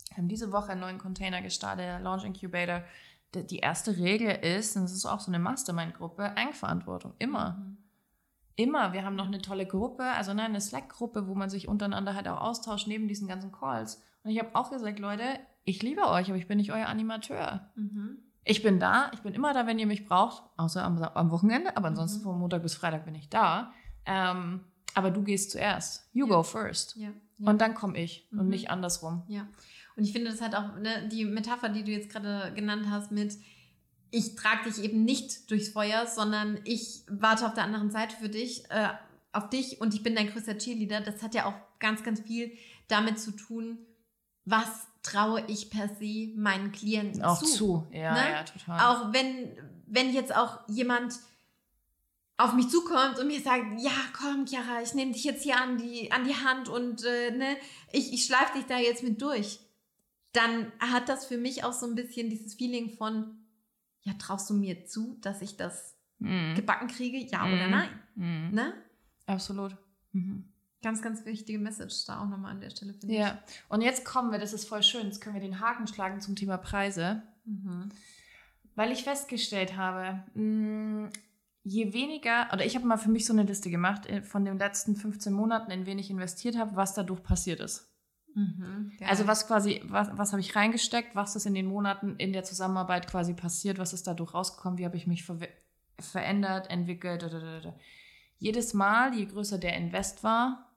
wir 0.10 0.18
haben 0.18 0.28
diese 0.28 0.52
Woche 0.52 0.72
einen 0.72 0.82
neuen 0.82 1.00
Container 1.00 1.42
gestartet, 1.42 1.86
der 1.86 2.00
Launch 2.00 2.24
Incubator. 2.24 2.84
Die, 3.34 3.48
die 3.48 3.60
erste 3.60 3.98
Regel 3.98 4.30
ist, 4.30 4.76
und 4.76 4.84
das 4.84 4.94
ist 4.94 5.06
auch 5.06 5.20
so 5.20 5.32
eine 5.32 5.40
Mastermind-Gruppe, 5.40 6.38
Eigenverantwortung. 6.38 7.14
Immer. 7.18 7.58
Mhm. 7.60 7.78
Immer. 8.56 8.94
Wir 8.94 9.04
haben 9.04 9.16
noch 9.16 9.26
eine 9.26 9.42
tolle 9.42 9.66
Gruppe, 9.66 10.04
also 10.04 10.34
nein, 10.34 10.52
eine 10.52 10.62
Slack-Gruppe, 10.62 11.28
wo 11.28 11.34
man 11.34 11.50
sich 11.50 11.68
untereinander 11.68 12.14
halt 12.14 12.28
auch 12.28 12.42
austauscht, 12.42 12.88
neben 12.88 13.08
diesen 13.08 13.28
ganzen 13.28 13.52
Calls. 13.52 14.04
Und 14.24 14.30
ich 14.30 14.40
habe 14.40 14.54
auch 14.54 14.70
gesagt, 14.70 15.00
Leute, 15.00 15.24
ich 15.64 15.82
liebe 15.82 16.08
euch, 16.08 16.30
aber 16.30 16.38
ich 16.38 16.48
bin 16.48 16.58
nicht 16.58 16.72
euer 16.72 16.88
Animateur. 16.88 17.72
Mhm. 17.76 18.20
Ich 18.44 18.62
bin 18.62 18.80
da, 18.80 19.10
ich 19.14 19.22
bin 19.22 19.34
immer 19.34 19.54
da, 19.54 19.66
wenn 19.66 19.80
ihr 19.80 19.88
mich 19.88 20.06
braucht, 20.06 20.44
außer 20.58 20.84
am, 20.84 21.02
am 21.02 21.32
Wochenende, 21.32 21.76
aber 21.76 21.88
ansonsten 21.88 22.20
mhm. 22.20 22.24
von 22.24 22.40
Montag 22.40 22.62
bis 22.62 22.76
Freitag 22.76 23.06
bin 23.06 23.16
ich 23.16 23.30
da. 23.30 23.72
Ähm, 24.06 24.62
aber 24.94 25.12
du 25.12 25.24
gehst 25.24 25.52
zuerst. 25.52 26.08
You 26.14 26.28
ja. 26.28 26.36
go 26.36 26.44
first. 26.44 26.96
Ja. 26.96 27.10
Ja. 27.38 27.50
Und 27.50 27.62
dann 27.62 27.74
komme 27.74 27.98
ich 27.98 28.28
mhm. 28.32 28.40
und 28.40 28.50
nicht 28.50 28.70
andersrum. 28.70 29.24
Ja. 29.28 29.48
Und 29.96 30.04
ich 30.04 30.12
finde, 30.12 30.32
das 30.32 30.42
hat 30.42 30.56
auch 30.56 30.76
ne, 30.78 31.08
die 31.12 31.26
Metapher, 31.26 31.70
die 31.70 31.84
du 31.84 31.92
jetzt 31.92 32.10
gerade 32.10 32.54
genannt 32.54 32.88
hast, 32.90 33.12
mit 33.12 33.38
ich 34.12 34.36
trage 34.36 34.70
dich 34.70 34.84
eben 34.84 35.06
nicht 35.06 35.50
durchs 35.50 35.70
Feuer, 35.70 36.06
sondern 36.06 36.60
ich 36.66 37.02
warte 37.10 37.48
auf 37.48 37.56
der 37.56 37.64
anderen 37.64 37.90
Seite 37.90 38.16
für 38.16 38.30
dich, 38.30 38.64
äh, 38.70 38.90
auf 39.32 39.50
dich 39.50 39.82
und 39.82 39.96
ich 39.96 40.04
bin 40.04 40.14
dein 40.14 40.30
größter 40.30 40.58
Cheerleader. 40.58 41.02
Das 41.02 41.24
hat 41.24 41.34
ja 41.34 41.46
auch 41.46 41.56
ganz, 41.80 42.04
ganz 42.04 42.20
viel 42.22 42.52
damit 42.88 43.20
zu 43.20 43.32
tun, 43.32 43.80
was 44.46 44.88
traue 45.02 45.44
ich 45.48 45.72
per 45.72 45.90
se 45.90 46.32
meinen 46.36 46.72
Klienten 46.72 47.24
auch 47.24 47.40
zu. 47.40 47.46
zu. 47.46 47.88
Ja, 47.92 48.14
ne? 48.14 48.32
ja, 48.32 48.44
total. 48.44 48.80
Auch 48.80 49.14
wenn, 49.14 49.50
wenn 49.88 50.14
jetzt 50.14 50.36
auch 50.36 50.60
jemand 50.70 51.16
auf 52.38 52.54
mich 52.54 52.70
zukommt 52.70 53.20
und 53.20 53.28
mir 53.28 53.42
sagt, 53.42 53.66
ja, 53.80 53.92
komm, 54.18 54.46
Chiara, 54.46 54.82
ich 54.82 54.94
nehme 54.94 55.12
dich 55.12 55.24
jetzt 55.24 55.44
hier 55.44 55.60
an 55.60 55.78
die, 55.78 56.12
an 56.12 56.24
die 56.24 56.36
Hand 56.36 56.68
und 56.68 57.04
äh, 57.04 57.32
ne, 57.32 57.58
ich, 57.92 58.14
ich 58.14 58.26
schleife 58.26 58.58
dich 58.58 58.66
da 58.66 58.78
jetzt 58.80 59.04
mit 59.04 59.22
durch. 59.22 59.60
Dann 60.32 60.72
hat 60.80 61.10
das 61.10 61.26
für 61.26 61.38
mich 61.38 61.64
auch 61.64 61.74
so 61.74 61.86
ein 61.86 61.96
bisschen 61.96 62.30
dieses 62.30 62.56
Feeling 62.56 62.90
von, 62.90 63.38
ja, 64.02 64.14
traust 64.14 64.50
du 64.50 64.56
mir 64.56 64.86
zu, 64.86 65.18
dass 65.22 65.44
ich 65.44 65.58
das 65.58 65.96
mm. 66.18 66.56
gebacken 66.56 66.88
kriege, 66.88 67.20
ja 67.20 67.46
mm. 67.46 67.54
oder 67.54 67.68
nein? 67.68 67.90
Mm. 68.16 68.56
Ne? 68.56 68.74
Absolut. 69.28 69.78
Mhm. 70.12 70.52
Ganz, 70.82 71.02
ganz 71.02 71.24
wichtige 71.26 71.60
Message 71.60 72.06
da 72.08 72.20
auch 72.20 72.28
nochmal 72.28 72.52
an 72.52 72.62
der 72.62 72.72
Stelle, 72.72 72.94
finde 72.94 73.16
ja. 73.16 73.22
ich. 73.22 73.28
Ja, 73.28 73.44
und 73.70 73.82
jetzt 73.82 74.06
kommen 74.06 74.32
wir, 74.32 74.40
das 74.40 74.54
ist 74.54 74.68
voll 74.68 74.82
schön, 74.82 75.06
jetzt 75.06 75.22
können 75.22 75.36
wir 75.36 75.42
den 75.42 75.60
Haken 75.60 75.88
schlagen 75.88 76.20
zum 76.20 76.36
Thema 76.36 76.58
Preise. 76.58 77.22
Mhm. 77.46 77.90
Weil 78.76 78.92
ich 78.92 79.04
festgestellt 79.04 79.78
habe, 79.78 80.24
mh, 80.34 81.10
je 81.64 81.94
weniger, 81.94 82.50
oder 82.52 82.66
ich 82.66 82.76
habe 82.76 82.86
mal 82.86 82.98
für 82.98 83.10
mich 83.10 83.26
so 83.26 83.34
eine 83.34 83.44
Liste 83.44 83.70
gemacht 83.70 84.06
äh, 84.06 84.22
von 84.22 84.46
den 84.46 84.60
letzten 84.60 84.96
15 84.96 85.34
Monaten, 85.34 85.72
in 85.72 85.86
wen 85.86 86.00
ich 86.00 86.10
investiert 86.10 86.58
habe, 86.58 86.76
was 86.76 86.94
dadurch 86.94 87.24
passiert 87.24 87.60
ist. 87.60 87.90
Mhm, 88.36 88.92
also 89.08 89.28
was 89.28 89.48
quasi, 89.48 89.82
was, 89.86 90.10
was 90.14 90.32
habe 90.32 90.42
ich 90.42 90.56
reingesteckt, 90.56 91.16
was 91.16 91.36
ist 91.36 91.46
in 91.46 91.54
den 91.54 91.68
Monaten 91.68 92.16
in 92.18 92.34
der 92.34 92.44
Zusammenarbeit 92.44 93.08
quasi 93.08 93.34
passiert, 93.34 93.78
was 93.78 93.94
ist 93.94 94.08
dadurch 94.08 94.34
rausgekommen, 94.34 94.80
wie 94.80 94.86
habe 94.86 94.98
ich 94.98 95.08
mich 95.08 95.24
ver 95.24 95.38
verändert, 96.00 96.72
entwickelt. 96.72 97.22
Dadadada. 97.22 97.76
Jedes 98.40 98.74
Mal, 98.74 99.14
je 99.14 99.26
größer 99.26 99.60
der 99.60 99.78
Invest 99.78 100.24
war, 100.24 100.73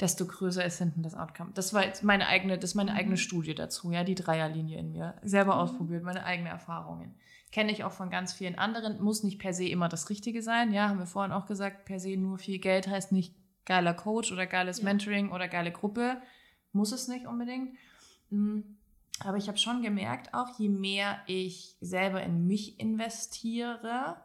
desto 0.00 0.26
größer 0.26 0.64
ist 0.64 0.78
hinten 0.78 1.02
das 1.02 1.14
Outcome. 1.14 1.50
Das 1.54 1.74
war 1.74 1.84
jetzt 1.84 2.04
meine 2.04 2.28
eigene, 2.28 2.58
das 2.58 2.70
ist 2.70 2.74
meine 2.76 2.92
mhm. 2.92 2.98
eigene 2.98 3.16
Studie 3.16 3.54
dazu, 3.54 3.90
ja, 3.90 4.04
die 4.04 4.14
Dreierlinie 4.14 4.78
in 4.78 4.92
mir. 4.92 5.14
Selber 5.22 5.54
mhm. 5.54 5.60
ausprobiert, 5.60 6.04
meine 6.04 6.24
eigenen 6.24 6.52
Erfahrungen. 6.52 7.14
Kenne 7.50 7.72
ich 7.72 7.82
auch 7.84 7.92
von 7.92 8.10
ganz 8.10 8.32
vielen 8.32 8.58
anderen. 8.58 9.02
Muss 9.02 9.24
nicht 9.24 9.38
per 9.38 9.54
se 9.54 9.68
immer 9.68 9.88
das 9.88 10.10
Richtige 10.10 10.42
sein. 10.42 10.72
Ja, 10.72 10.88
haben 10.88 10.98
wir 10.98 11.06
vorhin 11.06 11.32
auch 11.32 11.46
gesagt, 11.46 11.86
per 11.86 11.98
se 11.98 12.16
nur 12.16 12.38
viel 12.38 12.58
Geld 12.58 12.86
heißt 12.86 13.10
nicht 13.10 13.34
geiler 13.64 13.94
Coach 13.94 14.32
oder 14.32 14.46
geiles 14.46 14.78
ja. 14.78 14.84
Mentoring 14.84 15.32
oder 15.32 15.48
geile 15.48 15.72
Gruppe. 15.72 16.20
Muss 16.72 16.92
es 16.92 17.08
nicht 17.08 17.26
unbedingt. 17.26 17.74
Mhm. 18.30 18.76
Aber 19.20 19.36
ich 19.36 19.48
habe 19.48 19.58
schon 19.58 19.82
gemerkt, 19.82 20.32
auch 20.32 20.58
je 20.58 20.68
mehr 20.68 21.18
ich 21.26 21.76
selber 21.80 22.22
in 22.22 22.46
mich 22.46 22.78
investiere 22.78 24.16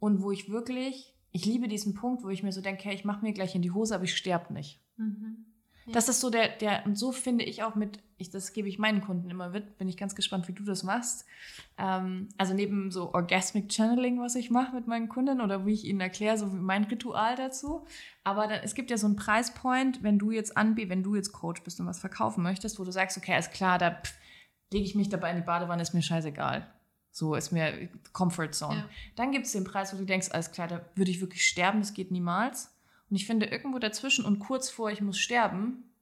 und 0.00 0.22
wo 0.22 0.32
ich 0.32 0.50
wirklich, 0.50 1.14
ich 1.30 1.46
liebe 1.46 1.68
diesen 1.68 1.94
Punkt, 1.94 2.24
wo 2.24 2.30
ich 2.30 2.42
mir 2.42 2.50
so 2.50 2.60
denke, 2.60 2.84
hey, 2.84 2.94
ich 2.94 3.04
mache 3.04 3.24
mir 3.24 3.32
gleich 3.32 3.54
in 3.54 3.62
die 3.62 3.70
Hose, 3.70 3.94
aber 3.94 4.04
ich 4.04 4.16
sterbe 4.16 4.52
nicht. 4.52 4.80
Mhm. 5.00 5.46
Ja. 5.86 5.94
Das 5.94 6.08
ist 6.08 6.20
so 6.20 6.30
der, 6.30 6.48
der, 6.48 6.84
und 6.84 6.96
so 6.96 7.10
finde 7.10 7.44
ich 7.44 7.62
auch 7.62 7.74
mit, 7.74 7.98
ich, 8.18 8.30
das 8.30 8.52
gebe 8.52 8.68
ich 8.68 8.78
meinen 8.78 9.00
Kunden 9.00 9.30
immer 9.30 9.48
mit, 9.48 9.78
bin 9.78 9.88
ich 9.88 9.96
ganz 9.96 10.14
gespannt, 10.14 10.46
wie 10.46 10.52
du 10.52 10.62
das 10.62 10.82
machst. 10.82 11.24
Ähm, 11.78 12.28
also 12.36 12.52
neben 12.52 12.90
so 12.90 13.14
Orgasmic 13.14 13.72
Channeling, 13.72 14.20
was 14.20 14.34
ich 14.34 14.50
mache 14.50 14.74
mit 14.74 14.86
meinen 14.86 15.08
Kunden 15.08 15.40
oder 15.40 15.64
wie 15.64 15.72
ich 15.72 15.84
ihnen 15.84 16.00
erkläre, 16.00 16.36
so 16.36 16.52
wie 16.52 16.58
mein 16.58 16.84
Ritual 16.84 17.34
dazu. 17.34 17.86
Aber 18.22 18.46
dann, 18.46 18.60
es 18.62 18.74
gibt 18.74 18.90
ja 18.90 18.98
so 18.98 19.06
einen 19.06 19.16
Preispoint, 19.16 20.02
wenn 20.02 20.18
du 20.18 20.30
jetzt 20.30 20.56
anbietest, 20.56 20.90
wenn 20.90 21.02
du 21.02 21.14
jetzt 21.14 21.32
Coach 21.32 21.62
bist 21.62 21.80
und 21.80 21.86
was 21.86 21.98
verkaufen 21.98 22.42
möchtest, 22.42 22.78
wo 22.78 22.84
du 22.84 22.92
sagst, 22.92 23.16
okay, 23.16 23.38
ist 23.38 23.52
klar, 23.52 23.78
da 23.78 23.96
lege 24.72 24.84
ich 24.84 24.94
mich 24.94 25.08
dabei 25.08 25.30
in 25.30 25.36
die 25.36 25.42
Badewanne, 25.42 25.82
ist 25.82 25.94
mir 25.94 26.02
scheißegal. 26.02 26.66
So 27.10 27.34
ist 27.34 27.50
mir 27.50 27.88
Comfort 28.12 28.52
Zone. 28.52 28.76
Ja. 28.76 28.88
Dann 29.16 29.32
gibt 29.32 29.46
es 29.46 29.52
den 29.52 29.64
Preis, 29.64 29.92
wo 29.92 29.98
du 29.98 30.04
denkst, 30.04 30.28
alles 30.30 30.52
klar, 30.52 30.68
da 30.68 30.84
würde 30.94 31.10
ich 31.10 31.20
wirklich 31.20 31.44
sterben, 31.44 31.80
das 31.80 31.94
geht 31.94 32.12
niemals. 32.12 32.70
Und 33.10 33.16
ich 33.16 33.26
finde, 33.26 33.46
irgendwo 33.46 33.78
dazwischen 33.78 34.24
und 34.24 34.38
kurz 34.38 34.70
vor 34.70 34.90
ich 34.90 35.00
muss 35.00 35.18
sterben, 35.18 35.92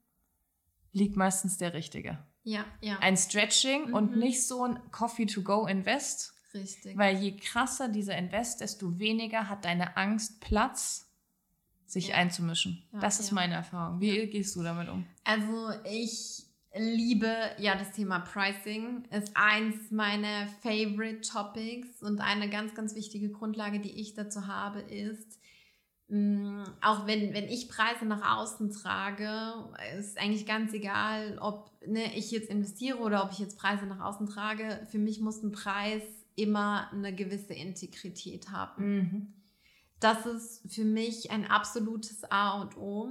liegt 0.92 1.16
meistens 1.16 1.56
der 1.56 1.74
Richtige. 1.74 2.18
Ja, 2.42 2.64
ja. 2.80 2.98
Ein 3.00 3.16
Stretching 3.16 3.88
mhm. 3.88 3.94
und 3.94 4.16
nicht 4.16 4.46
so 4.46 4.64
ein 4.64 4.78
Coffee 4.90 5.26
to 5.26 5.42
go 5.42 5.66
Invest. 5.66 6.34
Richtig. 6.54 6.96
Weil 6.96 7.16
je 7.18 7.36
krasser 7.36 7.88
dieser 7.88 8.16
Invest, 8.16 8.60
desto 8.60 8.98
weniger 8.98 9.48
hat 9.48 9.64
deine 9.64 9.96
Angst 9.96 10.40
Platz 10.40 11.10
sich 11.84 12.08
ja. 12.08 12.16
einzumischen. 12.16 12.82
Ja, 12.92 13.00
das 13.00 13.20
ist 13.20 13.32
meine 13.32 13.54
Erfahrung. 13.54 14.00
Wie 14.00 14.26
gehst 14.26 14.56
du 14.56 14.62
damit 14.62 14.88
um? 14.88 15.06
Also 15.24 15.70
ich 15.84 16.44
liebe 16.74 17.34
ja 17.58 17.76
das 17.76 17.92
Thema 17.92 18.20
Pricing, 18.20 19.04
ist 19.10 19.32
eins 19.34 19.90
meiner 19.90 20.48
Favorite 20.62 21.20
Topics 21.20 22.02
und 22.02 22.20
eine 22.20 22.48
ganz, 22.50 22.74
ganz 22.74 22.94
wichtige 22.94 23.30
Grundlage, 23.30 23.80
die 23.80 24.00
ich 24.00 24.14
dazu 24.14 24.46
habe, 24.46 24.80
ist, 24.80 25.38
auch 26.10 27.06
wenn, 27.06 27.34
wenn 27.34 27.48
ich 27.48 27.68
Preise 27.68 28.06
nach 28.06 28.38
außen 28.38 28.70
trage, 28.70 29.68
ist 29.98 30.18
eigentlich 30.18 30.46
ganz 30.46 30.72
egal, 30.72 31.38
ob 31.38 31.70
ne, 31.86 32.16
ich 32.16 32.30
jetzt 32.30 32.48
investiere 32.48 32.98
oder 32.98 33.24
ob 33.24 33.32
ich 33.32 33.40
jetzt 33.40 33.58
Preise 33.58 33.84
nach 33.84 34.00
außen 34.00 34.26
trage. 34.26 34.86
Für 34.90 34.98
mich 34.98 35.20
muss 35.20 35.42
ein 35.42 35.52
Preis 35.52 36.02
immer 36.34 36.90
eine 36.92 37.14
gewisse 37.14 37.52
Integrität 37.52 38.50
haben. 38.50 38.96
Mhm. 38.96 39.32
Das 40.00 40.24
ist 40.24 40.72
für 40.72 40.84
mich 40.84 41.30
ein 41.30 41.46
absolutes 41.46 42.24
A 42.30 42.62
und 42.62 42.78
O. 42.78 43.10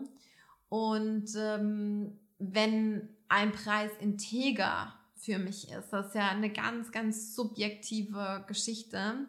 Und 0.69 1.29
ähm, 1.35 2.17
wenn 2.39 3.09
ein 3.27 3.51
Preis 3.51 3.91
integer 3.99 4.93
für 5.15 5.37
mich 5.37 5.69
ist, 5.69 5.89
das 5.91 6.07
ist 6.07 6.15
ja 6.15 6.29
eine 6.29 6.51
ganz, 6.51 6.91
ganz 6.91 7.35
subjektive 7.35 8.43
Geschichte, 8.47 9.27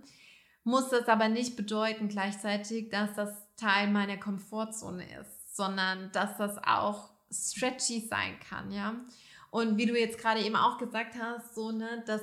muss 0.65 0.89
das 0.89 1.07
aber 1.09 1.29
nicht 1.29 1.57
bedeuten 1.57 2.09
gleichzeitig, 2.09 2.89
dass 2.91 3.15
das 3.15 3.48
Teil 3.59 3.89
meiner 3.89 4.17
Komfortzone 4.17 5.05
ist, 5.21 5.57
sondern 5.57 6.11
dass 6.13 6.37
das 6.39 6.57
auch 6.59 7.11
stretchy 7.31 8.07
sein 8.09 8.39
kann, 8.41 8.73
ja. 8.73 8.95
Und 9.51 9.77
wie 9.77 9.87
du 9.87 9.99
jetzt 9.99 10.19
gerade 10.19 10.41
eben 10.41 10.57
auch 10.57 10.79
gesagt 10.79 11.17
hast, 11.21 11.55
so, 11.55 11.73
ne, 11.73 12.03
das 12.07 12.23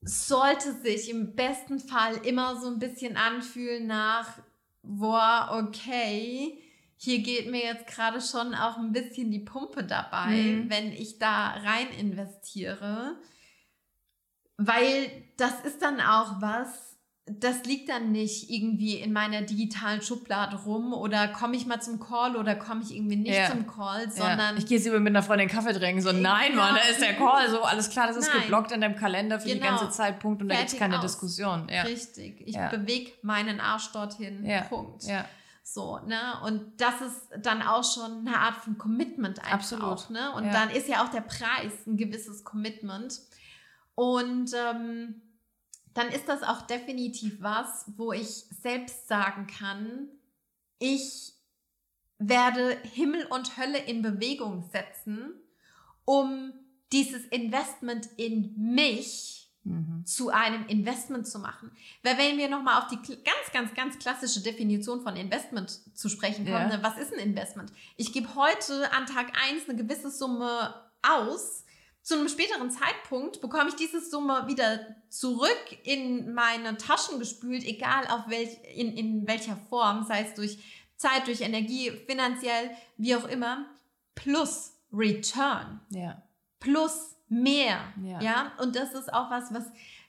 sollte 0.00 0.72
sich 0.74 1.10
im 1.10 1.34
besten 1.34 1.80
Fall 1.80 2.16
immer 2.26 2.60
so 2.60 2.68
ein 2.68 2.78
bisschen 2.78 3.16
anfühlen 3.16 3.86
nach, 3.86 4.38
boah, 4.82 5.64
okay, 5.64 6.62
hier 6.96 7.20
geht 7.20 7.50
mir 7.50 7.62
jetzt 7.62 7.86
gerade 7.86 8.20
schon 8.20 8.54
auch 8.54 8.76
ein 8.76 8.92
bisschen 8.92 9.30
die 9.30 9.38
Pumpe 9.40 9.84
dabei, 9.84 10.36
mhm. 10.36 10.70
wenn 10.70 10.92
ich 10.92 11.18
da 11.18 11.50
rein 11.50 11.90
investiere. 11.90 13.16
Weil 14.56 15.08
das 15.36 15.60
ist 15.64 15.82
dann 15.82 16.00
auch 16.00 16.40
was, 16.40 16.87
das 17.40 17.64
liegt 17.64 17.88
dann 17.88 18.12
nicht 18.12 18.50
irgendwie 18.50 18.96
in 18.96 19.12
meiner 19.12 19.42
digitalen 19.42 20.02
Schublade 20.02 20.56
rum 20.56 20.92
oder 20.92 21.28
komme 21.28 21.56
ich 21.56 21.66
mal 21.66 21.80
zum 21.80 22.00
Call 22.00 22.36
oder 22.36 22.54
komme 22.54 22.82
ich 22.82 22.94
irgendwie 22.94 23.16
nicht 23.16 23.36
ja. 23.36 23.50
zum 23.50 23.66
Call, 23.66 24.10
sondern. 24.10 24.54
Ja. 24.54 24.58
Ich 24.58 24.66
gehe 24.66 24.78
lieber 24.78 25.00
mit 25.00 25.14
einer 25.14 25.22
Freundin 25.22 25.48
Kaffee 25.48 25.72
trinken, 25.72 26.00
so 26.00 26.12
nein, 26.12 26.54
Mann, 26.54 26.74
da 26.74 26.90
ist 26.90 27.00
der 27.00 27.14
Call, 27.14 27.50
so 27.50 27.62
alles 27.62 27.90
klar, 27.90 28.06
das 28.06 28.16
ist 28.16 28.28
nein. 28.32 28.42
geblockt 28.42 28.72
in 28.72 28.80
deinem 28.80 28.96
Kalender 28.96 29.40
für 29.40 29.48
genau. 29.48 29.60
die 29.60 29.66
ganze 29.66 29.90
Zeit, 29.90 30.20
Punkt, 30.20 30.42
und 30.42 30.48
da 30.48 30.56
gibt 30.56 30.72
es 30.72 30.78
keine 30.78 30.96
aus. 30.96 31.02
Diskussion. 31.02 31.68
Ja. 31.70 31.82
Richtig, 31.82 32.42
ich 32.46 32.56
bewege 32.70 33.12
meinen 33.22 33.60
Arsch 33.60 33.92
dorthin, 33.92 34.48
Punkt. 34.68 35.04
Ja. 35.04 35.24
So, 35.70 35.98
ne? 36.06 36.18
Und 36.44 36.80
das 36.80 37.02
ist 37.02 37.28
dann 37.42 37.60
auch 37.60 37.84
schon 37.84 38.26
eine 38.26 38.38
Art 38.38 38.56
von 38.56 38.78
Commitment 38.78 39.38
einfach. 39.40 39.52
Absolut. 39.52 39.84
Auch, 39.84 40.08
ne? 40.08 40.32
Und 40.32 40.46
dann 40.46 40.70
ist 40.70 40.88
ja 40.88 41.04
auch 41.04 41.10
der 41.10 41.20
Preis 41.20 41.72
ein 41.86 41.98
gewisses 41.98 42.42
Commitment. 42.42 43.20
Und 43.94 44.50
ähm, 44.54 45.20
dann 45.98 46.08
ist 46.10 46.28
das 46.28 46.44
auch 46.44 46.62
definitiv 46.62 47.42
was, 47.42 47.86
wo 47.96 48.12
ich 48.12 48.44
selbst 48.62 49.08
sagen 49.08 49.48
kann, 49.48 50.08
ich 50.78 51.32
werde 52.18 52.78
Himmel 52.94 53.26
und 53.26 53.56
Hölle 53.56 53.78
in 53.78 54.00
Bewegung 54.00 54.62
setzen, 54.70 55.32
um 56.04 56.52
dieses 56.92 57.24
Investment 57.26 58.08
in 58.16 58.54
mich 58.56 59.50
mhm. 59.64 60.06
zu 60.06 60.30
einem 60.30 60.66
Investment 60.68 61.26
zu 61.26 61.40
machen. 61.40 61.72
Weil 62.04 62.16
wenn 62.16 62.38
wir 62.38 62.48
nochmal 62.48 62.80
auf 62.80 62.86
die 62.86 62.96
ganz, 62.96 63.52
ganz, 63.52 63.74
ganz 63.74 63.98
klassische 63.98 64.40
Definition 64.40 65.00
von 65.00 65.16
Investment 65.16 65.96
zu 65.96 66.08
sprechen 66.08 66.44
kommen, 66.44 66.70
ja. 66.70 66.76
ne, 66.76 66.78
was 66.80 66.96
ist 66.96 67.12
ein 67.12 67.18
Investment? 67.18 67.72
Ich 67.96 68.12
gebe 68.12 68.36
heute 68.36 68.92
an 68.92 69.06
Tag 69.06 69.32
1 69.50 69.68
eine 69.68 69.76
gewisse 69.76 70.12
Summe 70.12 70.74
aus, 71.02 71.64
zu 72.08 72.14
einem 72.14 72.28
späteren 72.30 72.70
Zeitpunkt 72.70 73.42
bekomme 73.42 73.68
ich 73.68 73.76
diese 73.76 74.00
Summe 74.00 74.46
wieder 74.46 74.80
zurück 75.10 75.78
in 75.84 76.32
meine 76.32 76.78
Taschen 76.78 77.18
gespült, 77.18 77.66
egal 77.66 78.06
auf 78.06 78.30
welch, 78.30 78.56
in, 78.74 78.96
in 78.96 79.28
welcher 79.28 79.58
Form, 79.68 80.04
sei 80.04 80.22
es 80.22 80.32
durch 80.32 80.58
Zeit, 80.96 81.26
durch 81.26 81.42
Energie, 81.42 81.90
finanziell, 82.06 82.70
wie 82.96 83.14
auch 83.14 83.28
immer, 83.28 83.66
plus 84.14 84.72
Return. 84.90 85.82
Ja. 85.90 86.22
Plus 86.60 87.14
mehr. 87.28 87.78
Ja. 88.02 88.20
ja. 88.22 88.52
Und 88.58 88.74
das 88.74 88.94
ist 88.94 89.12
auch 89.12 89.30
was, 89.30 89.52
was, 89.52 89.64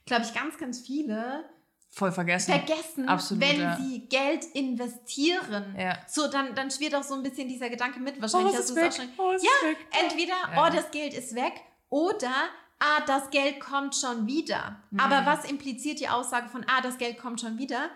glaube 0.06 0.24
ich, 0.24 0.34
ganz, 0.34 0.58
ganz 0.58 0.80
viele 0.80 1.44
voll 1.90 2.14
vergessen. 2.14 2.54
Vergessen, 2.54 3.10
Absolut, 3.10 3.44
wenn 3.44 3.60
ja. 3.60 3.76
sie 3.76 4.08
Geld 4.08 4.46
investieren. 4.54 5.76
Ja. 5.78 5.98
So, 6.08 6.32
dann, 6.32 6.56
dann 6.56 6.72
schwirrt 6.72 6.96
auch 6.96 7.04
so 7.04 7.16
ein 7.16 7.24
bisschen 7.24 7.50
dieser 7.50 7.70
Gedanke 7.70 8.00
mit. 8.00 8.22
Wahrscheinlich 8.22 8.54
oh, 8.54 8.58
hast 8.58 8.70
du 8.70 8.78
es 8.78 8.94
auch 8.94 9.02
schon. 9.02 9.10
Oh, 9.18 9.34
ja, 9.34 10.00
entweder, 10.02 10.36
ja. 10.54 10.66
oh, 10.66 10.74
das 10.74 10.92
Geld 10.92 11.14
ist 11.14 11.36
weg 11.36 11.62
oder, 11.90 12.34
ah, 12.80 13.02
das 13.06 13.30
Geld 13.30 13.60
kommt 13.60 13.96
schon 13.96 14.28
wieder. 14.28 14.82
Mhm. 14.92 15.00
Aber 15.00 15.26
was 15.26 15.50
impliziert 15.50 16.00
die 16.00 16.10
Aussage 16.10 16.50
von, 16.50 16.66
ah, 16.68 16.82
das 16.82 16.98
Geld 16.98 17.18
kommt 17.18 17.42
schon 17.42 17.58
wieder? 17.58 17.90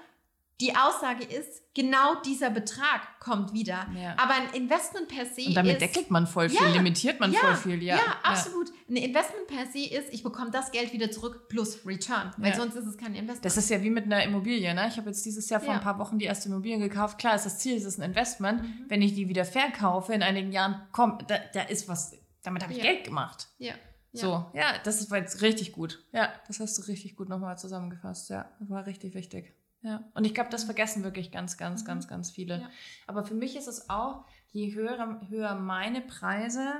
Die 0.61 0.75
Aussage 0.75 1.23
ist, 1.23 1.63
genau 1.73 2.21
dieser 2.23 2.49
Betrag 2.51 3.19
kommt 3.19 3.53
wieder. 3.53 3.87
Ja. 3.95 4.15
Aber 4.17 4.33
ein 4.35 4.53
Investment 4.53 5.07
per 5.07 5.25
se 5.25 5.47
Und 5.47 5.55
damit 5.55 5.73
ist, 5.73 5.81
deckelt 5.81 6.11
man 6.11 6.27
voll 6.27 6.47
viel, 6.47 6.61
ja, 6.61 6.71
limitiert 6.71 7.19
man 7.19 7.33
ja, 7.33 7.39
voll 7.39 7.55
viel, 7.55 7.83
ja. 7.83 7.97
Ja, 7.97 8.03
absolut. 8.21 8.71
Ein 8.87 8.97
Investment 8.97 9.47
per 9.47 9.65
se 9.65 9.79
ist, 9.79 10.13
ich 10.13 10.23
bekomme 10.23 10.51
das 10.51 10.71
Geld 10.71 10.93
wieder 10.93 11.09
zurück 11.09 11.49
plus 11.49 11.85
Return, 11.85 12.31
weil 12.37 12.53
sonst 12.55 12.75
ist 12.75 12.85
es 12.85 12.97
kein 12.97 13.15
Investment. 13.15 13.45
Das 13.45 13.57
ist 13.57 13.69
ja 13.69 13.81
wie 13.81 13.89
mit 13.89 14.05
einer 14.05 14.23
Immobilie, 14.23 14.73
ne? 14.73 14.87
Ich 14.87 14.97
habe 14.97 15.09
jetzt 15.09 15.25
dieses 15.25 15.49
Jahr 15.49 15.59
vor 15.59 15.73
ein 15.73 15.81
paar 15.81 15.97
Wochen 15.97 16.19
die 16.19 16.25
erste 16.25 16.49
Immobilie 16.49 16.77
gekauft. 16.77 17.17
Klar 17.17 17.35
ist 17.35 17.45
das 17.45 17.57
Ziel, 17.57 17.75
es 17.75 17.83
ist 17.83 17.99
ein 17.99 18.03
Investment. 18.03 18.61
Mhm. 18.61 18.85
Wenn 18.87 19.01
ich 19.01 19.15
die 19.15 19.27
wieder 19.27 19.45
verkaufe 19.45 20.13
in 20.13 20.21
einigen 20.21 20.51
Jahren, 20.51 20.81
kommt, 20.91 21.29
da, 21.29 21.39
da 21.53 21.63
ist 21.63 21.89
was, 21.89 22.15
damit 22.43 22.63
habe 22.63 22.73
ich 22.73 22.81
Geld 22.81 23.03
gemacht. 23.03 23.49
Ja. 23.57 23.73
So, 24.15 24.45
ja, 24.53 24.77
das 24.83 25.09
war 25.09 25.17
jetzt 25.17 25.41
richtig 25.41 25.71
gut. 25.71 26.05
Ja, 26.11 26.31
das 26.47 26.59
hast 26.59 26.77
du 26.77 26.83
richtig 26.83 27.15
gut 27.15 27.29
nochmal 27.29 27.57
zusammengefasst. 27.57 28.29
Ja, 28.29 28.51
das 28.59 28.69
war 28.69 28.85
richtig 28.85 29.15
wichtig. 29.15 29.55
Ja, 29.81 30.03
und 30.13 30.23
ich 30.23 30.33
glaube, 30.33 30.51
das 30.51 30.63
vergessen 30.63 31.03
wirklich 31.03 31.31
ganz, 31.31 31.57
ganz, 31.57 31.81
mhm. 31.81 31.87
ganz, 31.87 32.07
ganz 32.07 32.31
viele. 32.31 32.61
Ja. 32.61 32.69
Aber 33.07 33.25
für 33.25 33.33
mich 33.33 33.55
ist 33.55 33.67
es 33.67 33.89
auch, 33.89 34.25
je 34.51 34.73
höher, 34.75 35.19
höher 35.29 35.55
meine 35.55 36.01
Preise, 36.01 36.75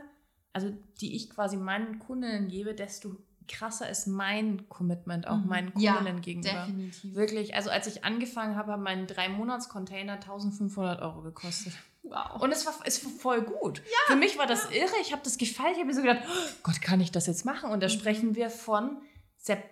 also 0.54 0.72
die 1.02 1.16
ich 1.16 1.30
quasi 1.32 1.58
meinen 1.58 2.00
Kundinnen 2.00 2.48
gebe, 2.48 2.76
desto 2.76 3.18
krasser 3.48 3.90
ist 3.90 4.08
mein 4.08 4.68
Commitment 4.70 5.28
auch 5.28 5.38
mhm. 5.38 5.48
meinen 5.48 5.74
Kundinnen 5.74 6.16
ja, 6.16 6.20
gegenüber. 6.22 6.66
Definitiv. 6.66 7.16
Wirklich, 7.16 7.56
also 7.56 7.70
als 7.70 7.88
ich 7.88 8.04
angefangen 8.04 8.56
habe, 8.56 8.72
haben 8.72 8.84
mein 8.84 9.08
drei 9.08 9.30
Monats 9.30 9.70
Container 9.70 10.14
1500 10.14 11.02
Euro 11.02 11.22
gekostet. 11.22 11.74
Wow. 12.04 12.42
Und 12.42 12.52
es 12.52 12.66
war, 12.66 12.74
es 12.84 13.04
war 13.06 13.12
voll 13.12 13.42
gut. 13.44 13.80
Ja, 13.80 14.14
Für 14.14 14.16
mich 14.18 14.38
war 14.38 14.46
das 14.46 14.66
ja. 14.66 14.82
irre. 14.82 14.94
Ich 15.02 15.14
habe 15.14 15.22
das 15.24 15.38
gefallen. 15.38 15.72
Ich 15.72 15.78
habe 15.78 15.88
mir 15.88 15.96
so 15.96 16.02
gedacht, 16.02 16.24
oh 16.28 16.56
Gott, 16.64 16.82
kann 16.82 17.00
ich 17.00 17.12
das 17.12 17.28
jetzt 17.28 17.46
machen? 17.46 17.72
Und 17.72 17.82
da 17.82 17.88
mhm. 17.88 17.92
sprechen 17.92 18.36
wir 18.36 18.50
von 18.50 18.98
Sep 19.38 19.64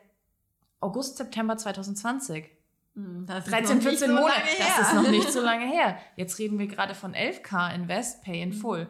August, 0.79 1.17
September 1.17 1.57
2020. 1.57 2.49
Mhm, 2.95 3.25
das 3.25 3.45
13, 3.45 3.81
14 3.81 4.09
so 4.09 4.15
Monate. 4.15 4.41
Das 4.57 4.87
ist 4.87 4.93
noch 4.93 5.09
nicht 5.09 5.31
so 5.31 5.41
lange 5.43 5.65
her. 5.65 5.97
Jetzt 6.15 6.39
reden 6.39 6.57
wir 6.57 6.67
gerade 6.67 6.95
von 6.95 7.13
11k 7.13 7.75
Invest, 7.75 8.23
Pay 8.23 8.41
in 8.41 8.49
mhm. 8.49 8.53
Full. 8.53 8.89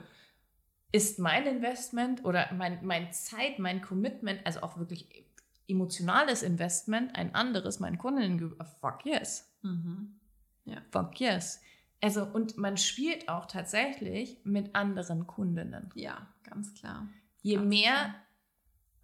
Ist 0.92 1.20
mein 1.20 1.46
Investment 1.46 2.26
oder 2.26 2.52
mein, 2.54 2.86
mein 2.86 3.12
Zeit, 3.14 3.60
mein 3.60 3.82
Commitment, 3.82 4.46
also 4.46 4.62
auch 4.62 4.78
wirklich 4.78 5.26
emotionales 5.68 6.44
Investment, 6.44 7.16
ein 7.16 7.34
anderes, 7.34 7.80
mein 7.80 7.98
Kunden, 7.98 8.54
fuck 8.82 9.06
yes. 9.06 9.50
Mhm. 9.62 10.20
Ja. 10.66 10.78
Fuck 10.92 11.20
yes. 11.20 11.62
Also, 12.02 12.26
und 12.26 12.58
man 12.58 12.78
spielt 12.78 13.30
auch 13.30 13.46
tatsächlich 13.46 14.40
mit 14.44 14.76
anderen 14.76 15.28
Kundinnen. 15.28 15.92
Ja, 15.96 16.28
ganz 16.44 16.74
klar. 16.74 17.08
Je 17.42 17.56
ganz 17.56 17.68
mehr 17.68 17.94
klar. 17.94 18.16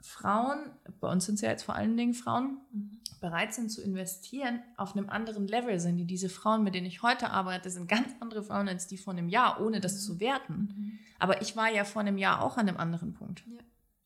Frauen, 0.01 0.59
bei 0.99 1.11
uns 1.11 1.25
sind 1.25 1.35
es 1.35 1.41
ja 1.41 1.49
jetzt 1.49 1.63
vor 1.63 1.75
allen 1.75 1.97
Dingen 1.97 2.13
Frauen, 2.13 2.59
mhm. 2.71 2.99
bereit 3.19 3.53
sind 3.53 3.69
zu 3.71 3.81
investieren, 3.81 4.61
auf 4.77 4.95
einem 4.95 5.09
anderen 5.09 5.47
Level 5.47 5.79
sind, 5.79 5.97
die 5.97 6.05
diese 6.05 6.29
Frauen, 6.29 6.63
mit 6.63 6.75
denen 6.75 6.85
ich 6.85 7.01
heute 7.01 7.31
arbeite, 7.31 7.69
sind 7.69 7.87
ganz 7.87 8.09
andere 8.19 8.43
Frauen 8.43 8.67
als 8.67 8.87
die 8.87 8.97
vor 8.97 9.13
einem 9.13 9.29
Jahr, 9.29 9.61
ohne 9.61 9.81
das 9.81 9.93
mhm. 9.93 9.99
zu 9.99 10.19
werten. 10.19 10.53
Mhm. 10.53 10.99
Aber 11.19 11.41
ich 11.41 11.55
war 11.55 11.71
ja 11.71 11.83
vor 11.83 12.01
einem 12.01 12.17
Jahr 12.17 12.43
auch 12.43 12.57
an 12.57 12.69
einem 12.69 12.77
anderen 12.77 13.13
Punkt. 13.13 13.43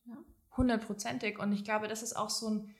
Ja. 0.06 0.16
Hundertprozentig. 0.56 1.40
Und 1.40 1.52
ich 1.52 1.64
glaube, 1.64 1.88
das 1.88 2.04
ist 2.04 2.16
auch 2.16 2.30
so 2.30 2.50
ein 2.50 2.76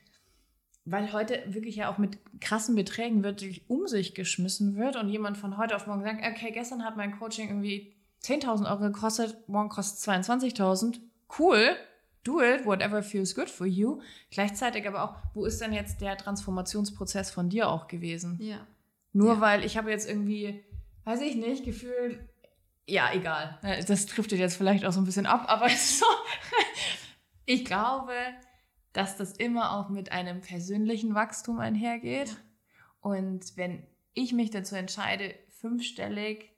weil 0.84 1.12
heute 1.12 1.42
wirklich 1.46 1.76
ja 1.76 1.90
auch 1.92 1.98
mit 1.98 2.18
krassen 2.40 2.74
Beträgen 2.74 3.22
wirklich 3.22 3.68
um 3.70 3.86
sich 3.86 4.14
geschmissen 4.14 4.76
wird 4.76 4.96
und 4.96 5.08
jemand 5.08 5.38
von 5.38 5.56
heute 5.56 5.76
auf 5.76 5.86
morgen 5.86 6.02
sagt, 6.02 6.24
okay, 6.24 6.50
gestern 6.50 6.84
hat 6.84 6.96
mein 6.96 7.18
Coaching 7.18 7.48
irgendwie 7.48 7.94
10.000 8.24 8.68
Euro 8.68 8.92
gekostet, 8.92 9.36
morgen 9.48 9.68
kostet 9.68 9.98
es 9.98 10.28
22.000. 10.28 10.98
Cool, 11.38 11.76
do 12.24 12.40
it, 12.40 12.64
whatever 12.64 13.02
feels 13.02 13.34
good 13.34 13.50
for 13.50 13.66
you. 13.66 14.00
Gleichzeitig 14.30 14.86
aber 14.86 15.02
auch, 15.04 15.16
wo 15.34 15.44
ist 15.44 15.60
denn 15.60 15.72
jetzt 15.72 16.00
der 16.00 16.16
Transformationsprozess 16.16 17.30
von 17.30 17.48
dir 17.48 17.68
auch 17.68 17.88
gewesen? 17.88 18.38
Ja. 18.40 18.66
Nur 19.12 19.34
ja. 19.34 19.40
weil 19.40 19.64
ich 19.64 19.76
habe 19.76 19.90
jetzt 19.90 20.08
irgendwie, 20.08 20.64
weiß 21.04 21.20
ich 21.20 21.36
nicht, 21.36 21.64
gefühlt, 21.64 22.20
ja, 22.86 23.12
egal. 23.12 23.58
Das 23.86 24.06
trifft 24.06 24.32
jetzt 24.32 24.56
vielleicht 24.56 24.84
auch 24.84 24.92
so 24.92 25.00
ein 25.00 25.04
bisschen 25.04 25.26
ab, 25.26 25.44
aber 25.48 25.68
so, 25.70 26.06
ich 27.44 27.64
glaube, 27.64 28.14
dass 28.92 29.16
das 29.16 29.32
immer 29.32 29.72
auch 29.78 29.88
mit 29.88 30.12
einem 30.12 30.40
persönlichen 30.40 31.14
Wachstum 31.14 31.58
einhergeht. 31.58 32.28
Ja. 32.28 32.36
Und 33.00 33.56
wenn 33.56 33.86
ich 34.14 34.32
mich 34.32 34.50
dazu 34.50 34.74
entscheide, 34.74 35.34
fünfstellig 35.48 36.50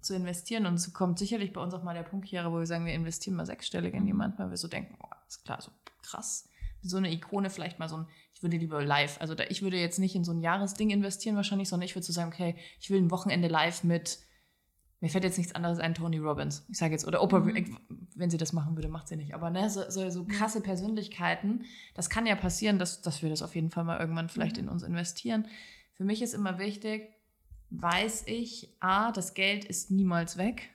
zu 0.00 0.14
investieren 0.14 0.66
und 0.66 0.74
es 0.74 0.92
kommt 0.92 1.18
sicherlich 1.18 1.52
bei 1.52 1.60
uns 1.60 1.74
auch 1.74 1.82
mal 1.82 1.94
der 1.94 2.02
Punkt, 2.02 2.28
Chiara, 2.28 2.50
wo 2.50 2.58
wir 2.58 2.66
sagen, 2.66 2.86
wir 2.86 2.94
investieren 2.94 3.36
mal 3.36 3.46
sechsstellig 3.46 3.94
in 3.94 4.06
jemanden, 4.06 4.38
weil 4.38 4.50
wir 4.50 4.56
so 4.56 4.68
denken, 4.68 4.96
oh, 5.00 5.11
ist 5.36 5.44
klar, 5.44 5.60
so 5.60 5.70
krass. 6.02 6.48
So 6.82 6.96
eine 6.96 7.12
Ikone, 7.12 7.48
vielleicht 7.48 7.78
mal 7.78 7.88
so 7.88 7.98
ein, 7.98 8.06
ich 8.34 8.42
würde 8.42 8.56
lieber 8.56 8.84
live, 8.84 9.20
also 9.20 9.34
da, 9.34 9.44
ich 9.48 9.62
würde 9.62 9.78
jetzt 9.78 9.98
nicht 9.98 10.16
in 10.16 10.24
so 10.24 10.32
ein 10.32 10.40
Jahresding 10.40 10.90
investieren 10.90 11.36
wahrscheinlich, 11.36 11.68
sondern 11.68 11.86
ich 11.86 11.94
würde 11.94 12.04
so 12.04 12.12
sagen, 12.12 12.32
okay, 12.32 12.56
ich 12.80 12.90
will 12.90 13.00
ein 13.00 13.10
Wochenende 13.10 13.48
live 13.48 13.84
mit, 13.84 14.18
mir 15.00 15.08
fällt 15.08 15.24
jetzt 15.24 15.38
nichts 15.38 15.54
anderes 15.54 15.78
ein, 15.78 15.94
Tony 15.94 16.18
Robbins. 16.18 16.64
Ich 16.68 16.78
sage 16.78 16.92
jetzt, 16.92 17.06
oder 17.06 17.22
Oprah, 17.22 17.40
mhm. 17.40 17.78
wenn 18.14 18.30
sie 18.30 18.36
das 18.36 18.52
machen 18.52 18.76
würde, 18.76 18.88
macht 18.88 19.08
sie 19.08 19.16
nicht. 19.16 19.34
Aber 19.34 19.50
ne, 19.50 19.68
so, 19.68 19.88
so, 19.90 20.08
so, 20.10 20.24
krasse 20.24 20.60
Persönlichkeiten, 20.60 21.64
das 21.94 22.10
kann 22.10 22.26
ja 22.26 22.36
passieren, 22.36 22.78
dass, 22.78 23.00
dass 23.02 23.22
wir 23.22 23.30
das 23.30 23.42
auf 23.42 23.54
jeden 23.54 23.70
Fall 23.70 23.84
mal 23.84 23.98
irgendwann 23.98 24.28
vielleicht 24.28 24.56
mhm. 24.56 24.64
in 24.64 24.68
uns 24.68 24.82
investieren. 24.82 25.48
Für 25.94 26.04
mich 26.04 26.22
ist 26.22 26.34
immer 26.34 26.58
wichtig, 26.58 27.10
weiß 27.70 28.24
ich, 28.26 28.76
a, 28.80 29.12
das 29.12 29.34
Geld 29.34 29.64
ist 29.64 29.90
niemals 29.90 30.36
weg. 30.36 30.71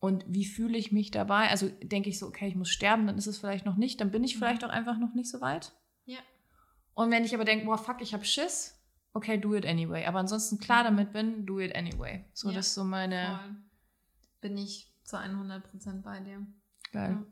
Und 0.00 0.24
wie 0.28 0.44
fühle 0.44 0.78
ich 0.78 0.92
mich 0.92 1.10
dabei? 1.10 1.48
Also 1.48 1.68
denke 1.68 2.08
ich 2.08 2.18
so, 2.18 2.26
okay, 2.26 2.46
ich 2.46 2.54
muss 2.54 2.70
sterben, 2.70 3.06
dann 3.06 3.18
ist 3.18 3.26
es 3.26 3.38
vielleicht 3.38 3.66
noch 3.66 3.76
nicht, 3.76 4.00
dann 4.00 4.10
bin 4.10 4.22
ich 4.22 4.36
mhm. 4.36 4.38
vielleicht 4.38 4.64
auch 4.64 4.68
einfach 4.68 4.98
noch 4.98 5.14
nicht 5.14 5.28
so 5.28 5.40
weit. 5.40 5.72
Ja. 6.04 6.18
Und 6.94 7.10
wenn 7.10 7.24
ich 7.24 7.34
aber 7.34 7.44
denke, 7.44 7.66
boah, 7.66 7.78
fuck, 7.78 8.00
ich 8.00 8.14
habe 8.14 8.24
Schiss, 8.24 8.78
okay, 9.12 9.38
do 9.38 9.54
it 9.54 9.66
anyway. 9.66 10.06
Aber 10.06 10.20
ansonsten 10.20 10.58
klar 10.58 10.84
damit 10.84 11.12
bin, 11.12 11.46
do 11.46 11.58
it 11.58 11.74
anyway. 11.74 12.24
So, 12.32 12.48
ja. 12.48 12.56
das 12.56 12.68
ist 12.68 12.74
so 12.74 12.84
meine. 12.84 13.40
Voll. 13.42 13.56
Bin 14.40 14.56
ich 14.56 14.94
zu 15.02 15.16
100% 15.16 16.02
bei 16.02 16.20
dir. 16.20 16.46
Geil. 16.92 17.10
Ja. 17.10 17.24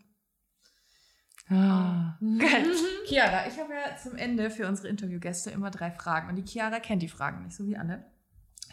Ah, 1.49 2.19
geil. 2.39 2.67
Chiara, 3.07 3.47
ich 3.47 3.59
habe 3.59 3.73
ja 3.73 3.97
zum 3.97 4.17
Ende 4.17 4.51
für 4.51 4.67
unsere 4.67 4.89
Interviewgäste 4.89 5.51
immer 5.51 5.71
drei 5.71 5.93
Fragen. 5.93 6.29
Und 6.29 6.37
die 6.37 6.45
Chiara 6.45 6.81
kennt 6.81 7.03
die 7.03 7.09
Fragen 7.09 7.45
nicht, 7.45 7.55
so 7.55 7.65
wie 7.67 7.77
Anne. 7.77 8.05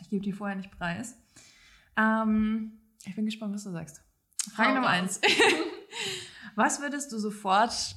Ich 0.02 0.10
gebe 0.10 0.24
die 0.24 0.32
vorher 0.32 0.56
nicht 0.56 0.72
preis. 0.72 1.16
Ähm, 1.96 2.80
ich 3.06 3.16
bin 3.16 3.26
gespannt, 3.26 3.54
was 3.54 3.64
du 3.64 3.72
sagst. 3.72 4.02
Frage 4.52 4.70
Hau 4.70 4.76
Nummer 4.76 4.90
eins. 4.90 5.20
was 6.56 6.82
würdest 6.82 7.12
du 7.12 7.18
sofort 7.18 7.96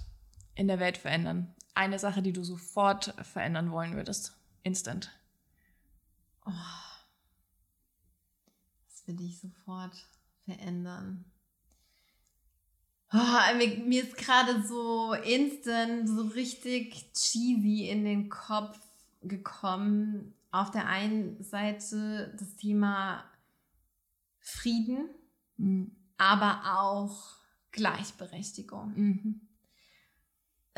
in 0.55 0.69
der 0.69 0.81
Welt 0.81 0.97
verändern? 0.97 1.55
Eine 1.75 1.99
Sache, 1.99 2.23
die 2.23 2.33
du 2.33 2.43
sofort 2.43 3.15
verändern 3.23 3.71
wollen 3.71 3.95
würdest. 3.97 4.37
Instant. 4.63 5.11
Oh. 6.47 6.53
Was 8.89 9.07
will 9.07 9.21
ich 9.21 9.39
sofort 9.39 9.95
verändern? 10.45 11.25
Oh, 13.13 13.57
mir, 13.57 13.79
mir 13.79 14.03
ist 14.03 14.17
gerade 14.17 14.67
so 14.67 15.13
instant, 15.15 16.09
so 16.09 16.23
richtig 16.23 17.13
cheesy 17.13 17.89
in 17.89 18.05
den 18.05 18.29
Kopf 18.29 18.79
gekommen. 19.23 20.35
Auf 20.51 20.71
der 20.71 20.87
einen 20.87 21.43
Seite 21.43 22.35
das 22.39 22.57
Thema 22.57 23.25
Frieden, 24.47 25.09
mhm. 25.57 25.91
aber 26.19 26.79
auch 26.79 27.35
Gleichberechtigung. 27.73 28.93
Mhm. 28.95 29.41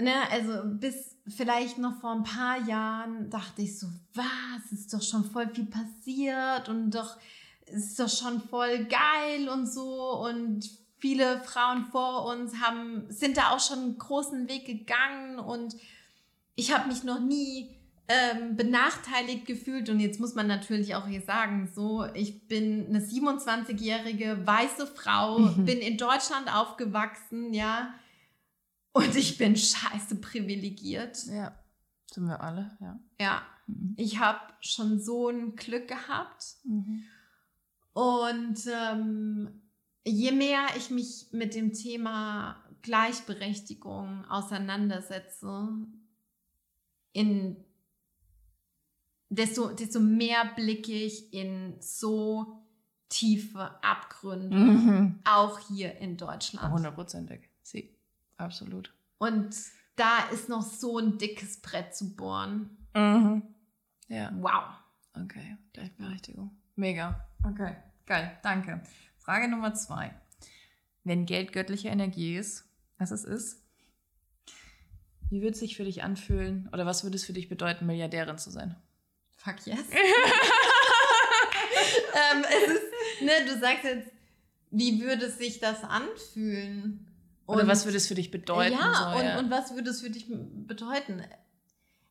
Ne, 0.00 0.14
also 0.30 0.62
bis 0.64 1.16
vielleicht 1.26 1.76
noch 1.76 2.00
vor 2.00 2.12
ein 2.12 2.22
paar 2.22 2.66
Jahren 2.66 3.28
dachte 3.30 3.62
ich 3.62 3.78
so, 3.78 3.88
was, 4.14 4.72
ist 4.72 4.94
doch 4.94 5.02
schon 5.02 5.24
voll 5.24 5.52
viel 5.52 5.66
passiert 5.66 6.68
und 6.68 6.92
doch 6.92 7.18
ist 7.66 8.00
doch 8.00 8.08
schon 8.08 8.40
voll 8.40 8.86
geil 8.86 9.48
und 9.50 9.66
so 9.66 10.24
und 10.24 10.70
viele 10.98 11.42
Frauen 11.42 11.86
vor 11.86 12.24
uns 12.24 12.54
haben 12.60 13.10
sind 13.10 13.36
da 13.36 13.50
auch 13.50 13.60
schon 13.60 13.80
einen 13.80 13.98
großen 13.98 14.48
Weg 14.48 14.64
gegangen 14.64 15.38
und 15.38 15.76
ich 16.54 16.72
habe 16.72 16.88
mich 16.88 17.04
noch 17.04 17.20
nie 17.20 17.77
ähm, 18.08 18.56
benachteiligt 18.56 19.46
gefühlt. 19.46 19.90
Und 19.90 20.00
jetzt 20.00 20.18
muss 20.18 20.34
man 20.34 20.46
natürlich 20.46 20.94
auch 20.94 21.06
hier 21.06 21.20
sagen, 21.20 21.70
so, 21.72 22.06
ich 22.14 22.48
bin 22.48 22.86
eine 22.86 23.00
27-jährige 23.00 24.46
weiße 24.46 24.86
Frau, 24.86 25.38
mhm. 25.38 25.64
bin 25.66 25.78
in 25.78 25.98
Deutschland 25.98 26.52
aufgewachsen, 26.52 27.52
ja. 27.52 27.94
Und 28.92 29.14
ich 29.14 29.36
bin 29.36 29.56
scheiße 29.56 30.16
privilegiert. 30.16 31.26
Ja, 31.26 31.54
sind 32.10 32.26
wir 32.26 32.40
alle, 32.40 32.76
ja. 32.80 32.98
Ja, 33.20 33.42
mhm. 33.66 33.94
ich 33.98 34.18
habe 34.18 34.40
schon 34.60 34.98
so 34.98 35.28
ein 35.28 35.54
Glück 35.54 35.88
gehabt. 35.88 36.56
Mhm. 36.64 37.04
Und 37.92 38.58
ähm, 38.72 39.60
je 40.06 40.32
mehr 40.32 40.62
ich 40.78 40.90
mich 40.90 41.26
mit 41.32 41.54
dem 41.54 41.74
Thema 41.74 42.64
Gleichberechtigung 42.80 44.24
auseinandersetze, 44.26 45.68
in 47.12 47.56
desto, 49.28 49.68
desto 49.68 50.00
mehr 50.00 50.50
blicke 50.56 50.92
ich 50.92 51.32
in 51.32 51.76
so 51.80 52.64
tiefe 53.08 53.82
Abgründe, 53.82 54.56
mhm. 54.56 55.20
auch 55.24 55.58
hier 55.68 55.96
in 55.98 56.16
Deutschland. 56.16 56.72
Hundertprozentig, 56.72 57.48
sie, 57.62 57.96
absolut. 58.36 58.94
Und 59.18 59.56
da 59.96 60.28
ist 60.32 60.48
noch 60.48 60.62
so 60.62 60.98
ein 60.98 61.18
dickes 61.18 61.60
Brett 61.60 61.94
zu 61.94 62.14
bohren. 62.14 62.76
Mhm. 62.94 63.42
Ja. 64.08 64.32
Wow. 64.36 64.74
Okay, 65.14 65.56
Gleichberechtigung. 65.72 66.56
Mega. 66.76 67.26
Okay, 67.44 67.76
geil, 68.06 68.38
danke. 68.42 68.82
Frage 69.16 69.48
Nummer 69.48 69.74
zwei. 69.74 70.14
Wenn 71.04 71.26
Geld 71.26 71.52
göttliche 71.52 71.88
Energie 71.88 72.36
ist, 72.36 72.68
was 72.98 73.10
es 73.10 73.24
ist, 73.24 73.64
wie 75.30 75.40
würde 75.40 75.52
es 75.52 75.60
sich 75.60 75.76
für 75.76 75.84
dich 75.84 76.02
anfühlen 76.02 76.68
oder 76.72 76.86
was 76.86 77.04
würde 77.04 77.16
es 77.16 77.24
für 77.24 77.32
dich 77.32 77.48
bedeuten, 77.48 77.86
Milliardärin 77.86 78.38
zu 78.38 78.50
sein? 78.50 78.76
Fuck 79.38 79.66
yes. 79.66 79.78
ähm, 82.14 82.44
es 82.44 82.74
ist, 82.74 83.22
ne, 83.22 83.32
du 83.46 83.58
sagst 83.58 83.84
jetzt, 83.84 84.10
wie 84.70 85.00
würde 85.00 85.30
sich 85.30 85.60
das 85.60 85.82
anfühlen? 85.84 87.06
Und, 87.46 87.56
Oder 87.56 87.66
was 87.66 87.86
würde 87.86 87.96
es 87.96 88.06
für 88.06 88.14
dich 88.14 88.30
bedeuten? 88.30 88.74
Ja, 88.74 89.12
so, 89.12 89.18
und, 89.18 89.24
ja. 89.24 89.38
und 89.38 89.50
was 89.50 89.74
würde 89.74 89.90
es 89.90 90.02
für 90.02 90.10
dich 90.10 90.26
bedeuten? 90.28 91.22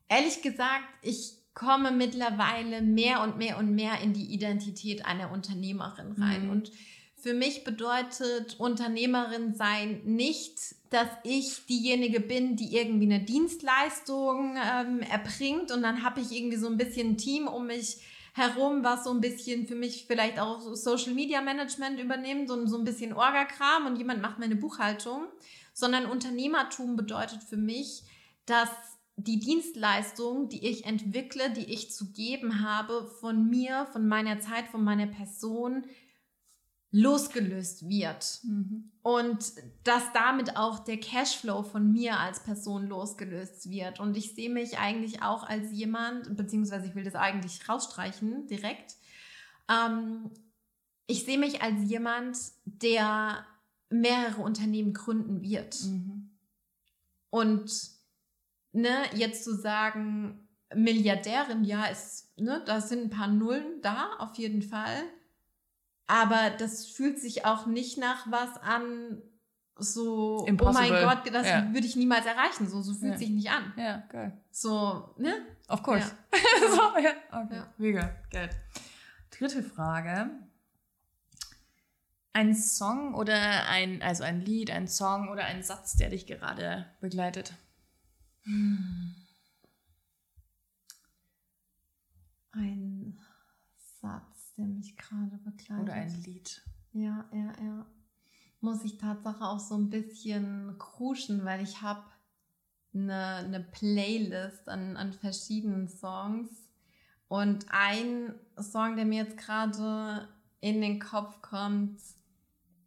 Ehrlich 0.09 0.41
gesagt, 0.41 0.85
ich 1.03 1.33
komme 1.53 1.91
mittlerweile 1.91 2.81
mehr 2.81 3.21
und 3.21 3.37
mehr 3.37 3.57
und 3.57 3.75
mehr 3.75 3.99
in 4.01 4.13
die 4.13 4.33
Identität 4.33 5.05
einer 5.05 5.31
Unternehmerin 5.31 6.13
rein. 6.13 6.45
Mhm. 6.45 6.49
Und 6.49 6.71
für 7.19 7.33
mich 7.33 7.63
bedeutet 7.63 8.59
Unternehmerin 8.59 9.55
sein 9.55 10.01
nicht, 10.05 10.75
dass 10.91 11.07
ich 11.23 11.65
diejenige 11.65 12.19
bin, 12.19 12.55
die 12.55 12.75
irgendwie 12.75 13.11
eine 13.11 13.23
Dienstleistung 13.23 14.55
ähm, 14.55 14.99
erbringt 15.01 15.71
und 15.71 15.81
dann 15.81 16.03
habe 16.03 16.21
ich 16.21 16.31
irgendwie 16.31 16.57
so 16.57 16.67
ein 16.67 16.77
bisschen 16.77 17.11
ein 17.11 17.17
Team 17.17 17.47
um 17.47 17.67
mich 17.67 17.97
herum, 18.33 18.83
was 18.83 19.03
so 19.03 19.09
ein 19.09 19.19
bisschen 19.19 19.67
für 19.67 19.73
mich 19.73 20.05
vielleicht 20.05 20.39
auch 20.39 20.61
Social 20.75 21.13
Media 21.13 21.41
Management 21.41 21.99
übernimmt 21.99 22.51
und 22.51 22.67
so 22.67 22.77
ein 22.77 22.83
bisschen 22.83 23.13
Orgakram 23.13 23.87
und 23.87 23.97
jemand 23.97 24.21
macht 24.21 24.37
meine 24.37 24.55
Buchhaltung, 24.55 25.23
sondern 25.73 26.05
Unternehmertum 26.05 26.95
bedeutet 26.95 27.41
für 27.43 27.57
mich, 27.57 28.03
dass 28.45 28.69
die 29.15 29.39
Dienstleistung, 29.39 30.49
die 30.49 30.67
ich 30.67 30.85
entwickle, 30.85 31.49
die 31.49 31.73
ich 31.73 31.91
zu 31.91 32.11
geben 32.11 32.61
habe, 32.61 33.07
von 33.19 33.49
mir, 33.49 33.87
von 33.91 34.07
meiner 34.07 34.39
Zeit, 34.39 34.67
von 34.67 34.83
meiner 34.83 35.07
Person 35.07 35.83
losgelöst 36.91 37.87
wird. 37.87 38.39
Mhm. 38.43 38.91
Und 39.01 39.53
dass 39.83 40.11
damit 40.13 40.57
auch 40.57 40.79
der 40.79 40.99
Cashflow 40.99 41.63
von 41.63 41.91
mir 41.91 42.19
als 42.19 42.43
Person 42.43 42.87
losgelöst 42.87 43.69
wird. 43.69 43.99
Und 43.99 44.15
ich 44.17 44.35
sehe 44.35 44.49
mich 44.49 44.77
eigentlich 44.77 45.21
auch 45.21 45.43
als 45.43 45.71
jemand, 45.71 46.35
beziehungsweise 46.35 46.87
ich 46.87 46.95
will 46.95 47.03
das 47.03 47.15
eigentlich 47.15 47.67
rausstreichen 47.67 48.47
direkt. 48.47 48.95
Ähm, 49.69 50.31
ich 51.07 51.25
sehe 51.25 51.37
mich 51.37 51.61
als 51.61 51.89
jemand, 51.89 52.37
der 52.65 53.45
mehrere 53.89 54.41
Unternehmen 54.41 54.93
gründen 54.93 55.41
wird. 55.41 55.81
Mhm. 55.83 56.37
Und 57.29 57.71
ne, 58.71 59.03
jetzt 59.13 59.43
zu 59.43 59.55
sagen, 59.55 60.47
Milliardärin, 60.73 61.63
ja, 61.63 61.85
ist, 61.85 62.37
ne, 62.37 62.61
da 62.65 62.81
sind 62.81 63.03
ein 63.03 63.09
paar 63.09 63.27
Nullen 63.27 63.81
da, 63.81 64.15
auf 64.19 64.35
jeden 64.35 64.61
Fall. 64.61 65.03
Aber 66.07 66.49
das 66.51 66.85
fühlt 66.85 67.19
sich 67.19 67.45
auch 67.45 67.65
nicht 67.65 67.97
nach 67.97 68.31
was 68.31 68.57
an, 68.61 69.21
so, 69.79 70.45
Impossible. 70.47 70.87
oh 70.87 70.91
mein 70.91 71.03
Gott, 71.03 71.33
das 71.33 71.47
ja. 71.47 71.71
würde 71.71 71.85
ich 71.85 71.95
niemals 71.95 72.25
erreichen. 72.25 72.67
So, 72.67 72.81
so 72.81 72.93
fühlt 72.93 73.13
ja. 73.13 73.17
sich 73.17 73.29
nicht 73.29 73.49
an. 73.49 73.73
Ja, 73.77 74.03
geil. 74.09 74.41
So, 74.49 75.13
ne? 75.17 75.45
Of 75.67 75.83
course. 75.83 76.11
Ja. 76.33 76.39
so, 76.75 76.97
ja. 76.99 77.11
Okay. 77.43 77.61
Mega, 77.77 78.15
geil. 78.31 78.49
Dritte 79.29 79.61
Frage. 79.61 80.31
Ein 82.33 82.55
Song 82.55 83.13
oder 83.15 83.67
ein, 83.67 84.01
also 84.01 84.23
ein 84.23 84.41
Lied, 84.41 84.71
ein 84.71 84.87
Song 84.87 85.29
oder 85.29 85.45
ein 85.45 85.63
Satz, 85.63 85.95
der 85.97 86.09
dich 86.09 86.25
gerade 86.25 86.85
begleitet? 87.01 87.53
Hm. 88.43 89.15
Ein 92.51 93.19
Satz 94.01 94.36
der 94.57 94.65
mich 94.65 94.97
gerade 94.97 95.37
begleitet. 95.37 95.83
Oder 95.83 95.93
ein 95.93 96.23
Lied. 96.23 96.61
Ja, 96.93 97.25
ja, 97.31 97.53
ja. 97.63 97.85
Muss 98.59 98.83
ich 98.83 98.97
Tatsache 98.97 99.43
auch 99.43 99.59
so 99.59 99.75
ein 99.75 99.89
bisschen 99.89 100.75
kruschen, 100.79 101.45
weil 101.45 101.61
ich 101.61 101.81
habe 101.81 102.03
eine, 102.93 103.35
eine 103.35 103.59
Playlist 103.59 104.67
an, 104.67 104.97
an 104.97 105.13
verschiedenen 105.13 105.87
Songs. 105.87 106.49
Und 107.27 107.65
ein 107.69 108.33
Song, 108.57 108.95
der 108.95 109.05
mir 109.05 109.23
jetzt 109.23 109.37
gerade 109.37 110.27
in 110.59 110.81
den 110.81 110.99
Kopf 110.99 111.41
kommt, 111.41 111.99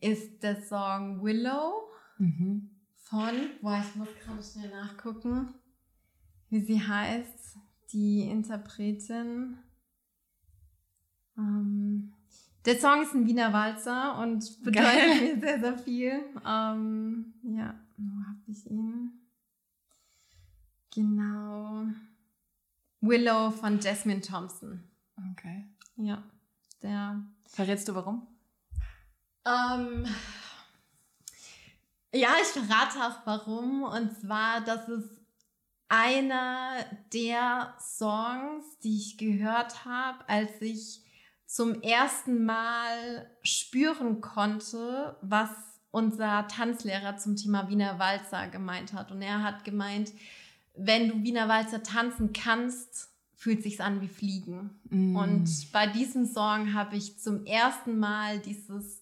ist 0.01 0.43
der 0.43 0.63
Song 0.63 1.23
Willow 1.23 1.89
mhm. 2.19 2.71
von, 2.97 3.35
boah, 3.61 3.83
ich 3.87 3.95
muss 3.97 4.09
gerade 4.25 4.43
schnell 4.43 4.71
nachgucken, 4.71 5.55
wie 6.49 6.61
sie 6.61 6.81
heißt, 6.81 7.59
die 7.93 8.23
Interpretin. 8.23 9.59
Ähm, 11.41 12.13
der 12.67 12.79
Song 12.79 13.03
ist 13.03 13.15
ein 13.15 13.27
Wiener 13.27 13.53
Walzer 13.53 14.19
und 14.19 14.63
bedeutet 14.63 14.85
Geil. 14.85 15.35
mir 15.37 15.41
sehr, 15.41 15.61
sehr 15.61 15.79
viel. 15.79 16.25
Ähm, 16.47 17.35
ja, 17.43 17.75
wo 17.97 18.27
habe 18.27 18.41
ich 18.49 18.71
ihn? 18.71 19.13
Genau. 20.95 21.87
Willow 23.01 23.51
von 23.51 23.81
Jasmine 23.81 24.21
Thompson. 24.21 24.85
Okay. 25.33 25.67
Ja, 25.97 26.23
der. 26.83 27.23
Verrätst 27.47 27.89
du 27.89 27.95
warum? 27.95 28.27
Ähm, 29.47 30.07
ja, 32.13 32.29
ich 32.43 32.49
verrate 32.49 32.99
auch 32.99 33.27
warum. 33.27 33.83
Und 33.85 34.17
zwar, 34.21 34.61
dass 34.61 34.89
es 34.89 35.05
einer 35.89 36.85
der 37.13 37.75
Songs, 37.81 38.79
die 38.83 38.97
ich 38.97 39.19
gehört 39.19 39.85
habe, 39.85 40.29
als 40.29 40.61
ich 40.61 41.03
zum 41.51 41.83
ersten 41.83 42.45
Mal 42.45 43.29
spüren 43.43 44.21
konnte, 44.21 45.17
was 45.21 45.51
unser 45.91 46.47
Tanzlehrer 46.47 47.17
zum 47.17 47.35
Thema 47.35 47.69
Wiener 47.69 47.99
Walzer 47.99 48.47
gemeint 48.47 48.93
hat. 48.93 49.11
Und 49.11 49.21
er 49.21 49.43
hat 49.43 49.65
gemeint, 49.65 50.13
wenn 50.77 51.09
du 51.09 51.25
Wiener 51.25 51.49
Walzer 51.49 51.83
tanzen 51.83 52.33
kannst, 52.33 53.09
fühlt 53.35 53.65
sich's 53.65 53.81
an 53.81 54.01
wie 54.01 54.07
Fliegen. 54.07 54.79
Mm. 54.91 55.17
Und 55.17 55.73
bei 55.73 55.89
diesem 55.89 56.25
Song 56.25 56.73
habe 56.73 56.95
ich 56.95 57.19
zum 57.19 57.45
ersten 57.47 57.99
Mal 57.99 58.39
dieses 58.39 59.01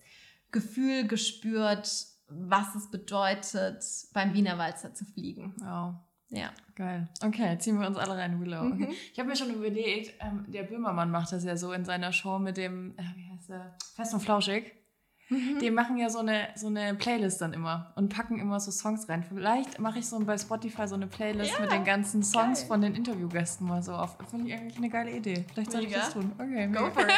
Gefühl 0.51 1.07
gespürt, 1.07 2.07
was 2.29 2.75
es 2.75 2.91
bedeutet, 2.91 3.85
beim 4.15 4.33
Wiener 4.33 4.57
Walzer 4.57 4.95
zu 4.95 5.05
fliegen. 5.05 5.53
Wow. 5.59 5.97
Ja. 6.31 6.51
Geil. 6.75 7.09
Okay, 7.25 7.59
ziehen 7.59 7.81
wir 7.81 7.89
uns 7.89 7.97
alle 7.97 8.17
rein, 8.17 8.41
Willow. 8.41 8.63
Mhm. 8.63 8.89
Ich 9.13 9.19
habe 9.19 9.29
mir 9.29 9.37
schon 9.37 9.53
überlegt, 9.53 10.15
ähm, 10.21 10.45
der 10.47 10.63
Böhmermann 10.63 11.11
macht 11.11 11.33
das 11.33 11.45
ja 11.45 11.57
so 11.57 11.73
in 11.73 11.85
seiner 11.85 12.13
Show 12.13 12.39
mit 12.39 12.57
dem, 12.57 12.93
äh, 12.97 13.03
wie 13.17 13.29
heißt 13.33 13.49
der? 13.49 13.75
Fest 13.97 14.15
und 14.15 14.21
Flauschig. 14.21 14.73
Mhm. 15.29 15.59
Die 15.61 15.71
machen 15.71 15.99
ja 15.99 16.09
so 16.09 16.21
eine, 16.21 16.49
so 16.55 16.69
eine 16.69 16.95
Playlist 16.95 17.41
dann 17.41 17.53
immer 17.53 17.93
und 17.97 18.15
packen 18.15 18.39
immer 18.39 18.61
so 18.61 18.71
Songs 18.71 19.09
rein. 19.09 19.25
Vielleicht 19.25 19.79
mache 19.79 19.99
ich 19.99 20.07
so 20.07 20.19
bei 20.21 20.39
Spotify 20.39 20.87
so 20.87 20.95
eine 20.95 21.07
Playlist 21.07 21.55
ja, 21.55 21.61
mit 21.61 21.73
den 21.73 21.85
ganzen 21.85 22.23
Songs 22.23 22.61
geil. 22.61 22.69
von 22.69 22.81
den 22.81 22.95
Interviewgästen 22.95 23.67
mal 23.67 23.83
so 23.83 23.93
auf. 23.93 24.17
Finde 24.31 24.49
ich 24.49 24.55
eigentlich 24.55 24.79
eine 24.79 24.89
geile 24.89 25.11
Idee. 25.11 25.45
Vielleicht 25.53 25.73
soll 25.73 25.85
ich 25.85 25.93
das 25.93 26.13
tun. 26.13 26.33
Okay, 26.39 26.69
Go 26.69 26.91
for 26.91 27.03
it. 27.03 27.13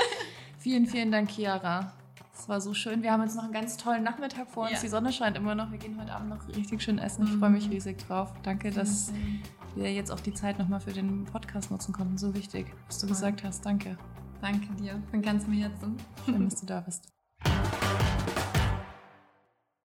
vielen, 0.58 0.86
vielen 0.86 1.10
Dank, 1.10 1.30
Chiara. 1.30 1.92
Es 2.40 2.48
war 2.48 2.60
so 2.62 2.72
schön. 2.72 3.02
Wir 3.02 3.12
haben 3.12 3.22
jetzt 3.22 3.36
noch 3.36 3.44
einen 3.44 3.52
ganz 3.52 3.76
tollen 3.76 4.02
Nachmittag 4.02 4.48
vor 4.48 4.62
uns. 4.62 4.72
Ja. 4.72 4.80
Die 4.80 4.88
Sonne 4.88 5.12
scheint 5.12 5.36
immer 5.36 5.54
noch. 5.54 5.70
Wir 5.70 5.78
gehen 5.78 6.00
heute 6.00 6.12
Abend 6.12 6.30
noch 6.30 6.48
richtig 6.48 6.80
schön 6.82 6.98
essen. 6.98 7.24
Ich 7.24 7.32
mhm. 7.34 7.38
freue 7.38 7.50
mich 7.50 7.68
riesig 7.68 7.98
drauf. 7.98 8.32
Danke, 8.42 8.70
dass 8.70 9.12
mhm. 9.12 9.42
wir 9.74 9.92
jetzt 9.92 10.10
auch 10.10 10.20
die 10.20 10.32
Zeit 10.32 10.58
nochmal 10.58 10.80
für 10.80 10.92
den 10.92 11.26
Podcast 11.26 11.70
nutzen 11.70 11.92
konnten. 11.92 12.16
So 12.16 12.34
wichtig, 12.34 12.66
was 12.86 12.98
du 12.98 13.06
Voll. 13.06 13.14
gesagt 13.14 13.44
hast. 13.44 13.66
Danke. 13.66 13.98
Danke 14.40 14.72
dir 14.76 15.02
von 15.10 15.20
ganzem 15.20 15.52
Herzen. 15.52 15.98
Schön, 16.24 16.48
dass 16.48 16.60
du 16.60 16.66
da 16.66 16.80
bist. 16.80 17.19